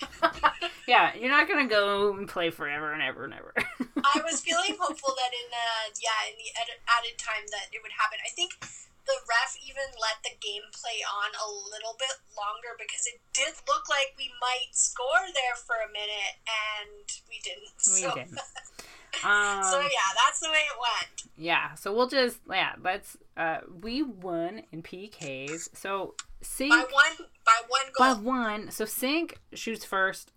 yeah, 0.88 1.12
you're 1.12 1.30
not 1.30 1.48
gonna 1.48 1.68
go 1.68 2.16
and 2.16 2.28
play 2.28 2.48
forever 2.48 2.92
and 2.92 3.02
ever 3.02 3.24
and 3.24 3.34
ever. 3.34 3.52
I 4.00 4.24
was 4.24 4.40
feeling 4.40 4.76
hopeful 4.80 5.12
that 5.12 5.32
in 5.32 5.48
uh, 5.52 5.86
yeah 6.00 6.32
in 6.32 6.40
the 6.40 6.48
ed- 6.56 6.80
added 6.88 7.20
time 7.20 7.44
that 7.52 7.68
it 7.72 7.84
would 7.84 7.92
happen. 7.92 8.16
I 8.24 8.32
think 8.32 8.56
the 9.04 9.16
ref 9.28 9.56
even 9.60 9.84
let 10.00 10.24
the 10.24 10.32
game 10.40 10.64
play 10.72 11.04
on 11.04 11.36
a 11.36 11.48
little 11.48 11.96
bit 12.00 12.16
longer 12.32 12.76
because 12.80 13.04
it 13.04 13.20
did 13.36 13.52
look 13.68 13.88
like 13.92 14.16
we 14.16 14.32
might 14.40 14.72
score 14.72 15.28
there 15.36 15.56
for 15.56 15.76
a 15.84 15.90
minute 15.92 16.40
and 16.48 17.04
we 17.28 17.40
didn't. 17.44 17.76
we 17.92 18.04
so, 18.06 18.14
didn't. 18.16 18.40
Um, 19.24 19.62
so 19.64 19.80
yeah, 19.80 19.88
that's 20.26 20.40
the 20.40 20.48
way 20.50 20.58
it 20.58 20.78
went. 20.80 21.22
yeah, 21.36 21.74
so 21.74 21.92
we'll 21.94 22.08
just 22.08 22.38
yeah, 22.48 22.72
let's 22.82 23.16
uh 23.36 23.58
we 23.82 24.02
won 24.02 24.62
in 24.72 24.82
PKs. 24.82 25.68
So 25.76 26.14
Sinc 26.40 26.70
By 26.72 26.78
one 26.78 27.26
by 27.44 27.60
one 27.68 27.82
by 27.98 28.12
one. 28.20 28.70
So 28.70 28.84
Sinc 28.84 29.38
shoots 29.52 29.84
first. 29.84 30.32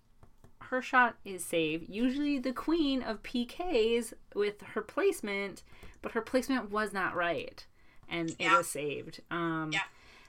Her 0.60 0.80
shot 0.82 1.16
is 1.24 1.44
saved. 1.44 1.88
Usually 1.88 2.38
the 2.38 2.52
queen 2.52 3.02
of 3.02 3.22
PKs 3.22 4.12
with 4.34 4.60
her 4.74 4.82
placement, 4.82 5.62
but 6.02 6.12
her 6.12 6.22
placement 6.22 6.70
was 6.70 6.92
not 6.92 7.14
right. 7.14 7.64
And 8.08 8.34
it 8.38 8.50
was 8.50 8.68
saved. 8.68 9.20
Um 9.30 9.70
Yeah. 9.72 9.80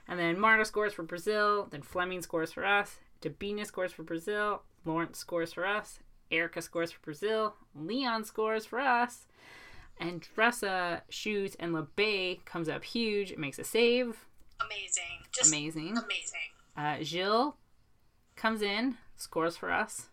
and 0.06 0.18
then 0.18 0.38
Marta 0.38 0.64
scores 0.64 0.92
for 0.92 1.02
Brazil, 1.02 1.66
then 1.70 1.82
Fleming 1.82 2.22
scores 2.22 2.52
for 2.52 2.64
us, 2.64 2.96
Debinha 3.22 3.66
scores 3.66 3.92
for 3.92 4.02
Brazil, 4.02 4.62
Lawrence 4.84 5.18
scores 5.18 5.52
for 5.52 5.66
us, 5.66 5.98
Erica 6.30 6.60
scores 6.62 6.92
for 6.92 7.00
Brazil, 7.00 7.54
Leon 7.74 8.24
scores 8.24 8.66
for 8.66 8.80
us, 8.80 9.26
and 9.98 10.26
Dressa 10.36 11.02
shoots 11.08 11.56
and 11.58 11.72
Labbé 11.74 12.44
comes 12.44 12.68
up 12.68 12.84
huge, 12.84 13.36
makes 13.36 13.58
a 13.58 13.64
save. 13.64 14.26
Amazing. 14.64 15.02
Just 15.32 15.52
Amazing. 15.52 15.96
amazing. 15.98 16.50
Uh, 16.76 17.02
Gilles 17.02 17.54
comes 18.36 18.62
in, 18.62 18.96
scores 19.16 19.56
for 19.56 19.70
us. 19.70 20.08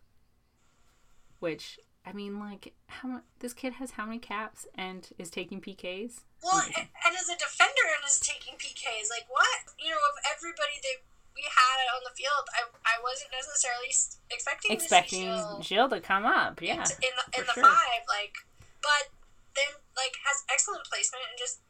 Which 1.40 1.80
I 2.06 2.14
mean, 2.14 2.40
like, 2.40 2.74
how 2.88 3.22
this 3.40 3.54
kid 3.54 3.74
has 3.74 3.92
how 3.92 4.06
many 4.06 4.20
caps 4.20 4.68
and 4.76 5.08
is 5.18 5.30
taking 5.30 5.62
PKs? 5.62 6.22
Well, 6.44 6.62
and, 6.64 6.76
and 6.76 7.16
as 7.16 7.30
a 7.30 7.38
defender 7.38 7.88
and 7.96 8.08
is 8.08 8.20
taking 8.20 8.56
PKs, 8.56 9.10
like 9.10 9.26
what? 9.30 9.72
You 9.80 9.92
know, 9.92 9.96
of 9.98 10.18
everybody 10.36 10.80
that 10.84 10.98
we 11.36 11.44
had 11.44 11.78
it 11.82 11.90
on 11.94 12.02
the 12.06 12.14
field, 12.16 12.46
I, 12.54 12.62
I 12.86 12.96
wasn't 13.02 13.34
necessarily 13.34 13.90
expecting 14.30 14.72
Expecting 14.72 15.26
to 15.26 15.38
see 15.62 15.66
Gilles 15.66 15.90
Gilles 15.90 15.92
to 15.94 16.00
come 16.00 16.26
up, 16.26 16.62
yeah. 16.62 16.86
in 16.86 17.14
the, 17.18 17.26
in 17.40 17.44
the 17.46 17.58
sure. 17.58 17.66
five, 17.66 18.02
like, 18.08 18.38
but 18.82 19.10
then 19.56 19.82
like 19.98 20.14
has 20.26 20.46
excellent 20.52 20.86
placement 20.86 21.26
and 21.30 21.38
just 21.38 21.62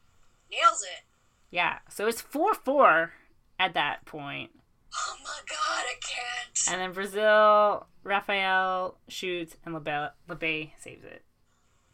nails 0.52 0.84
it. 0.84 1.04
Yeah, 1.52 1.80
so 1.90 2.08
it's 2.08 2.22
4 2.22 2.54
4 2.54 3.14
at 3.60 3.74
that 3.74 4.06
point. 4.06 4.52
Oh 4.96 5.16
my 5.24 5.40
god, 5.50 5.84
I 5.90 5.96
can't. 6.02 6.60
And 6.72 6.82
then 6.82 6.94
Brazil, 6.94 7.88
Rafaelle 8.04 8.96
shoots, 9.08 9.56
and 9.66 9.76
Labbé, 9.76 10.12
Labbé 10.30 10.72
saves 10.80 11.04
it. 11.04 11.24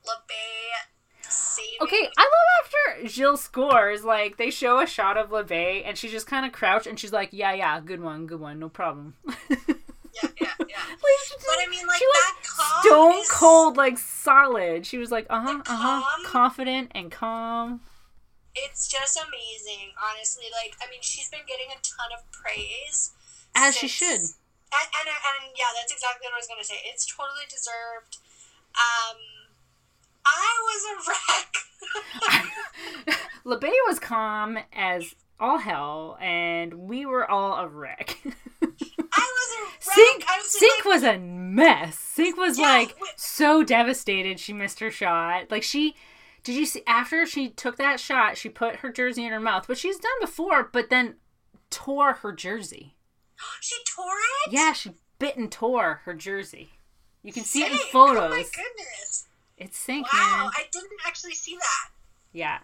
Labbé 0.05 0.49
saving. 1.29 1.77
Okay, 1.81 2.09
I 2.17 2.21
love 2.23 2.65
after 2.65 3.07
Gilles 3.07 3.41
scores, 3.41 4.03
like, 4.03 4.37
they 4.37 4.49
show 4.49 4.79
a 4.79 4.87
shot 4.87 5.17
of 5.17 5.29
Labbé, 5.29 5.83
and 5.85 5.97
she 5.97 6.09
just 6.09 6.27
kind 6.27 6.45
of 6.45 6.51
crouched, 6.51 6.87
and 6.87 6.99
she's 6.99 7.13
like, 7.13 7.29
yeah, 7.31 7.53
yeah, 7.53 7.79
good 7.79 8.01
one, 8.01 8.27
good 8.27 8.39
one, 8.39 8.59
no 8.59 8.69
problem. 8.69 9.15
Yeah, 10.23 10.29
yeah, 10.41 10.47
yeah. 10.67 10.83
Like, 10.89 11.39
But 11.45 11.57
I 11.61 11.67
mean, 11.69 11.85
like 11.85 11.99
she 11.99 12.05
that 12.11 12.35
calm 12.43 12.81
stone 12.81 13.21
is- 13.21 13.29
cold, 13.31 13.77
like 13.77 13.97
solid. 13.97 14.85
She 14.85 14.97
was 14.97 15.11
like, 15.11 15.27
uh 15.29 15.39
huh, 15.39 15.61
uh 15.67 15.77
huh, 16.01 16.23
confident 16.25 16.91
and 16.95 17.11
calm. 17.11 17.81
It's 18.55 18.87
just 18.89 19.15
amazing, 19.15 19.93
honestly. 20.01 20.45
Like, 20.51 20.75
I 20.83 20.89
mean, 20.89 20.99
she's 21.01 21.29
been 21.29 21.45
getting 21.47 21.67
a 21.69 21.77
ton 21.85 22.09
of 22.17 22.25
praise. 22.33 23.13
As 23.55 23.77
she 23.77 23.87
should. 23.87 24.19
And, 24.19 24.87
and, 24.97 25.07
and 25.07 25.53
yeah, 25.55 25.71
that's 25.77 25.93
exactly 25.93 26.25
what 26.25 26.33
I 26.33 26.39
was 26.41 26.47
going 26.47 26.59
to 26.59 26.67
say. 26.67 26.81
It's 26.83 27.05
totally 27.05 27.45
deserved. 27.47 28.17
Um, 28.75 29.17
I 30.25 30.61
was 30.65 30.83
a 30.91 30.95
wreck. 33.07 33.17
Labbé 33.45 33.71
was 33.87 33.99
calm 33.99 34.57
as 34.73 35.15
all 35.39 35.57
hell, 35.57 36.17
and 36.21 36.73
we 36.73 37.05
were 37.05 37.29
all 37.29 37.55
a 37.55 37.67
wreck. 37.67 38.17
I 38.25 38.27
was 38.61 39.57
a 39.57 39.63
wreck. 39.63 39.79
Sinc, 39.79 40.23
I 40.27 40.37
was 40.37 40.51
Sinc 40.51 40.85
like, 40.85 40.85
was 40.85 41.03
a 41.03 41.17
mess. 41.17 41.97
Sinc 41.97 42.37
was 42.37 42.59
Yeah, 42.59 42.67
like 42.67 42.95
so 43.15 43.63
devastated. 43.63 44.39
She 44.39 44.53
missed 44.53 44.79
her 44.79 44.91
shot. 44.91 45.49
Like 45.49 45.63
she, 45.63 45.95
did 46.43 46.55
you 46.55 46.65
see 46.65 46.83
after 46.85 47.25
she 47.25 47.49
took 47.49 47.77
that 47.77 47.99
shot? 47.99 48.37
She 48.37 48.49
put 48.49 48.77
her 48.77 48.91
jersey 48.91 49.25
in 49.25 49.31
her 49.31 49.39
mouth, 49.39 49.67
which 49.67 49.79
she's 49.79 49.99
done 49.99 50.11
before, 50.21 50.69
but 50.71 50.89
then 50.89 51.15
tore 51.69 52.13
her 52.13 52.31
jersey. 52.31 52.95
she 53.61 53.75
tore 53.95 54.05
it. 54.47 54.53
Yeah, 54.53 54.73
she 54.73 54.91
bit 55.17 55.37
and 55.37 55.51
tore 55.51 56.01
her 56.05 56.13
jersey. 56.13 56.71
You 57.23 57.33
can 57.33 57.43
see 57.43 57.63
it 57.63 57.71
in 57.71 57.77
photos. 57.91 58.23
Oh 58.23 58.29
my 58.29 58.43
goodness. 58.43 59.27
It's 59.59 59.77
Sinc, 59.77 60.11
Wow, 60.11 60.45
man. 60.45 60.51
I 60.57 60.63
didn't 60.71 60.99
actually 61.05 61.33
see 61.33 61.55
that. 61.55 61.89
Yeah. 62.31 62.59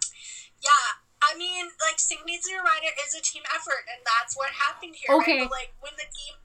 Yeah, 0.62 0.96
I 1.22 1.36
mean, 1.36 1.66
like, 1.86 1.98
Sinc 1.98 2.24
needs 2.26 2.48
a 2.48 2.52
reminder 2.52 2.88
is 3.06 3.14
a 3.14 3.22
team 3.22 3.42
effort, 3.54 3.84
and 3.86 4.00
that's 4.04 4.36
what 4.36 4.50
happened 4.50 4.94
here. 4.96 5.14
Okay. 5.18 5.40
Right? 5.40 5.48
But, 5.48 5.50
like, 5.50 5.74
when 5.80 5.92
the 5.96 6.04
game. 6.04 6.40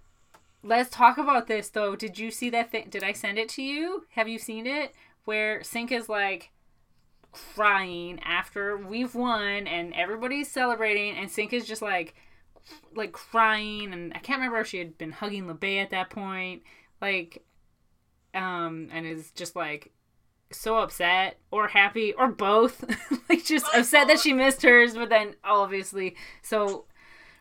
Let's 0.63 0.89
talk 0.89 1.17
about 1.17 1.47
this 1.47 1.69
though. 1.69 1.95
Did 1.95 2.19
you 2.19 2.29
see 2.29 2.49
that 2.51 2.69
thing? 2.69 2.87
Did 2.89 3.03
I 3.03 3.13
send 3.13 3.39
it 3.39 3.49
to 3.49 3.63
you? 3.63 4.05
Have 4.11 4.27
you 4.27 4.37
seen 4.37 4.67
it? 4.67 4.93
Where 5.25 5.63
Sinc 5.63 5.91
is 5.91 6.07
like 6.07 6.51
crying 7.31 8.19
after 8.23 8.77
we've 8.77 9.15
won 9.15 9.65
and 9.65 9.93
everybody's 9.93 10.51
celebrating, 10.51 11.15
and 11.15 11.31
Sinc 11.31 11.53
is 11.53 11.65
just 11.65 11.81
like, 11.81 12.13
like 12.95 13.11
crying, 13.11 13.91
and 13.91 14.13
I 14.13 14.19
can't 14.19 14.37
remember 14.37 14.59
if 14.59 14.67
she 14.67 14.77
had 14.77 14.97
been 14.97 15.11
hugging 15.13 15.45
Labbé 15.45 15.81
at 15.81 15.89
that 15.91 16.09
point, 16.09 16.61
like, 17.01 17.43
um, 18.35 18.89
and 18.91 19.07
is 19.07 19.31
just 19.31 19.55
like 19.55 19.91
so 20.53 20.77
upset 20.79 21.37
or 21.51 21.67
happy 21.67 22.13
or 22.13 22.27
both, 22.27 22.83
like 23.29 23.43
just 23.45 23.65
Probably 23.65 23.81
upset 23.81 24.07
that 24.07 24.19
she 24.19 24.33
missed 24.33 24.61
hers, 24.63 24.93
but 24.93 25.09
then 25.09 25.35
obviously 25.43 26.15
so 26.41 26.85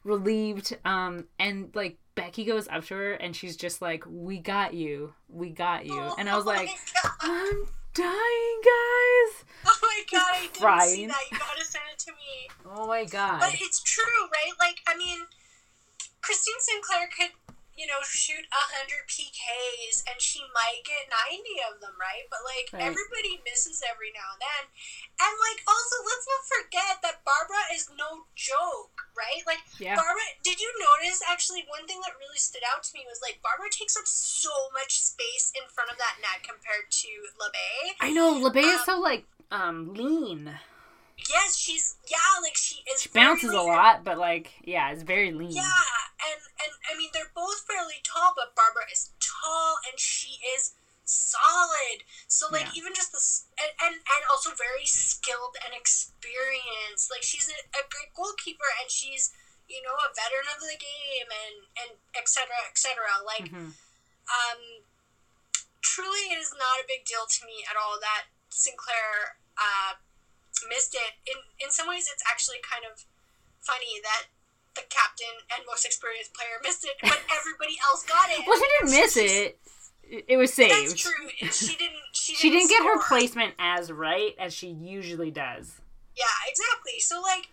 relieved 0.03 0.77
um 0.87 1.27
and 1.39 1.71
like 1.75 1.99
Beckie 2.17 2.47
goes 2.47 2.67
up 2.69 2.85
to 2.87 2.95
her 2.95 3.13
and 3.13 3.37
she's 3.37 3.55
just 3.57 3.83
like 3.83 4.03
we 4.09 4.39
got 4.39 4.73
you 4.73 5.13
we 5.29 5.51
got 5.51 5.85
you 5.85 6.01
and 6.19 6.27
i 6.29 6.35
was 6.37 6.45
Oh 6.47 6.49
like 6.49 6.69
God. 7.03 7.13
i'm 7.21 7.67
dying 7.95 8.61
guys 8.65 9.45
Oh 9.67 9.79
my 9.83 10.03
god, 10.11 10.23
I 10.23 10.49
didn't 10.55 10.89
see 10.89 11.07
that. 11.07 11.21
You 11.31 11.39
gotta 11.39 11.65
send 11.67 11.85
it 11.93 11.99
to 11.99 12.13
me. 12.13 12.49
oh 12.65 12.87
my 12.87 13.05
god 13.05 13.41
But 13.41 13.55
it's 13.61 13.83
true, 13.83 14.23
right? 14.33 14.53
Like, 14.59 14.79
I 14.89 14.97
mean, 14.97 15.19
Christine 16.23 16.55
Sinclair 16.61 17.09
could, 17.15 17.31
you 17.81 17.89
know, 17.89 18.05
shoot 18.05 18.45
100 18.53 19.09
PKs 19.09 20.05
and 20.05 20.21
she 20.21 20.45
might 20.53 20.85
get 20.85 21.09
90 21.09 21.41
of 21.73 21.81
them, 21.81 21.97
right? 21.97 22.29
But, 22.29 22.45
like, 22.45 22.69
Right. 22.77 22.93
everybody 22.93 23.41
misses 23.41 23.81
every 23.81 24.13
now 24.13 24.37
and 24.37 24.43
then. 24.45 24.65
And, 25.17 25.35
like, 25.41 25.65
also, 25.65 25.97
let's 26.05 26.29
not 26.29 26.43
forget 26.45 26.95
that 27.01 27.25
Barbara 27.25 27.73
is 27.73 27.89
no 27.97 28.29
joke, 28.37 29.09
right? 29.17 29.41
Like, 29.49 29.65
yeah 29.81 29.97
Barbara, 29.97 30.23
did 30.45 30.61
you 30.61 30.69
notice 30.77 31.25
actually 31.25 31.65
one 31.73 31.89
thing 31.89 32.01
that 32.05 32.21
really 32.21 32.37
stood 32.37 32.63
out 32.69 32.83
to 32.85 32.91
me 32.93 33.09
was 33.09 33.21
like 33.25 33.41
Barbara 33.41 33.73
takes 33.73 33.97
up 33.97 34.05
so 34.07 34.53
much 34.77 35.01
space 35.01 35.53
in 35.57 35.65
front 35.73 35.89
of 35.91 35.97
that 35.97 36.21
net 36.21 36.45
compared 36.45 36.91
to 36.91 37.09
Labbé. 37.41 37.97
i 38.01 38.13
know 38.13 38.35
Labbé 38.37 38.61
is 38.63 38.81
um, 38.81 38.85
so 38.85 39.01
like 39.01 39.25
um 39.51 39.95
lean 39.95 40.53
Yes, 41.29 41.57
she's 41.57 41.97
yeah, 42.09 42.41
like 42.43 42.57
she 42.57 42.77
is. 42.93 43.03
she 43.03 43.09
bounces 43.11 43.53
a 43.53 43.61
lot 43.61 44.05
but 44.05 44.19
like 44.19 44.53
yeah 44.65 44.91
it's 44.93 45.03
very 45.03 45.33
lean 45.33 45.51
Yeah, 45.53 45.63
and 46.25 46.41
and 46.63 46.73
I 46.91 46.97
mean 46.97 47.11
they're 47.13 47.33
both 47.35 47.61
fairly 47.67 48.01
tall, 48.05 48.33
but 48.37 48.55
Barbara 48.55 48.87
is 48.93 49.11
tall 49.21 49.77
and 49.91 49.99
she 49.99 50.39
is 50.57 50.73
solid. 51.05 52.07
So 52.29 52.47
like 52.51 52.71
Yeah. 52.71 52.79
even 52.87 52.95
just 52.95 53.11
the 53.13 53.21
and, 53.63 53.73
and 53.83 53.95
and 53.99 54.23
also 54.31 54.51
very 54.55 54.87
skilled 54.87 55.57
and 55.65 55.75
experienced. 55.75 57.11
Like 57.11 57.23
she's 57.23 57.49
a, 57.51 57.59
a 57.75 57.83
great 57.91 58.15
goalkeeper 58.15 58.71
and 58.81 58.91
she's 58.91 59.33
you 59.69 59.83
know 59.83 59.95
a 59.99 60.11
veteran 60.15 60.47
of 60.55 60.61
the 60.63 60.79
game 60.79 61.29
and 61.31 61.57
and 61.79 61.91
etc 62.15 62.51
etc. 62.71 63.03
Like 63.27 63.51
Mhm. 63.51 63.75
um, 64.31 64.61
truly, 65.83 66.31
it 66.31 66.39
is 66.39 66.55
not 66.55 66.79
a 66.79 66.87
big 66.87 67.05
deal 67.05 67.27
to 67.27 67.41
me 67.47 67.65
at 67.69 67.75
all 67.75 67.99
that 67.99 68.31
Sinclair 68.51 69.35
uh, 69.59 69.95
missed 70.69 70.95
it. 70.95 71.13
In 71.27 71.37
in 71.67 71.71
some 71.71 71.89
ways, 71.89 72.09
it's 72.13 72.23
actually 72.31 72.59
kind 72.63 72.85
of 72.91 73.05
funny 73.61 74.01
that 74.03 74.27
the 74.75 74.83
captain 74.89 75.35
and 75.55 75.65
most 75.67 75.85
experienced 75.85 76.33
player 76.35 76.57
missed 76.63 76.85
it, 76.85 76.97
but 77.03 77.19
everybody 77.39 77.77
else 77.91 78.05
got 78.05 78.31
it. 78.31 78.41
well 78.47 78.57
she 78.59 78.69
didn't 78.79 78.91
miss 79.01 79.17
it 79.17 79.59
It- 80.05 80.25
it 80.29 80.37
was 80.37 80.55
That's 80.57 80.95
true. 80.95 81.13
She 81.51 81.77
didn't. 81.77 81.95
She 82.13 82.35
didn't, 82.35 82.39
she 82.41 82.51
didn't 82.51 82.69
get 82.69 82.83
her 82.83 82.99
placement 83.07 83.55
as 83.61 83.93
right 83.93 84.35
as 84.39 84.53
she 84.53 84.69
usually 84.69 85.31
does 85.31 85.81
Yeah, 86.17 86.25
exactly. 86.49 86.99
So 87.01 87.21
like 87.23 87.47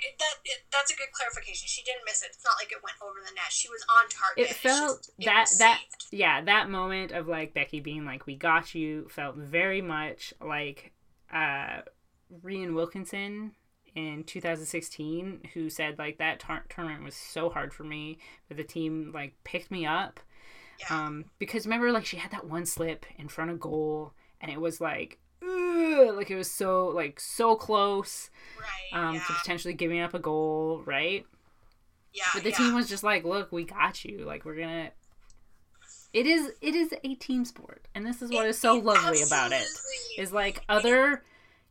it, 0.00 0.18
that. 0.18 0.34
It, 0.44 0.58
that's 0.72 0.90
a 0.92 0.96
good 0.96 1.12
clarification. 1.12 1.66
She 1.68 1.82
didn't 1.84 2.02
miss 2.04 2.22
it. 2.22 2.30
It's 2.34 2.44
not 2.44 2.54
like 2.60 2.72
it 2.72 2.78
went 2.82 2.96
over 3.02 3.18
the 3.24 3.32
net. 3.34 3.50
She 3.50 3.68
was 3.68 3.84
on 3.96 4.08
target. 4.10 4.50
it 4.50 4.56
felt 4.56 4.98
just- 4.98 5.12
that 5.24 5.40
was 5.42 5.58
that 5.58 5.78
saved. 5.78 6.06
yeah 6.10 6.40
that 6.42 6.68
moment 6.70 7.12
of 7.12 7.28
like 7.28 7.54
Beckie 7.54 7.82
being 7.82 8.04
like 8.04 8.26
we 8.26 8.34
got 8.34 8.74
you 8.74 9.08
felt 9.10 9.36
very 9.36 9.80
much 9.82 10.34
like 10.40 10.92
uh 11.32 11.82
Rhian 12.44 12.74
Wilkinson 12.74 13.52
in 13.94 14.22
2016 14.24 15.40
who 15.54 15.68
said 15.68 15.98
like 15.98 16.18
that 16.18 16.38
tar- 16.38 16.64
tournament 16.68 17.02
was 17.04 17.14
so 17.16 17.50
hard 17.50 17.74
for 17.74 17.82
me 17.82 18.18
but 18.46 18.56
the 18.56 18.62
team 18.62 19.10
like 19.12 19.34
picked 19.42 19.70
me 19.70 19.84
up 19.84 20.20
Yeah. 20.78 21.06
um 21.06 21.24
because 21.40 21.66
remember 21.66 21.90
like 21.90 22.06
she 22.06 22.16
had 22.16 22.30
that 22.30 22.46
one 22.46 22.66
slip 22.66 23.04
in 23.18 23.26
front 23.26 23.50
of 23.50 23.58
goal 23.58 24.12
and 24.40 24.48
it 24.50 24.60
was 24.60 24.80
like 24.80 25.18
ugh, 25.42 26.14
like 26.14 26.30
it 26.30 26.36
was 26.36 26.48
so 26.50 26.86
like 26.88 27.18
so 27.18 27.56
close 27.56 28.30
right. 28.60 28.96
um 29.08 29.14
yeah. 29.16 29.22
to 29.22 29.32
potentially 29.32 29.74
giving 29.74 30.00
up 30.00 30.14
a 30.14 30.20
goal 30.20 30.82
right 30.86 31.26
yeah. 32.12 32.24
but 32.32 32.42
the 32.44 32.50
yeah. 32.50 32.56
team 32.56 32.74
was 32.74 32.88
just 32.88 33.04
like, 33.04 33.22
"Look, 33.24 33.52
we 33.52 33.62
got 33.62 34.04
you. 34.04 34.24
Like 34.24 34.44
we're 34.44 34.56
gonna." 34.56 34.90
It 36.12 36.26
is. 36.26 36.50
It 36.60 36.74
is 36.74 36.92
a 37.04 37.14
team 37.14 37.44
sport, 37.44 37.86
and 37.94 38.04
this 38.04 38.20
is 38.20 38.32
what 38.32 38.46
It- 38.46 38.48
is 38.50 38.58
so 38.58 38.74
lovely 38.74 39.22
about 39.22 39.52
it. 39.52 39.64
Is 40.18 40.32
like 40.32 40.64
other, 40.68 41.22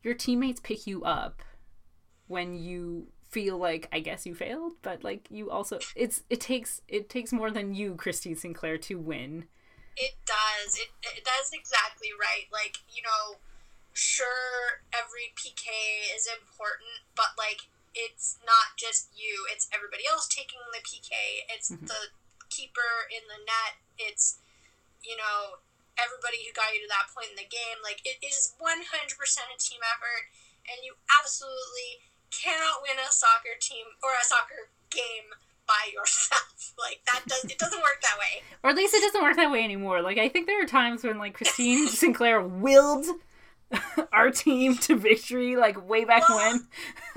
your 0.04 0.14
teammates 0.14 0.60
pick 0.60 0.88
you 0.88 1.04
up 1.04 1.42
when 2.28 2.56
you 2.56 3.08
feel 3.30 3.58
like 3.58 3.88
I 3.92 4.00
guess 4.00 4.26
you 4.26 4.34
failed, 4.36 4.74
but 4.82 5.04
like 5.04 5.28
you 5.30 5.50
also 5.52 5.80
it's 5.96 6.24
it 6.30 6.42
takes 6.42 6.82
it 6.88 7.10
takes 7.10 7.32
more 7.32 7.52
than 7.52 7.74
you, 7.76 7.96
Christine 7.96 8.36
Sinclair, 8.36 8.78
to 8.80 8.96
win. 8.98 9.46
It 9.98 10.16
does. 10.26 10.78
It, 10.80 10.90
it 11.18 11.26
does 11.26 11.52
exactly 11.52 12.10
right. 12.18 12.48
Like, 12.54 12.78
you 12.88 13.04
know, 13.04 13.36
sure, 13.92 14.80
every 14.96 15.36
PK 15.36 15.68
is 16.16 16.24
important, 16.26 17.04
but 17.20 17.36
like, 17.38 17.68
it's 17.94 18.40
not 18.46 18.78
just 18.80 19.10
you, 19.12 19.44
it's 19.52 19.68
everybody 19.76 20.04
else 20.10 20.28
taking 20.30 20.64
the 20.72 20.80
PK. 20.80 21.12
It's 21.52 21.70
Mhm. 21.72 21.88
the 21.88 22.16
keeper 22.50 23.12
in 23.12 23.28
the 23.28 23.44
net. 23.44 23.76
It's, 23.98 24.40
you 25.04 25.18
know, 25.18 25.60
everybody 26.04 26.44
who 26.48 26.52
got 26.56 26.72
you 26.76 26.82
to 26.84 26.92
that 26.92 27.12
point 27.12 27.32
in 27.32 27.40
the 27.40 27.48
game. 27.50 27.80
Like, 27.84 28.00
it 28.08 28.20
is 28.24 28.56
100% 28.60 28.64
a 28.64 29.58
team 29.60 29.82
effort, 29.84 30.24
and 30.68 30.80
you 30.84 30.96
absolutely 31.12 32.04
cannot 32.32 32.82
win 32.86 32.98
a 33.02 33.12
soccer 33.12 33.58
team 33.60 33.86
or 34.04 34.12
a 34.16 34.24
soccer 34.26 34.70
game 34.90 35.34
by 35.68 35.92
yourself. 35.94 36.44
Like, 36.80 37.02
that 37.12 37.24
does, 37.28 37.44
it 37.44 37.58
doesn't 37.60 37.80
work 37.82 38.00
that 38.04 38.16
way. 38.18 38.42
Or 38.64 38.70
at 38.70 38.76
least 38.78 38.94
it 38.94 39.02
doesn't 39.02 39.22
work 39.22 39.36
that 39.36 39.52
way 39.52 39.66
anymore. 39.66 40.02
Like 40.02 40.18
I 40.18 40.30
think 40.30 40.48
there 40.48 40.64
are 40.64 40.66
times 40.66 41.04
when 41.04 41.18
like 41.18 41.34
Christine 41.34 41.88
Sinclair 41.90 42.42
willed 42.42 43.06
our 44.14 44.32
team 44.32 44.78
to 44.78 44.96
victory, 44.96 45.58
like 45.58 45.88
way 45.90 46.06
back 46.06 46.28
Well, 46.30 46.38
when. 46.38 46.56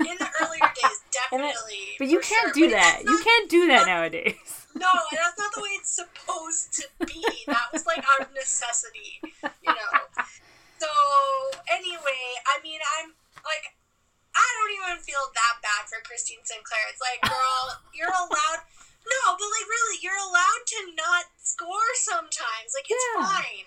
in 0.07 0.17
the 0.19 0.27
earlier 0.41 0.59
days, 0.59 0.99
definitely. 1.13 1.53
But 1.97 2.09
you 2.09 2.19
can't 2.19 2.53
sure. 2.53 2.53
do 2.53 2.65
But 2.65 2.71
that. 2.71 3.01
that's 3.05 3.09
You 3.09 3.23
can't 3.23 3.49
do 3.49 3.67
that 3.67 3.87
nowadays. 3.87 4.62
No, 4.75 4.89
that's 5.11 5.37
not 5.37 5.53
the 5.53 5.61
way 5.61 5.69
it's 5.79 5.91
supposed 5.91 6.73
to 6.81 6.85
be. 7.05 7.23
That 7.47 7.71
was 7.71 7.85
like 7.85 7.99
out 7.99 8.27
of 8.27 8.33
necessity, 8.33 9.21
you 9.21 9.69
know. 9.73 9.93
So 10.79 10.89
anyway, 11.71 12.25
I 12.49 12.61
mean, 12.63 12.79
I'm 12.99 13.13
like, 13.45 13.75
I 14.35 14.43
don't 14.57 14.73
even 14.73 15.03
feel 15.03 15.21
that 15.33 15.55
bad 15.61 15.87
for 15.87 16.01
Christine 16.03 16.41
Sinclair. 16.43 16.81
It's 16.89 16.99
like, 17.01 17.21
girl, 17.29 17.79
you're 17.93 18.09
allowed. 18.09 18.61
No, 19.05 19.35
but 19.35 19.45
like, 19.51 19.67
really, 19.69 19.97
you're 20.01 20.17
allowed 20.17 20.63
to 20.65 20.79
not 20.95 21.25
score 21.37 21.91
sometimes. 22.01 22.73
Like, 22.73 22.85
it's 22.89 23.05
Yeah. 23.15 23.25
fine. 23.27 23.65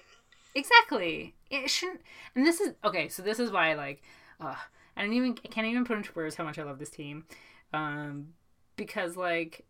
Exactly. 0.54 1.34
It 1.50 1.70
shouldn't. 1.70 2.00
And 2.34 2.44
this 2.46 2.60
is 2.60 2.74
okay. 2.84 3.08
So 3.08 3.22
this 3.22 3.38
is 3.38 3.50
why, 3.50 3.74
like, 3.74 4.02
uh, 4.40 4.56
I 4.96 5.02
don't 5.02 5.12
even 5.12 5.38
I 5.44 5.48
can't 5.48 5.66
even 5.66 5.84
put 5.84 5.98
into 5.98 6.10
words 6.14 6.34
how 6.36 6.44
much 6.44 6.58
I 6.58 6.62
love 6.64 6.78
this 6.78 6.90
team, 6.90 7.24
um, 7.72 8.28
because 8.76 9.16
like, 9.16 9.64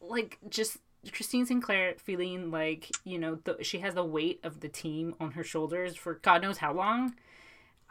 like 0.00 0.38
just 0.48 0.78
Christine 1.12 1.46
Sinclair 1.46 1.94
feeling 1.98 2.50
like 2.50 2.90
you 3.04 3.18
know 3.18 3.36
the, 3.44 3.62
she 3.62 3.78
has 3.78 3.94
the 3.94 4.04
weight 4.04 4.40
of 4.42 4.60
the 4.60 4.68
team 4.68 5.14
on 5.20 5.32
her 5.32 5.44
shoulders 5.44 5.96
for 5.96 6.14
God 6.14 6.42
knows 6.42 6.58
how 6.58 6.72
long, 6.72 7.14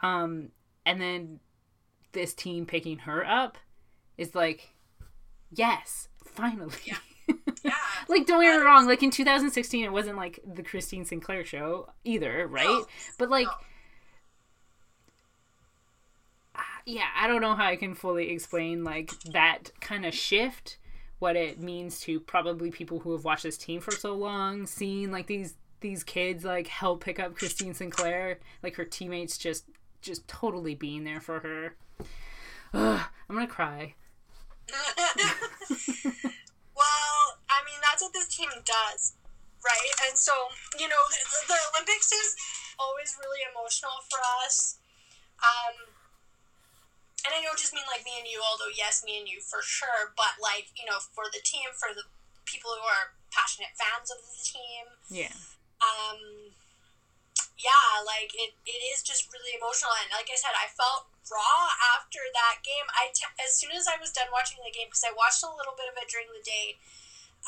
um, 0.00 0.50
and 0.84 1.00
then 1.00 1.40
this 2.12 2.34
team 2.34 2.66
picking 2.66 2.98
her 3.00 3.24
up 3.24 3.58
is 4.16 4.34
like, 4.34 4.74
yes, 5.52 6.08
finally. 6.24 6.72
Yeah. 6.84 6.96
yeah. 7.64 7.72
like 8.08 8.26
don't 8.26 8.42
get 8.42 8.58
me 8.58 8.64
wrong, 8.64 8.86
like 8.86 9.02
in 9.02 9.10
2016 9.10 9.84
it 9.84 9.92
wasn't 9.92 10.16
like 10.16 10.40
the 10.46 10.62
Christine 10.62 11.04
Sinclair 11.04 11.44
show 11.44 11.90
either, 12.04 12.46
right? 12.46 12.66
No. 12.66 12.86
But 13.18 13.30
like. 13.30 13.46
No. 13.46 13.52
Yeah, 16.88 17.08
I 17.16 17.26
don't 17.26 17.40
know 17.40 17.56
how 17.56 17.66
I 17.66 17.74
can 17.74 17.96
fully 17.96 18.30
explain 18.30 18.84
like 18.84 19.10
that 19.32 19.72
kind 19.80 20.06
of 20.06 20.14
shift 20.14 20.78
what 21.18 21.36
it 21.36 21.60
means 21.60 22.00
to 22.00 22.20
probably 22.20 22.70
people 22.70 23.00
who 23.00 23.12
have 23.12 23.24
watched 23.24 23.44
this 23.44 23.56
team 23.56 23.80
for 23.80 23.92
so 23.92 24.14
long, 24.14 24.66
seeing 24.66 25.10
like 25.10 25.26
these 25.26 25.54
these 25.80 26.02
kids 26.04 26.44
like 26.44 26.66
help 26.66 27.04
pick 27.04 27.18
up 27.18 27.34
Christine 27.36 27.74
Sinclair, 27.74 28.38
like 28.62 28.76
her 28.76 28.84
teammates 28.84 29.38
just 29.38 29.64
just 30.00 30.26
totally 30.28 30.74
being 30.74 31.04
there 31.04 31.20
for 31.20 31.40
her. 31.40 31.76
Ugh, 32.74 33.00
I'm 33.28 33.36
gonna 33.36 33.46
cry. 33.46 33.94
well, 36.74 37.22
I 37.48 37.62
mean, 37.64 37.80
that's 37.82 38.02
what 38.02 38.12
this 38.12 38.28
team 38.28 38.50
does, 38.64 39.14
right? 39.64 39.92
And 40.08 40.18
so, 40.18 40.32
you 40.78 40.88
know, 40.88 41.02
the, 41.10 41.54
the 41.54 41.58
Olympics 41.74 42.12
is 42.12 42.36
always 42.78 43.16
really 43.20 43.40
emotional 43.54 44.02
for 44.10 44.18
us. 44.44 44.78
Um, 45.38 45.95
and 47.26 47.34
I 47.34 47.42
don't 47.42 47.58
just 47.58 47.74
mean 47.74 47.86
like 47.90 48.06
me 48.06 48.14
and 48.22 48.30
you, 48.30 48.38
although 48.38 48.70
yes, 48.70 49.02
me 49.02 49.18
and 49.18 49.26
you 49.26 49.42
for 49.42 49.60
sure, 49.66 50.14
but 50.14 50.38
like, 50.38 50.70
you 50.78 50.86
know, 50.86 51.02
for 51.02 51.26
the 51.34 51.42
team, 51.42 51.74
for 51.74 51.90
the 51.90 52.06
people 52.46 52.70
who 52.78 52.86
are 52.86 53.18
passionate 53.34 53.74
fans 53.74 54.08
of 54.14 54.22
the 54.22 54.38
team. 54.38 54.86
Yeah. 55.10 55.34
Um, 55.82 56.54
yeah, 57.58 58.00
like 58.06 58.30
it, 58.32 58.54
it 58.64 58.80
is 58.94 59.02
just 59.02 59.26
really 59.34 59.58
emotional. 59.58 59.92
And 59.98 60.14
like 60.14 60.30
I 60.30 60.38
said, 60.38 60.54
I 60.54 60.70
felt 60.70 61.10
raw 61.26 61.74
after 61.98 62.22
that 62.22 62.62
game. 62.62 62.86
I 62.94 63.10
t- 63.10 63.26
as 63.42 63.58
soon 63.58 63.74
as 63.74 63.90
I 63.90 63.98
was 63.98 64.14
done 64.14 64.30
watching 64.30 64.62
the 64.62 64.72
game, 64.72 64.88
because 64.88 65.04
I 65.04 65.12
watched 65.12 65.42
a 65.42 65.50
little 65.50 65.74
bit 65.74 65.90
of 65.90 65.98
it 65.98 66.06
during 66.06 66.30
the 66.30 66.44
day, 66.44 66.78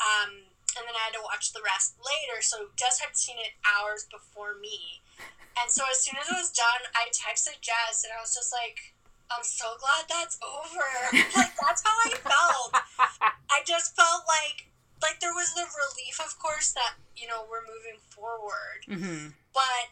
um, 0.01 0.49
and 0.75 0.83
then 0.85 0.93
I 0.93 1.09
had 1.09 1.17
to 1.17 1.23
watch 1.23 1.55
the 1.55 1.63
rest 1.63 1.97
later. 2.01 2.43
So 2.43 2.75
Jess 2.75 2.99
had 2.99 3.15
seen 3.15 3.39
it 3.39 3.55
hours 3.63 4.05
before 4.05 4.59
me. 4.59 5.01
And 5.57 5.67
so 5.67 5.83
as 5.89 5.99
soon 5.99 6.15
as 6.15 6.29
it 6.29 6.37
was 6.37 6.53
done, 6.53 6.87
I 6.93 7.09
texted 7.11 7.59
Jess 7.59 8.05
and 8.05 8.13
I 8.13 8.21
was 8.21 8.31
just 8.31 8.53
like, 8.53 8.93
I'm 9.31 9.43
so 9.43 9.65
glad 9.77 10.05
that's 10.09 10.37
over. 10.41 10.89
like 11.37 11.53
that's 11.61 11.83
how 11.85 11.95
I 12.05 12.13
felt. 12.17 12.83
I 13.49 13.61
just 13.65 13.95
felt 13.95 14.23
like 14.27 14.67
like 15.01 15.19
there 15.19 15.33
was 15.33 15.53
the 15.53 15.63
relief, 15.63 16.19
of 16.19 16.37
course, 16.39 16.73
that 16.73 16.95
you 17.15 17.27
know 17.27 17.45
we're 17.49 17.61
moving 17.61 18.01
forward. 18.09 18.81
Mm-hmm. 18.89 19.29
But 19.53 19.85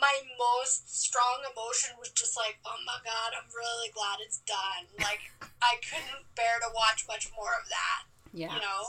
my 0.00 0.14
most 0.38 0.94
strong 0.94 1.42
emotion 1.46 1.96
was 1.98 2.10
just 2.10 2.36
like, 2.36 2.58
oh 2.66 2.78
my 2.84 2.98
god, 3.04 3.38
I'm 3.38 3.48
really 3.54 3.90
glad 3.94 4.18
it's 4.24 4.42
done. 4.46 4.90
Like 4.98 5.20
I 5.62 5.76
couldn't 5.78 6.26
bear 6.34 6.58
to 6.60 6.68
watch 6.74 7.06
much 7.08 7.30
more 7.36 7.52
of 7.62 7.68
that. 7.68 8.02
Yeah. 8.32 8.54
You 8.54 8.60
know. 8.60 8.82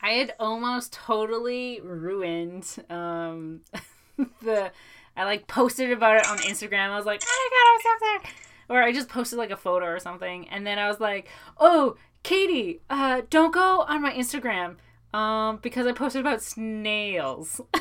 I 0.00 0.10
had 0.10 0.34
almost 0.38 0.92
totally 0.92 1.80
ruined 1.82 2.64
um, 2.88 3.62
the. 4.42 4.70
I 5.16 5.24
like 5.24 5.48
posted 5.48 5.90
about 5.90 6.18
it 6.18 6.28
on 6.28 6.38
Instagram. 6.38 6.90
I 6.90 6.96
was 6.96 7.04
like, 7.04 7.20
oh 7.26 7.26
my 7.26 7.50
god, 7.50 7.66
I 7.66 7.74
was 7.74 7.82
so 7.82 8.22
excited 8.22 8.47
or 8.68 8.82
I 8.82 8.92
just 8.92 9.08
posted 9.08 9.38
like 9.38 9.50
a 9.50 9.56
photo 9.56 9.86
or 9.86 9.98
something, 9.98 10.48
and 10.48 10.66
then 10.66 10.78
I 10.78 10.88
was 10.88 11.00
like, 11.00 11.28
"Oh, 11.58 11.96
Katie, 12.22 12.80
uh, 12.90 13.22
don't 13.30 13.52
go 13.52 13.82
on 13.88 14.02
my 14.02 14.12
Instagram, 14.12 14.76
um, 15.12 15.58
because 15.62 15.86
I 15.86 15.92
posted 15.92 16.20
about 16.20 16.42
snails." 16.42 17.60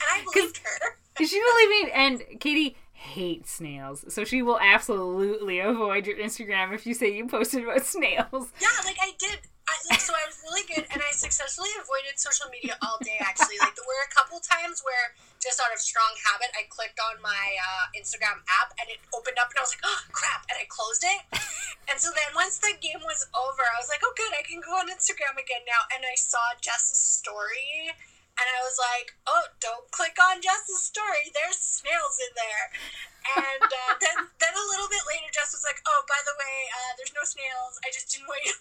I 0.00 0.24
believed 0.32 0.58
her. 0.58 0.96
she 1.24 1.40
believed 1.40 1.70
me, 1.86 1.92
and 1.92 2.40
Katie 2.40 2.76
hates 2.92 3.52
snails, 3.52 4.04
so 4.12 4.24
she 4.24 4.42
will 4.42 4.58
absolutely 4.60 5.58
avoid 5.60 6.06
your 6.06 6.16
Instagram 6.16 6.74
if 6.74 6.86
you 6.86 6.94
say 6.94 7.14
you 7.14 7.26
posted 7.26 7.64
about 7.64 7.84
snails. 7.84 8.52
Yeah, 8.60 8.68
like 8.84 8.98
I 9.00 9.12
did. 9.18 9.40
I, 9.68 9.74
like, 9.90 10.00
so 10.00 10.12
I 10.12 10.26
was 10.26 10.36
really 10.42 10.66
good, 10.66 10.84
and 10.92 11.00
I 11.00 11.12
successfully 11.12 11.70
avoided 11.80 12.18
social 12.18 12.46
media 12.50 12.76
all 12.82 12.98
day. 13.02 13.16
Actually, 13.20 13.56
like 13.60 13.74
there 13.76 13.86
were 13.86 14.04
a 14.04 14.14
couple 14.14 14.40
times 14.40 14.82
where 14.84 15.14
just 15.40 15.56
out 15.58 15.72
of 15.72 15.80
strong 15.80 16.12
habit, 16.28 16.52
I 16.52 16.68
clicked 16.68 17.00
on 17.00 17.18
my 17.24 17.56
uh, 17.56 17.88
Instagram 17.96 18.44
app 18.60 18.76
and 18.76 18.92
it 18.92 19.00
opened 19.16 19.40
up, 19.40 19.48
and 19.50 19.58
I 19.58 19.64
was 19.64 19.72
like, 19.72 19.88
oh 19.88 20.02
crap, 20.12 20.44
and 20.52 20.60
I 20.60 20.68
closed 20.68 21.02
it. 21.02 21.20
and 21.88 21.96
so 21.96 22.12
then 22.12 22.30
once 22.36 22.60
the 22.60 22.76
game 22.76 23.00
was 23.02 23.24
over, 23.32 23.64
I 23.64 23.80
was 23.80 23.88
like, 23.88 24.04
oh 24.04 24.12
good, 24.14 24.36
I 24.36 24.44
can 24.44 24.60
go 24.60 24.76
on 24.76 24.92
Instagram 24.92 25.40
again 25.40 25.64
now. 25.64 25.88
And 25.96 26.04
I 26.04 26.14
saw 26.14 26.54
Jess's 26.60 27.00
story. 27.00 27.96
And 28.40 28.48
I 28.56 28.64
was 28.64 28.80
like, 28.80 29.12
"Oh, 29.28 29.52
don't 29.60 29.90
click 29.92 30.16
on 30.16 30.40
Jess's 30.40 30.80
story. 30.80 31.28
There's 31.28 31.60
snails 31.60 32.16
in 32.24 32.32
there." 32.32 32.72
And 33.20 33.62
uh, 33.62 33.92
then, 34.00 34.16
then 34.40 34.54
a 34.56 34.66
little 34.72 34.88
bit 34.88 35.04
later, 35.06 35.28
Jess 35.32 35.52
was 35.52 35.64
like, 35.64 35.80
"Oh, 35.86 36.02
by 36.08 36.16
the 36.24 36.32
way, 36.38 36.56
uh, 36.72 36.92
there's 36.96 37.12
no 37.14 37.24
snails. 37.24 37.78
I 37.84 37.92
just 37.92 38.10
didn't 38.10 38.28
want 38.28 38.40
you. 38.44 38.54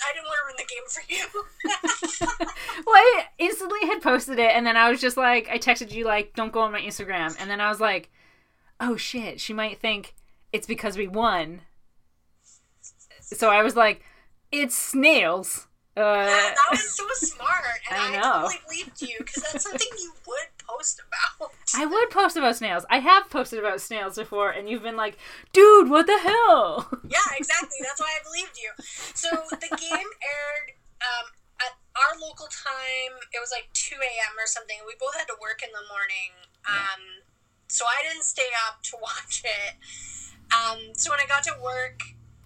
I 0.00 0.10
didn't 0.14 0.26
want 0.26 0.38
to 0.38 0.46
ruin 0.46 0.58
the 0.58 0.68
game 0.68 0.86
for 0.90 1.04
you." 1.06 1.24
well, 2.86 2.96
I 2.96 3.26
instantly 3.38 3.86
had 3.86 4.02
posted 4.02 4.38
it, 4.38 4.50
and 4.50 4.66
then 4.66 4.76
I 4.76 4.90
was 4.90 5.00
just 5.00 5.16
like, 5.16 5.48
I 5.48 5.58
texted 5.58 5.92
you 5.92 6.04
like, 6.04 6.34
"Don't 6.34 6.52
go 6.52 6.60
on 6.60 6.72
my 6.72 6.80
Instagram," 6.80 7.36
and 7.38 7.48
then 7.48 7.60
I 7.60 7.68
was 7.68 7.80
like, 7.80 8.10
"Oh 8.80 8.96
shit, 8.96 9.40
she 9.40 9.52
might 9.52 9.78
think 9.80 10.14
it's 10.52 10.66
because 10.66 10.96
we 10.96 11.06
won." 11.06 11.62
So 13.22 13.50
I 13.50 13.62
was 13.62 13.76
like, 13.76 14.02
"It's 14.50 14.76
snails." 14.76 15.68
Uh, 15.96 16.00
yeah, 16.00 16.54
that 16.54 16.66
was 16.70 16.96
so 16.96 17.06
smart, 17.14 17.64
and 17.90 18.00
I 18.00 18.18
I, 18.18 18.42
totally 18.42 18.60
believed 18.66 19.02
you 19.02 19.16
because 19.18 19.42
that's 19.42 19.64
something 19.64 19.88
you 19.98 20.12
would 20.26 20.49
post 20.76 21.00
about. 21.00 21.50
I 21.76 21.86
would 21.86 22.10
post 22.10 22.36
about 22.36 22.56
snails. 22.56 22.84
I 22.90 22.98
have 22.98 23.30
posted 23.30 23.58
about 23.58 23.80
snails 23.80 24.16
before, 24.16 24.50
and 24.50 24.68
you've 24.68 24.82
been 24.82 24.96
like, 24.96 25.16
"Dude, 25.52 25.88
what 25.90 26.06
the 26.06 26.18
hell?" 26.18 26.88
Yeah, 27.10 27.26
exactly. 27.36 27.78
That's 27.82 28.00
why 28.00 28.14
I 28.14 28.22
believed 28.22 28.54
you. 28.54 28.70
So 29.14 29.28
the 29.50 29.70
game 29.74 30.10
aired 30.30 30.68
um, 31.02 31.26
at 31.58 31.74
our 31.98 32.14
local 32.20 32.46
time. 32.46 33.18
It 33.34 33.40
was 33.42 33.50
like 33.50 33.66
two 33.74 33.98
a.m. 33.98 34.34
or 34.38 34.46
something. 34.46 34.78
We 34.86 34.94
both 35.00 35.14
had 35.18 35.26
to 35.26 35.38
work 35.42 35.62
in 35.62 35.70
the 35.74 35.84
morning, 35.90 36.30
um, 36.70 37.26
so 37.66 37.84
I 37.84 38.06
didn't 38.06 38.24
stay 38.24 38.50
up 38.68 38.82
to 38.90 38.98
watch 39.02 39.42
it. 39.42 39.74
Um, 40.50 40.94
so 40.94 41.10
when 41.10 41.18
I 41.22 41.26
got 41.26 41.42
to 41.50 41.54
work 41.62 42.02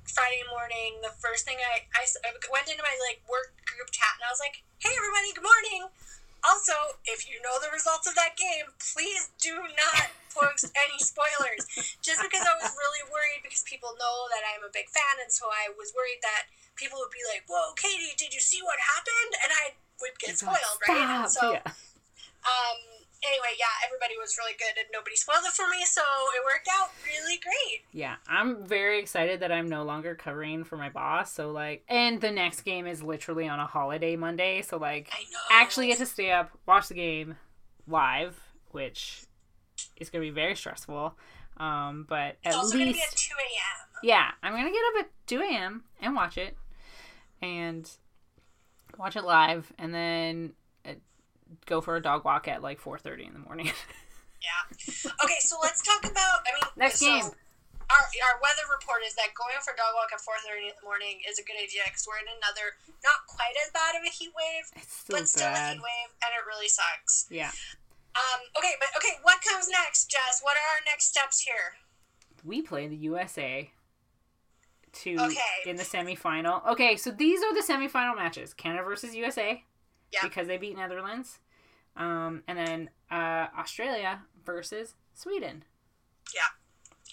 Friday 0.08 0.44
morning, 0.48 1.00
the 1.00 1.12
first 1.20 1.44
thing 1.44 1.56
I, 1.60 1.84
I, 1.96 2.04
I 2.04 2.30
went 2.52 2.68
into 2.68 2.84
my 2.84 2.96
like 3.04 3.20
work 3.28 3.52
group 3.68 3.92
chat 3.92 4.16
and 4.16 4.24
I 4.24 4.30
was 4.32 4.40
like, 4.40 4.64
"Hey 4.80 4.92
everybody, 4.96 5.32
good 5.36 5.44
morning." 5.44 5.92
Also, 6.44 7.00
if 7.08 7.24
you 7.24 7.40
know 7.40 7.56
the 7.56 7.72
results 7.72 8.04
of 8.04 8.14
that 8.14 8.36
game, 8.36 8.68
please 8.76 9.32
do 9.40 9.56
not 9.74 10.12
post 10.36 10.68
any 10.76 10.98
spoilers. 11.00 11.64
Just 12.04 12.20
because 12.20 12.44
I 12.44 12.54
was 12.60 12.68
really 12.76 13.04
worried 13.08 13.40
because 13.40 13.64
people 13.64 13.96
know 13.96 14.28
that 14.28 14.44
I'm 14.44 14.60
a 14.62 14.72
big 14.72 14.92
fan, 14.92 15.24
and 15.24 15.32
so 15.32 15.48
I 15.48 15.72
was 15.72 15.96
worried 15.96 16.20
that 16.20 16.52
people 16.76 17.00
would 17.00 17.14
be 17.14 17.24
like, 17.32 17.48
"Whoa, 17.48 17.72
Katie, 17.80 18.12
did 18.18 18.36
you 18.36 18.44
see 18.44 18.60
what 18.60 18.76
happened?" 18.76 19.32
And 19.40 19.50
I 19.56 19.64
would 20.04 20.16
get 20.20 20.36
spoiled, 20.36 20.78
right? 20.84 21.24
And 21.24 21.30
so, 21.30 21.56
Yeah. 21.56 21.64
um, 22.44 22.78
anyway, 23.26 23.54
yeah, 23.58 23.66
everybody 23.86 24.14
was 24.20 24.36
really 24.38 24.54
good, 24.58 24.78
and 24.78 24.86
nobody 24.92 25.16
spoiled 25.16 25.44
it 25.44 25.52
for 25.52 25.68
me, 25.68 25.84
so 25.84 26.00
it 26.02 26.42
worked 26.44 26.68
out 26.80 26.90
really 27.04 27.38
great. 27.38 27.82
Yeah, 27.92 28.16
I'm 28.28 28.66
very 28.66 28.98
excited 29.00 29.40
that 29.40 29.50
I'm 29.52 29.68
no 29.68 29.82
longer 29.84 30.14
covering 30.14 30.64
for 30.64 30.76
my 30.76 30.88
boss. 30.90 31.32
So 31.32 31.50
like, 31.50 31.84
and 31.88 32.20
the 32.20 32.30
next 32.30 32.62
game 32.62 32.86
is 32.86 33.02
literally 33.02 33.48
on 33.48 33.58
a 33.60 33.66
holiday 33.66 34.16
Monday. 34.16 34.62
So 34.62 34.76
like, 34.76 35.08
I 35.12 35.22
know. 35.32 35.38
actually 35.50 35.88
get 35.88 35.98
to 35.98 36.06
stay 36.06 36.30
up, 36.32 36.50
watch 36.66 36.88
the 36.88 36.94
game 36.94 37.36
live, 37.86 38.38
which 38.72 39.22
is 39.96 40.10
gonna 40.10 40.22
be 40.24 40.30
very 40.30 40.56
stressful. 40.56 41.16
Um, 41.56 42.04
but 42.08 42.36
It's 42.42 42.54
at 42.54 42.54
also 42.54 42.72
going 42.74 42.86
to 42.86 42.92
least, 42.94 42.98
be 42.98 43.04
at 43.12 43.16
two 43.16 43.34
a.m. 43.38 44.00
yeah, 44.02 44.30
I'm 44.42 44.52
gonna 44.54 44.70
get 44.72 44.82
up 44.98 45.04
at 45.04 45.10
2 45.28 45.40
a.m. 45.40 45.84
and 46.00 46.14
watch 46.16 46.36
it, 46.36 46.56
and 47.40 47.88
watch 48.98 49.14
it 49.14 49.22
live, 49.24 49.72
and 49.78 49.94
then 49.94 50.52
go 51.66 51.80
for 51.80 51.96
a 51.96 52.02
dog 52.02 52.24
walk 52.24 52.48
at 52.48 52.62
like 52.62 52.80
4:30 52.80 53.26
in 53.28 53.32
the 53.32 53.38
morning. 53.40 53.70
Yeah. 54.44 55.08
Okay, 55.24 55.40
so 55.40 55.56
let's 55.64 55.80
talk 55.80 56.04
about. 56.04 56.44
I 56.44 56.52
mean, 56.52 56.68
Next 56.76 57.00
so 57.00 57.06
game. 57.08 57.24
Our, 57.24 58.04
our 58.28 58.36
weather 58.44 58.68
report 58.68 59.00
is 59.00 59.16
that 59.16 59.32
going 59.32 59.56
for 59.64 59.72
a 59.72 59.76
dog 59.80 59.96
walk 59.96 60.12
at 60.12 60.20
four 60.20 60.36
thirty 60.44 60.68
in 60.68 60.76
the 60.76 60.84
morning 60.84 61.24
is 61.24 61.40
a 61.40 61.44
good 61.48 61.56
idea 61.56 61.80
because 61.88 62.04
we're 62.04 62.20
in 62.20 62.28
another 62.28 62.76
not 63.00 63.24
quite 63.24 63.56
as 63.64 63.72
bad 63.72 63.96
of 63.96 64.04
a 64.04 64.12
heat 64.12 64.36
wave, 64.36 64.68
still 64.84 65.16
but 65.16 65.28
still 65.32 65.48
a 65.48 65.72
heat 65.72 65.80
wave, 65.80 66.10
and 66.20 66.28
it 66.36 66.44
really 66.44 66.68
sucks. 66.68 67.24
Yeah, 67.32 67.56
Um. 68.20 68.40
Okay, 68.60 68.76
but 68.76 68.92
okay, 69.00 69.16
what 69.24 69.40
comes 69.40 69.64
next, 69.72 70.12
Jess? 70.12 70.44
What 70.44 70.60
are 70.60 70.66
our 70.76 70.82
next 70.92 71.08
steps 71.08 71.40
here? 71.40 71.80
we 72.44 72.60
play 72.60 72.84
the 72.84 73.00
USA 73.08 73.72
to 75.08 75.16
Okay. 75.24 75.56
in 75.64 75.76
the 75.80 75.88
semifinal. 75.88 76.60
Okay, 76.68 76.96
so 77.00 77.08
these 77.10 77.40
are 77.40 77.54
the 77.56 77.64
semifinal 77.64 78.12
matches: 78.16 78.52
Canada 78.52 78.84
versus 78.84 79.14
USA, 79.16 79.64
Yeah. 80.12 80.20
because 80.22 80.46
they 80.48 80.58
beat 80.60 80.76
Netherlands, 80.76 81.38
um, 81.96 82.42
and 82.48 82.58
then 82.58 82.90
uh, 83.10 83.46
Australia 83.58 84.22
versus 84.44 84.94
Sweden. 85.14 85.64
Yeah. 86.34 86.50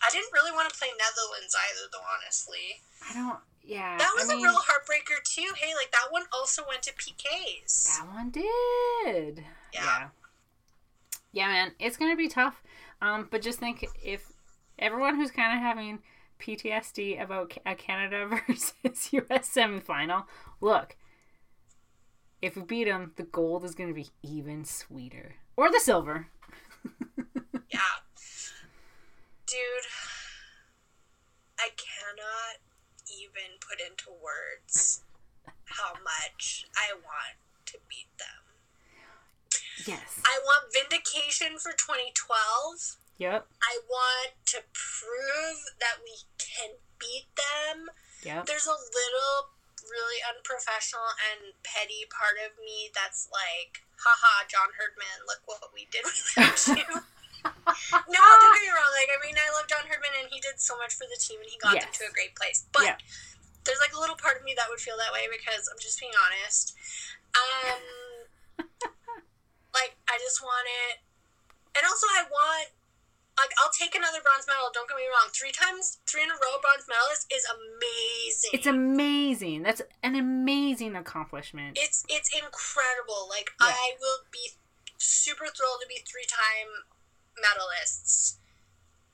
I 0.04 0.10
didn't 0.12 0.34
really 0.34 0.52
want 0.52 0.72
to 0.72 0.78
play 0.78 0.88
Netherlands 0.98 1.56
either, 1.56 1.88
though. 1.92 2.06
Honestly, 2.18 2.82
I 3.10 3.14
don't. 3.14 3.40
Yeah, 3.64 3.98
that 3.98 4.12
was 4.16 4.30
I 4.30 4.36
mean, 4.36 4.46
a 4.46 4.50
real 4.50 4.56
heartbreaker 4.56 5.22
too. 5.24 5.54
Hey, 5.56 5.76
like 5.76 5.92
that 5.92 6.08
one 6.10 6.24
also 6.34 6.64
went 6.68 6.82
to 6.84 6.94
PKs. 6.94 8.00
That 8.00 8.08
one 8.12 8.32
did. 8.32 9.46
Yeah. 9.72 10.08
Yeah, 11.32 11.48
man, 11.48 11.72
it's 11.80 11.98
gonna 11.98 12.16
be 12.16 12.28
tough. 12.28 12.64
Um, 13.02 13.28
but 13.30 13.42
just 13.44 13.60
think 13.60 13.86
if 14.04 14.32
everyone 14.80 15.16
who's 15.16 15.32
kind 15.32 15.56
of 15.56 15.62
having 15.62 16.00
PTSD 16.40 17.22
about 17.22 17.56
a 17.66 17.76
Canada 17.76 18.28
versus 18.48 19.14
US 19.14 19.56
semifinal, 19.56 20.26
look, 20.60 20.96
if 22.42 22.56
we 22.56 22.64
beat 22.64 22.86
them, 22.86 23.14
the 23.16 23.24
gold 23.24 23.64
is 23.64 23.76
gonna 23.76 23.94
be 23.94 24.10
even 24.24 24.66
sweeter, 24.66 25.36
or 25.56 25.72
the 25.72 25.80
silver. 25.80 26.28
Yeah. 27.72 28.04
Dude. 29.48 29.88
I 31.58 31.70
cannot 31.78 32.60
even 33.08 33.56
put 33.62 33.80
into 33.80 34.12
words 34.22 35.04
how 35.66 35.94
much 36.04 36.66
I 36.76 36.94
want 36.96 37.40
to 37.68 37.78
beat 37.88 38.12
them. 38.18 38.44
Yes. 39.88 40.22
I 40.26 40.40
want 40.44 40.74
vindication 40.74 41.58
for 41.58 41.72
2012. 41.72 42.98
Yep. 43.18 43.48
I 43.64 43.80
want 43.88 44.34
to 44.48 44.60
prove 44.74 45.60
that 45.80 46.02
we 46.04 46.18
can 46.38 46.76
beat 47.00 47.28
them. 47.38 47.88
Yep. 48.24 48.46
There's 48.48 48.68
a 48.68 48.72
little 48.72 49.56
really 49.88 50.20
unprofessional 50.26 51.16
and 51.32 51.56
petty 51.66 52.06
part 52.12 52.38
of 52.42 52.58
me 52.62 52.92
that's 52.94 53.30
like, 53.32 53.82
haha, 53.98 54.46
John 54.46 54.70
Herdman, 54.76 55.26
look 55.26 55.42
what 55.50 55.62
we 55.74 55.88
did 55.90 56.06
without 56.06 56.58
you. 56.78 56.88
no, 58.12 58.22
don't 58.22 58.54
get 58.54 58.64
me 58.66 58.72
wrong. 58.74 58.94
Like, 58.94 59.10
I 59.10 59.18
mean, 59.26 59.38
I 59.38 59.50
love 59.56 59.66
John 59.66 59.86
Herdman 59.90 60.14
and 60.22 60.30
he 60.30 60.42
did 60.44 60.62
so 60.62 60.78
much 60.78 60.94
for 60.94 61.10
the 61.10 61.18
team 61.18 61.42
and 61.42 61.50
he 61.50 61.58
got 61.58 61.78
them 61.78 61.90
to 61.90 62.04
a 62.06 62.14
great 62.14 62.38
place. 62.38 62.68
But 62.70 62.86
Yeah. 62.86 62.98
there's 63.66 63.82
like 63.82 63.94
a 63.96 64.00
little 64.02 64.18
part 64.18 64.38
of 64.38 64.44
me 64.46 64.54
that 64.58 64.70
would 64.70 64.82
feel 64.82 64.98
that 65.02 65.14
way 65.14 65.26
because 65.32 65.66
I'm 65.72 65.82
just 65.82 65.98
being 65.98 66.14
honest. 66.14 66.78
Um, 67.34 67.82
like, 69.78 69.98
I 70.06 70.16
just 70.22 70.42
want 70.44 70.68
it. 70.90 71.02
And 71.74 71.88
also, 71.88 72.06
I 72.12 72.28
want 72.28 72.70
like 73.42 73.54
I'll 73.58 73.74
take 73.74 73.98
another 73.98 74.22
bronze 74.22 74.46
medal. 74.46 74.70
Don't 74.70 74.86
get 74.86 75.02
me 75.02 75.10
wrong. 75.10 75.34
Three 75.34 75.50
times, 75.50 75.98
three 76.06 76.22
in 76.22 76.30
a 76.30 76.38
row 76.38 76.62
bronze 76.62 76.86
medalist 76.86 77.26
is 77.34 77.42
amazing. 77.50 78.21
It's 78.54 78.66
amazing. 78.68 79.64
That's 79.64 79.82
an 80.04 80.16
amazing 80.16 80.96
accomplishment. 80.96 81.78
it's 81.80 82.04
it's 82.10 82.30
incredible. 82.34 83.28
Like 83.30 83.52
Yeah. 83.62 83.68
I 83.68 83.92
will 84.00 84.20
be 84.32 84.50
super 84.98 85.46
thrilled 85.46 85.82
to 85.82 85.88
be 85.88 86.02
three 86.06 86.26
time 86.28 86.86
medalists. 87.38 88.38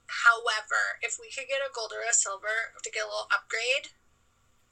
However, 0.08 1.00
if 1.02 1.18
we 1.20 1.28
could 1.30 1.48
get 1.48 1.60
a 1.60 1.70
gold 1.74 1.92
or 1.94 2.02
a 2.10 2.14
silver 2.14 2.74
to 2.84 2.92
get 2.92 3.04
a 3.04 3.08
little 3.08 3.28
upgrade, 3.34 3.90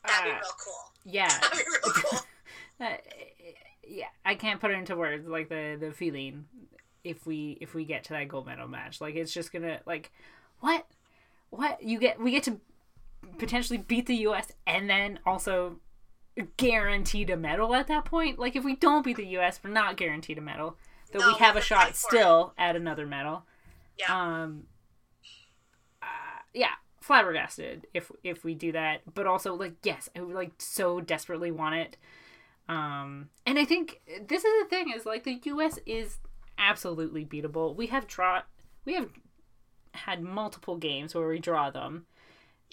that'd 0.08 0.32
Uh, 0.32 0.36
be 0.36 0.42
real 0.42 0.56
cool. 0.64 0.92
yeah. 1.04 1.28
That'd 1.42 1.58
be 1.60 1.66
real 1.66 1.94
cool. 1.94 2.20
Yeah, 3.88 4.08
I 4.26 4.34
can't 4.34 4.60
put 4.60 4.72
it 4.72 4.80
into 4.80 4.96
words 4.96 5.28
like 5.28 5.48
the 5.48 5.78
the 5.80 5.92
feeling 5.92 6.46
if 7.04 7.26
we 7.28 7.56
if 7.62 7.76
we 7.76 7.86
get 7.86 8.04
to 8.06 8.14
that 8.14 8.28
gold 8.28 8.48
medal 8.48 8.68
match. 8.68 9.00
Like 9.00 9.14
it's 9.16 9.32
just 9.32 9.54
gonna 9.54 9.80
like 9.86 10.12
what 10.60 10.88
what 11.52 11.84
you 11.84 12.00
get 12.00 12.20
we 12.20 12.32
get 12.32 12.42
to 12.44 12.60
potentially 13.38 13.78
beat 13.78 14.06
the 14.06 14.16
U.S. 14.18 14.52
and 14.66 14.90
then 14.90 15.20
also 15.26 15.80
guaranteed 16.58 17.30
a 17.30 17.38
medal 17.38 17.74
at 17.76 17.88
that 17.88 18.06
point. 18.06 18.40
Like 18.40 18.56
if 18.56 18.64
we 18.64 18.76
don't 18.76 19.04
beat 19.04 19.18
the 19.18 19.28
U.S., 19.28 19.60
we're 19.64 19.70
not 19.70 19.98
guaranteed 19.98 20.38
a 20.38 20.42
medal. 20.42 20.78
Though 21.12 21.20
No, 21.20 21.28
we 21.28 21.34
have 21.36 21.56
a 21.56 21.62
shot 21.62 21.96
still 21.96 22.54
at 22.58 22.76
another 22.76 23.06
medal. 23.06 23.44
Yeah. 23.98 24.42
Um. 24.42 24.64
Uh, 26.02 26.42
yeah, 26.54 26.72
flabbergasted 27.02 27.88
if 27.94 28.12
if 28.24 28.44
we 28.44 28.54
do 28.54 28.72
that, 28.72 29.02
but 29.14 29.28
also 29.28 29.54
like 29.54 29.76
yes, 29.84 30.10
I 30.16 30.22
would 30.22 30.36
like 30.36 30.54
so 30.58 31.00
desperately 31.00 31.52
want 31.52 31.76
it. 31.76 31.98
Um, 32.68 33.30
and 33.46 33.60
I 33.60 33.66
think 33.66 34.02
this 34.28 34.44
is 34.44 34.64
the 34.64 34.70
thing 34.70 34.92
is 34.96 35.06
like 35.06 35.24
the 35.24 35.40
U.S. 35.46 35.80
is 35.86 36.18
absolutely 36.58 37.24
beatable. 37.24 37.76
We 37.76 37.88
have 37.88 38.08
draw, 38.08 38.42
we 38.86 38.96
have 38.96 39.10
had 39.94 40.22
multiple 40.22 40.78
games 40.78 41.14
where 41.14 41.28
we 41.28 41.40
draw 41.40 41.70
them 41.70 42.06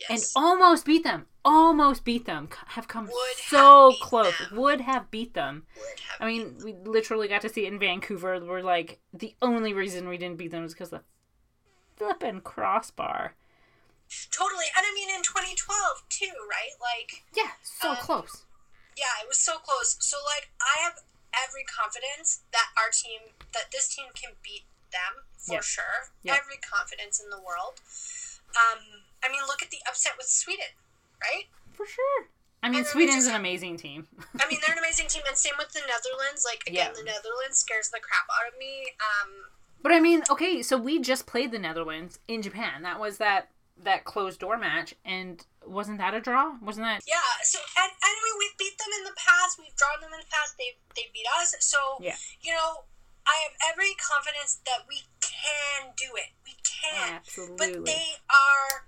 and 0.09 0.23
almost 0.37 0.85
beat 0.85 1.05
them. 1.05 1.27
Almost 1.45 2.05
beat 2.05 2.25
them. 2.25 2.49
Have 2.69 2.87
come 2.89 3.07
Would 3.07 3.37
so 3.49 3.91
have 3.91 4.01
close. 4.01 4.39
them. 4.39 4.49
Would 4.53 4.81
have 4.83 5.11
beat 5.11 5.35
them. 5.35 5.67
Would 5.77 6.01
have 6.09 6.21
I 6.21 6.27
mean, 6.27 6.59
we 6.65 6.73
literally 6.73 7.27
got 7.29 7.43
to 7.43 7.49
see 7.49 7.67
it 7.67 7.73
in 7.73 7.79
Vancouver. 7.79 8.39
We're 8.45 8.63
like 8.63 9.01
the 9.13 9.35
only 9.43 9.73
reason 9.73 10.09
we 10.09 10.19
didn't 10.19 10.39
beat 10.39 10.51
them 10.53 10.65
is 10.65 10.73
because 10.73 10.91
the 10.91 11.03
flippin' 11.97 12.41
crossbar. 12.43 13.35
totally. 14.31 14.67
And 14.77 14.87
I 14.87 14.93
mean, 14.95 15.09
in 15.11 15.23
2012 15.23 16.03
too, 16.09 16.31
right? 16.49 16.75
Like, 16.81 17.25
Yeah, 17.35 17.53
so 17.63 17.91
Um, 17.91 17.97
close. 17.97 18.45
yeah, 18.97 19.21
it 19.23 19.29
was 19.29 19.39
so 19.39 19.59
close. 19.59 19.97
So 20.01 20.19
like 20.37 20.51
I 20.61 20.81
have 20.83 21.01
every 21.33 21.65
confidence 21.65 22.41
that 22.53 22.69
our 22.77 22.91
team 22.91 23.33
that 23.53 23.71
this 23.73 23.89
team 23.95 24.07
can 24.15 24.37
beat 24.43 24.65
them 24.93 25.25
for 25.39 25.55
Yeah. 25.55 25.61
sure. 25.61 26.11
Yeah. 26.23 26.35
Every 26.37 26.59
confidence 26.59 27.19
in 27.19 27.31
the 27.31 27.41
world. 27.41 27.81
Um 28.55 29.05
I 29.25 29.29
mean 29.31 29.43
look 29.47 29.63
at 29.63 29.71
the 29.71 29.79
upset 29.89 30.13
with 30.19 30.27
Sweden, 30.29 30.73
right? 31.21 31.47
For 31.73 31.87
sure. 31.87 32.29
I 32.63 32.69
mean, 32.69 32.79
And 32.79 32.87
then 32.87 32.95
we 32.95 33.07
Sweden's 33.07 33.25
just- 33.25 33.29
an 33.31 33.35
amazing 33.37 33.77
team. 33.77 34.07
I 34.41 34.49
mean 34.49 34.59
they're 34.65 34.75
an 34.77 34.79
amazing 34.79 35.09
team 35.09 35.23
and 35.27 35.37
same 35.37 35.55
with 35.59 35.73
the 35.73 35.81
Netherlands. 35.81 36.45
Like 36.45 36.63
again 36.67 36.91
Yeah. 36.91 36.93
the 36.93 37.05
Netherlands 37.05 37.59
scares 37.59 37.89
the 37.91 38.01
crap 38.01 38.27
out 38.31 38.53
of 38.53 38.59
me. 38.59 38.87
Um 39.01 39.31
But 39.83 39.93
I 39.93 40.01
mean, 40.01 40.23
okay, 40.31 40.63
so 40.63 40.77
we 40.77 41.01
just 41.01 41.27
played 41.27 41.51
the 41.53 41.59
Netherlands 41.59 42.19
in 42.29 42.43
Japan. 42.43 42.83
That 42.83 43.01
was 43.01 43.19
that 43.19 43.49
that 43.83 44.05
closed 44.05 44.39
door 44.39 44.57
match, 44.59 44.95
and 45.05 45.43
wasn't 45.67 45.99
that 45.99 46.15
a 46.15 46.21
draw? 46.21 46.55
Wasn't 46.63 46.85
that? 46.87 47.03
yeah, 47.09 47.19
so 47.43 47.59
and, 47.83 47.91
and 47.91 48.15
we've 48.39 48.57
beat 48.59 48.77
them 48.79 48.93
in 48.99 49.05
the 49.05 49.17
past, 49.17 49.59
we've 49.59 49.75
drawn 49.75 49.99
them 50.01 50.13
in 50.13 50.21
the 50.21 50.31
past, 50.31 50.55
they 50.59 50.77
they 50.95 51.11
beat 51.13 51.27
us. 51.41 51.57
So 51.59 51.79
Yeah. 51.99 52.15
you 52.43 52.53
know, 52.53 52.85
I 53.27 53.35
have 53.49 53.55
every 53.73 53.95
confidence 53.99 54.61
that 54.67 54.87
we 54.89 55.03
can 55.21 55.91
do 55.97 56.15
it. 56.15 56.31
We 56.47 56.55
can. 56.63 57.15
Absolutely. 57.15 57.57
But 57.59 57.87
they 57.87 58.07
are 58.31 58.87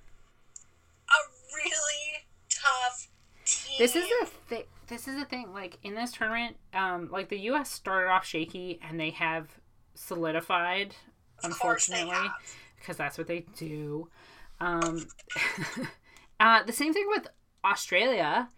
a 1.10 1.20
really 1.54 2.28
tough 2.50 3.08
team. 3.46 3.63
This 3.78 3.96
is 3.96 4.04
a 4.22 4.26
thing. 4.26 4.64
This 4.86 5.08
is 5.08 5.16
the 5.16 5.24
thing. 5.24 5.52
Like 5.52 5.78
in 5.82 5.94
this 5.94 6.12
tournament, 6.12 6.56
um, 6.72 7.08
like 7.10 7.28
the 7.28 7.38
U.S. 7.40 7.70
started 7.70 8.10
off 8.10 8.26
shaky, 8.26 8.78
and 8.82 8.98
they 8.98 9.10
have 9.10 9.48
solidified. 9.94 10.94
Unfortunately, 11.42 12.14
have. 12.14 12.32
because 12.78 12.96
that's 12.96 13.18
what 13.18 13.26
they 13.26 13.44
do. 13.56 14.08
Um, 14.60 15.06
uh, 16.40 16.62
the 16.62 16.72
same 16.72 16.92
thing 16.92 17.06
with 17.08 17.26
Australia, 17.64 18.48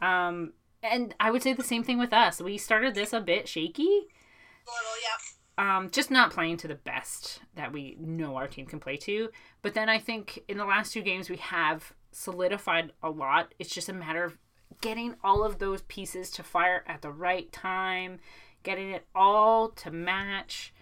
um, 0.00 0.52
and 0.82 1.14
I 1.20 1.30
would 1.30 1.42
say 1.42 1.52
the 1.52 1.62
same 1.62 1.84
thing 1.84 1.98
with 1.98 2.12
us. 2.12 2.40
We 2.40 2.56
started 2.58 2.94
this 2.94 3.12
a 3.12 3.20
bit 3.20 3.48
shaky. 3.48 3.82
A 3.82 4.70
little, 4.70 4.96
yeah. 5.02 5.76
um, 5.76 5.90
just 5.90 6.10
not 6.10 6.32
playing 6.32 6.58
to 6.58 6.68
the 6.68 6.74
best 6.76 7.40
that 7.56 7.72
we 7.72 7.96
know 8.00 8.36
our 8.36 8.46
team 8.46 8.66
can 8.66 8.80
play 8.80 8.96
to. 8.98 9.30
But 9.62 9.74
then 9.74 9.88
I 9.88 9.98
think 9.98 10.40
in 10.48 10.58
the 10.58 10.64
last 10.64 10.92
two 10.92 11.02
games 11.02 11.28
we 11.28 11.36
have 11.36 11.92
solidified 12.12 12.92
a 13.02 13.10
lot. 13.10 13.54
It's 13.58 13.74
just 13.74 13.88
a 13.88 13.92
matter 13.92 14.24
of 14.24 14.38
getting 14.80 15.16
all 15.22 15.44
of 15.44 15.58
those 15.58 15.82
pieces 15.82 16.30
to 16.32 16.42
fire 16.42 16.84
at 16.86 17.02
the 17.02 17.10
right 17.10 17.50
time, 17.52 18.18
getting 18.62 18.90
it 18.90 19.06
all 19.14 19.68
to 19.70 19.90
match, 19.90 20.72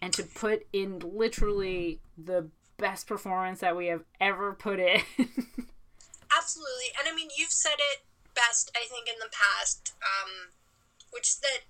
and 0.00 0.12
to 0.12 0.22
put 0.22 0.66
in 0.72 1.00
literally 1.00 2.00
the 2.16 2.48
best 2.76 3.06
performance 3.06 3.60
that 3.60 3.76
we 3.76 3.86
have 3.86 4.04
ever 4.20 4.52
put 4.52 4.78
in. 4.78 5.02
Absolutely. 6.36 6.90
And 6.98 7.08
I 7.10 7.14
mean, 7.14 7.28
you've 7.36 7.50
said 7.50 7.78
it 7.78 8.04
best, 8.34 8.70
I 8.76 8.86
think, 8.88 9.08
in 9.08 9.18
the 9.18 9.30
past, 9.32 9.92
um, 10.02 10.54
which 11.10 11.28
is 11.28 11.40
that 11.40 11.66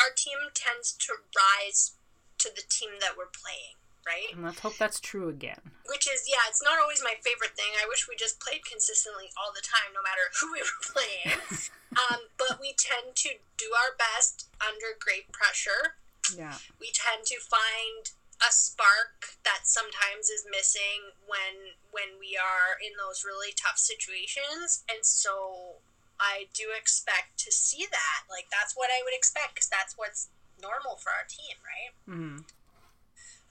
our 0.00 0.10
team 0.16 0.38
tends 0.54 0.92
to 0.92 1.12
rise 1.36 1.92
to 2.38 2.48
the 2.54 2.62
team 2.68 2.98
that 3.00 3.16
we're 3.16 3.30
playing, 3.30 3.76
right? 4.06 4.32
and 4.34 4.42
let's 4.42 4.60
hope 4.60 4.76
that's 4.78 5.00
true 5.00 5.28
again. 5.28 5.60
Which 5.86 6.08
is, 6.08 6.26
yeah, 6.26 6.42
it's 6.48 6.62
not 6.62 6.78
always 6.80 7.02
my 7.04 7.14
favorite 7.22 7.54
thing. 7.54 7.72
I 7.78 7.86
wish 7.88 8.08
we 8.08 8.16
just 8.16 8.40
played 8.40 8.64
consistently 8.64 9.30
all 9.36 9.52
the 9.54 9.62
time, 9.64 9.92
no 9.94 10.02
matter 10.02 10.26
who 10.40 10.52
we 10.52 10.60
were 10.66 10.82
playing. 10.82 11.38
um, 12.00 12.26
but 12.38 12.58
we 12.60 12.74
tend 12.74 13.14
to 13.26 13.38
do 13.58 13.68
our 13.76 13.94
best 13.94 14.48
under 14.58 14.96
great 14.98 15.30
pressure. 15.32 15.98
Yeah. 16.38 16.54
we 16.78 16.94
tend 16.94 17.26
to 17.26 17.38
find 17.42 18.14
a 18.42 18.50
spark 18.50 19.38
that 19.44 19.66
sometimes 19.66 20.30
is 20.30 20.46
missing 20.50 21.14
when 21.26 21.74
when 21.90 22.18
we 22.18 22.38
are 22.38 22.78
in 22.82 22.94
those 22.98 23.22
really 23.26 23.54
tough 23.54 23.78
situations 23.78 24.82
and 24.90 25.02
so 25.06 25.82
i 26.18 26.46
do 26.54 26.70
expect 26.74 27.38
to 27.38 27.50
see 27.52 27.86
that 27.90 28.20
like 28.30 28.46
that's 28.50 28.74
what 28.74 28.90
i 28.90 29.02
would 29.04 29.14
expect 29.14 29.54
because 29.54 29.68
that's 29.68 29.94
what's 29.98 30.28
normal 30.62 30.96
for 30.96 31.10
our 31.10 31.26
team 31.28 31.54
right 31.62 31.92
hmm 32.06 32.38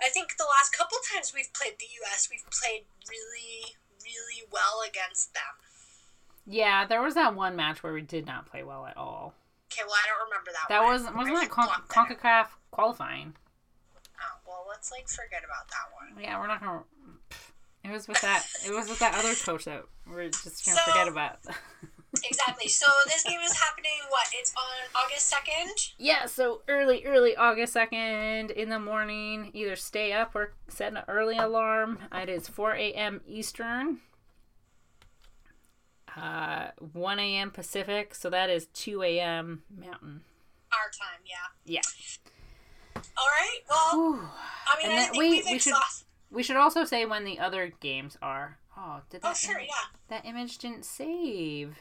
i 0.04 0.10
think 0.10 0.36
the 0.38 0.45
last 0.58 0.72
couple 0.76 0.97
times 1.14 1.32
we've 1.34 1.52
played 1.54 1.74
the 1.80 1.86
us 2.14 2.28
we've 2.32 2.45
played 2.52 2.86
really 3.10 3.76
really 4.04 4.43
well 4.52 4.82
against 4.88 5.34
them 5.34 5.56
Yeah, 6.45 6.86
there 6.86 7.02
was 7.02 7.14
that 7.16 7.36
one 7.36 7.56
match 7.56 7.84
where 7.84 7.93
we 7.93 8.02
did 8.02 8.26
not 8.26 8.45
play 8.49 8.64
well 8.64 8.86
at 8.86 8.97
all. 8.97 9.34
okay 9.72 9.84
well 9.86 9.95
i 9.95 10.08
don't 10.08 10.28
remember 10.30 10.52
that 10.52 10.68
That 10.70 10.82
one. 10.84 10.93
was 10.93 11.02
wasn't 11.16 11.38
I 11.38 11.41
that 11.45 11.49
Con- 11.52 12.08
CONCACAF 12.18 12.47
qualifying? 12.72 13.34
oh 14.20 14.38
well 14.47 14.66
let's 14.70 14.91
like 14.91 15.08
forget 15.08 15.43
about 15.45 15.68
that 15.70 15.88
one 15.93 16.24
Yeah, 16.24 16.39
we're 16.39 16.47
not 16.47 16.60
gonna. 16.62 16.84
It 17.84 17.89
was 17.91 18.08
with 18.08 18.22
that. 18.22 18.45
It 18.64 18.72
was 18.72 18.88
with 18.89 18.99
that 18.99 19.16
other 19.16 19.34
coach 19.34 19.66
that 19.66 19.84
we're 20.06 20.30
just 20.30 20.64
gonna 20.66 20.78
So- 20.78 20.91
forget 20.91 21.08
about. 21.08 21.39
exactly 22.30 22.67
so 22.67 22.86
this 23.05 23.24
game 23.24 23.39
is 23.41 23.53
happening 23.53 23.91
what 24.09 24.28
it's 24.34 24.53
on 24.57 25.03
august 25.03 25.34
2nd 25.34 25.93
yeah, 25.97 26.26
so 26.26 26.61
early, 26.67 27.03
early 27.05 27.36
August 27.36 27.74
second 27.74 28.51
in 28.51 28.69
the 28.69 28.80
morning. 28.80 29.51
Either 29.53 29.76
stay 29.76 30.11
up 30.13 30.36
or 30.36 30.53
set 30.67 30.91
an 30.93 30.99
early 31.07 31.38
alarm. 31.38 31.99
It 32.13 32.30
is 32.30 32.47
four 32.47 32.74
a.m. 32.74 33.22
Eastern. 33.28 33.99
Uh, 36.15 36.67
one 36.93 37.19
a.m. 37.19 37.51
Pacific, 37.51 38.13
so 38.15 38.30
that 38.30 38.49
is 38.49 38.65
two 38.67 39.01
a.m. 39.03 39.63
Mountain. 39.76 40.22
our 40.74 40.89
time 40.89 41.22
yeah 41.26 41.36
Yeah. 41.65 43.01
All 43.17 43.28
right. 43.28 43.59
Well, 43.69 43.91
Whew. 44.13 44.19
I 44.67 44.84
mean, 44.88 44.91
I 44.97 45.03
think 45.05 45.17
wait, 45.17 45.30
we've 45.32 45.45
we 45.53 45.59
should- 45.59 45.74
We 46.32 46.43
should 46.43 46.57
also 46.57 46.84
say 46.84 47.05
when 47.05 47.24
the 47.24 47.39
other 47.39 47.72
games 47.80 48.17
are. 48.22 48.57
Oh, 48.78 49.01
did 49.09 49.22
that? 49.22 49.32
Oh, 49.32 49.34
sure, 49.34 49.59
im- 49.59 49.65
yeah. 49.65 49.97
That 50.09 50.26
image 50.26 50.57
didn't 50.57 50.86
save 50.86 51.78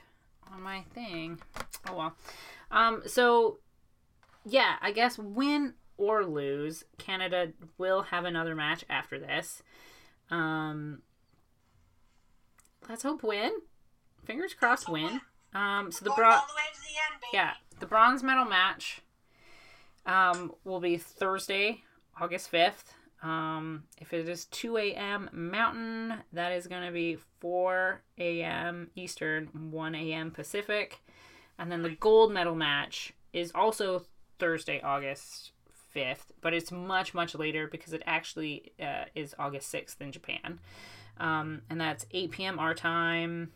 on 0.53 0.63
my 0.63 0.83
thing. 0.95 1.41
Oh 1.89 1.97
well. 1.97 2.17
Um. 2.71 3.03
So, 3.07 3.59
yeah, 4.45 4.77
I 4.81 4.93
guess 4.93 5.19
win 5.19 5.75
or 5.97 6.25
lose, 6.25 6.85
Canada 6.99 7.53
will 7.79 8.03
have 8.03 8.25
another 8.25 8.55
match 8.55 8.85
after 8.89 9.19
this. 9.19 9.63
Um. 10.31 11.03
Let's 12.89 13.03
hope 13.03 13.23
win. 13.23 13.53
Fingers 14.25 14.55
crossed, 14.55 14.89
win. 14.89 15.21
Um. 15.55 15.91
So 15.93 16.05
the 16.05 16.11
all 16.11 16.17
the 16.17 16.23
way 16.23 16.33
to 16.33 16.81
the 16.81 16.97
end, 17.13 17.21
baby. 17.21 17.31
Yeah, 17.35 17.53
the 17.79 17.87
bronze 17.87 18.23
medal 18.23 18.45
match 18.45 19.03
um, 20.07 20.53
will 20.65 20.81
be 20.81 20.97
Thursday, 20.97 21.83
August 22.21 22.51
5th. 22.53 22.95
Um, 23.23 23.85
if 23.99 24.13
it 24.15 24.29
is 24.29 24.47
2 24.47 24.79
a.m. 24.79 25.29
Mountain, 25.33 26.15
that 26.33 26.53
is 26.53 26.67
going 26.67 26.87
to 26.87 26.93
be 26.93 27.19
4 27.41 28.01
a.m. 28.19 28.91
Eastern, 28.95 29.47
1 29.71 29.95
a.m. 29.95 30.31
Pacific. 30.31 31.01
And 31.59 31.71
then 31.71 31.83
the 31.83 31.91
gold 31.91 32.33
medal 32.33 32.55
match 32.55 33.13
is 33.33 33.53
also 33.55 34.05
Thursday, 34.39 34.81
August 34.81 35.53
5th, 35.95 36.31
but 36.41 36.55
it's 36.55 36.73
much, 36.73 37.13
much 37.13 37.35
later 37.35 37.67
because 37.67 37.93
it 37.93 38.03
actually 38.07 38.73
uh, 38.81 39.05
is 39.15 39.35
August 39.39 39.73
6th 39.75 40.01
in 40.01 40.13
Japan. 40.13 40.59
Um, 41.19 41.63
and 41.69 41.79
that's 41.81 42.07
8 42.13 42.31
p.m. 42.31 42.59
our 42.59 42.73
time. 42.73 43.53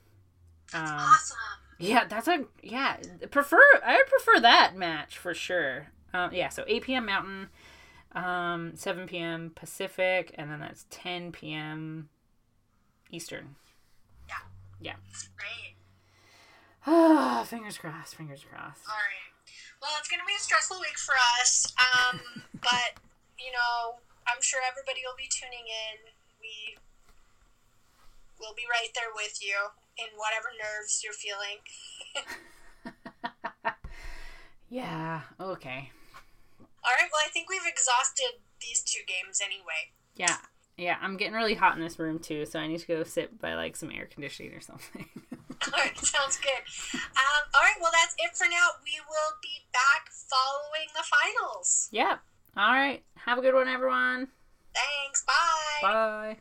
Um, 0.74 0.82
Awesome. 0.84 1.36
yeah, 1.78 2.04
that's 2.06 2.28
a 2.28 2.44
yeah. 2.62 2.96
Prefer 3.30 3.60
I 3.84 3.96
would 3.96 4.06
prefer 4.06 4.40
that 4.40 4.76
match 4.76 5.16
for 5.16 5.32
sure. 5.32 5.88
Um, 6.12 6.32
yeah, 6.32 6.48
so 6.50 6.64
8 6.66 6.82
p.m. 6.82 7.06
Mountain, 7.06 7.48
um, 8.14 8.72
7 8.74 9.06
p.m. 9.06 9.52
Pacific, 9.54 10.34
and 10.36 10.50
then 10.50 10.60
that's 10.60 10.86
10 10.90 11.32
p.m. 11.32 12.08
Eastern. 13.10 13.56
Yeah. 14.28 14.34
Yeah. 14.80 14.96
Great. 15.36 15.76
Ah, 16.86 17.44
fingers 17.46 17.78
crossed. 17.78 18.14
Fingers 18.14 18.44
crossed. 18.44 18.86
All 18.86 18.94
right. 18.94 19.30
Well, 19.80 19.90
it's 19.98 20.08
going 20.08 20.20
to 20.20 20.26
be 20.26 20.34
a 20.36 20.40
stressful 20.42 20.78
week 20.80 20.98
for 20.98 21.14
us, 21.40 21.72
um, 21.76 22.20
but 22.62 22.96
you 23.38 23.52
know, 23.52 24.00
I'm 24.26 24.40
sure 24.40 24.60
everybody 24.64 25.00
will 25.04 25.16
be 25.18 25.28
tuning 25.28 25.66
in. 25.68 26.12
We 26.40 26.78
will 28.40 28.54
be 28.54 28.64
right 28.70 28.88
there 28.94 29.12
with 29.14 29.38
you 29.42 29.56
in 29.98 30.08
whatever 30.16 30.48
nerves 30.56 31.02
you're 31.04 31.12
feeling. 31.12 31.60
Yeah. 34.70 35.20
Okay. 35.40 35.90
All 36.84 36.92
right. 36.98 37.08
Well, 37.10 37.22
I 37.24 37.30
think 37.30 37.48
we've 37.48 37.66
exhausted 37.66 38.40
these 38.60 38.82
two 38.82 39.00
games 39.06 39.40
anyway. 39.44 39.92
Yeah. 40.16 40.36
Yeah. 40.76 40.96
I'm 41.00 41.16
getting 41.16 41.34
really 41.34 41.54
hot 41.54 41.76
in 41.76 41.82
this 41.82 41.98
room 41.98 42.18
too, 42.18 42.46
so 42.46 42.58
I 42.58 42.66
need 42.66 42.80
to 42.80 42.86
go 42.86 43.04
sit 43.04 43.40
by 43.40 43.54
like 43.54 43.76
some 43.76 43.90
air 43.90 44.06
conditioning 44.06 44.52
or 44.52 44.60
something. 44.60 45.06
All 45.66 45.80
right, 45.80 45.96
sounds 45.98 46.36
good. 46.38 47.00
Um, 47.00 47.42
all 47.54 47.62
right, 47.62 47.76
well, 47.80 47.90
that's 47.92 48.14
it 48.18 48.36
for 48.36 48.44
now. 48.44 48.68
We 48.84 49.00
will 49.08 49.38
be 49.40 49.64
back 49.72 50.10
following 50.10 50.88
the 50.94 51.04
finals. 51.04 51.88
yeah. 51.90 52.18
All 52.56 52.72
right. 52.72 53.02
Have 53.16 53.38
a 53.38 53.40
good 53.40 53.54
one, 53.54 53.66
everyone. 53.66 54.28
Thanks. 54.74 55.24
Bye. 55.24 55.80
Bye. 55.82 56.36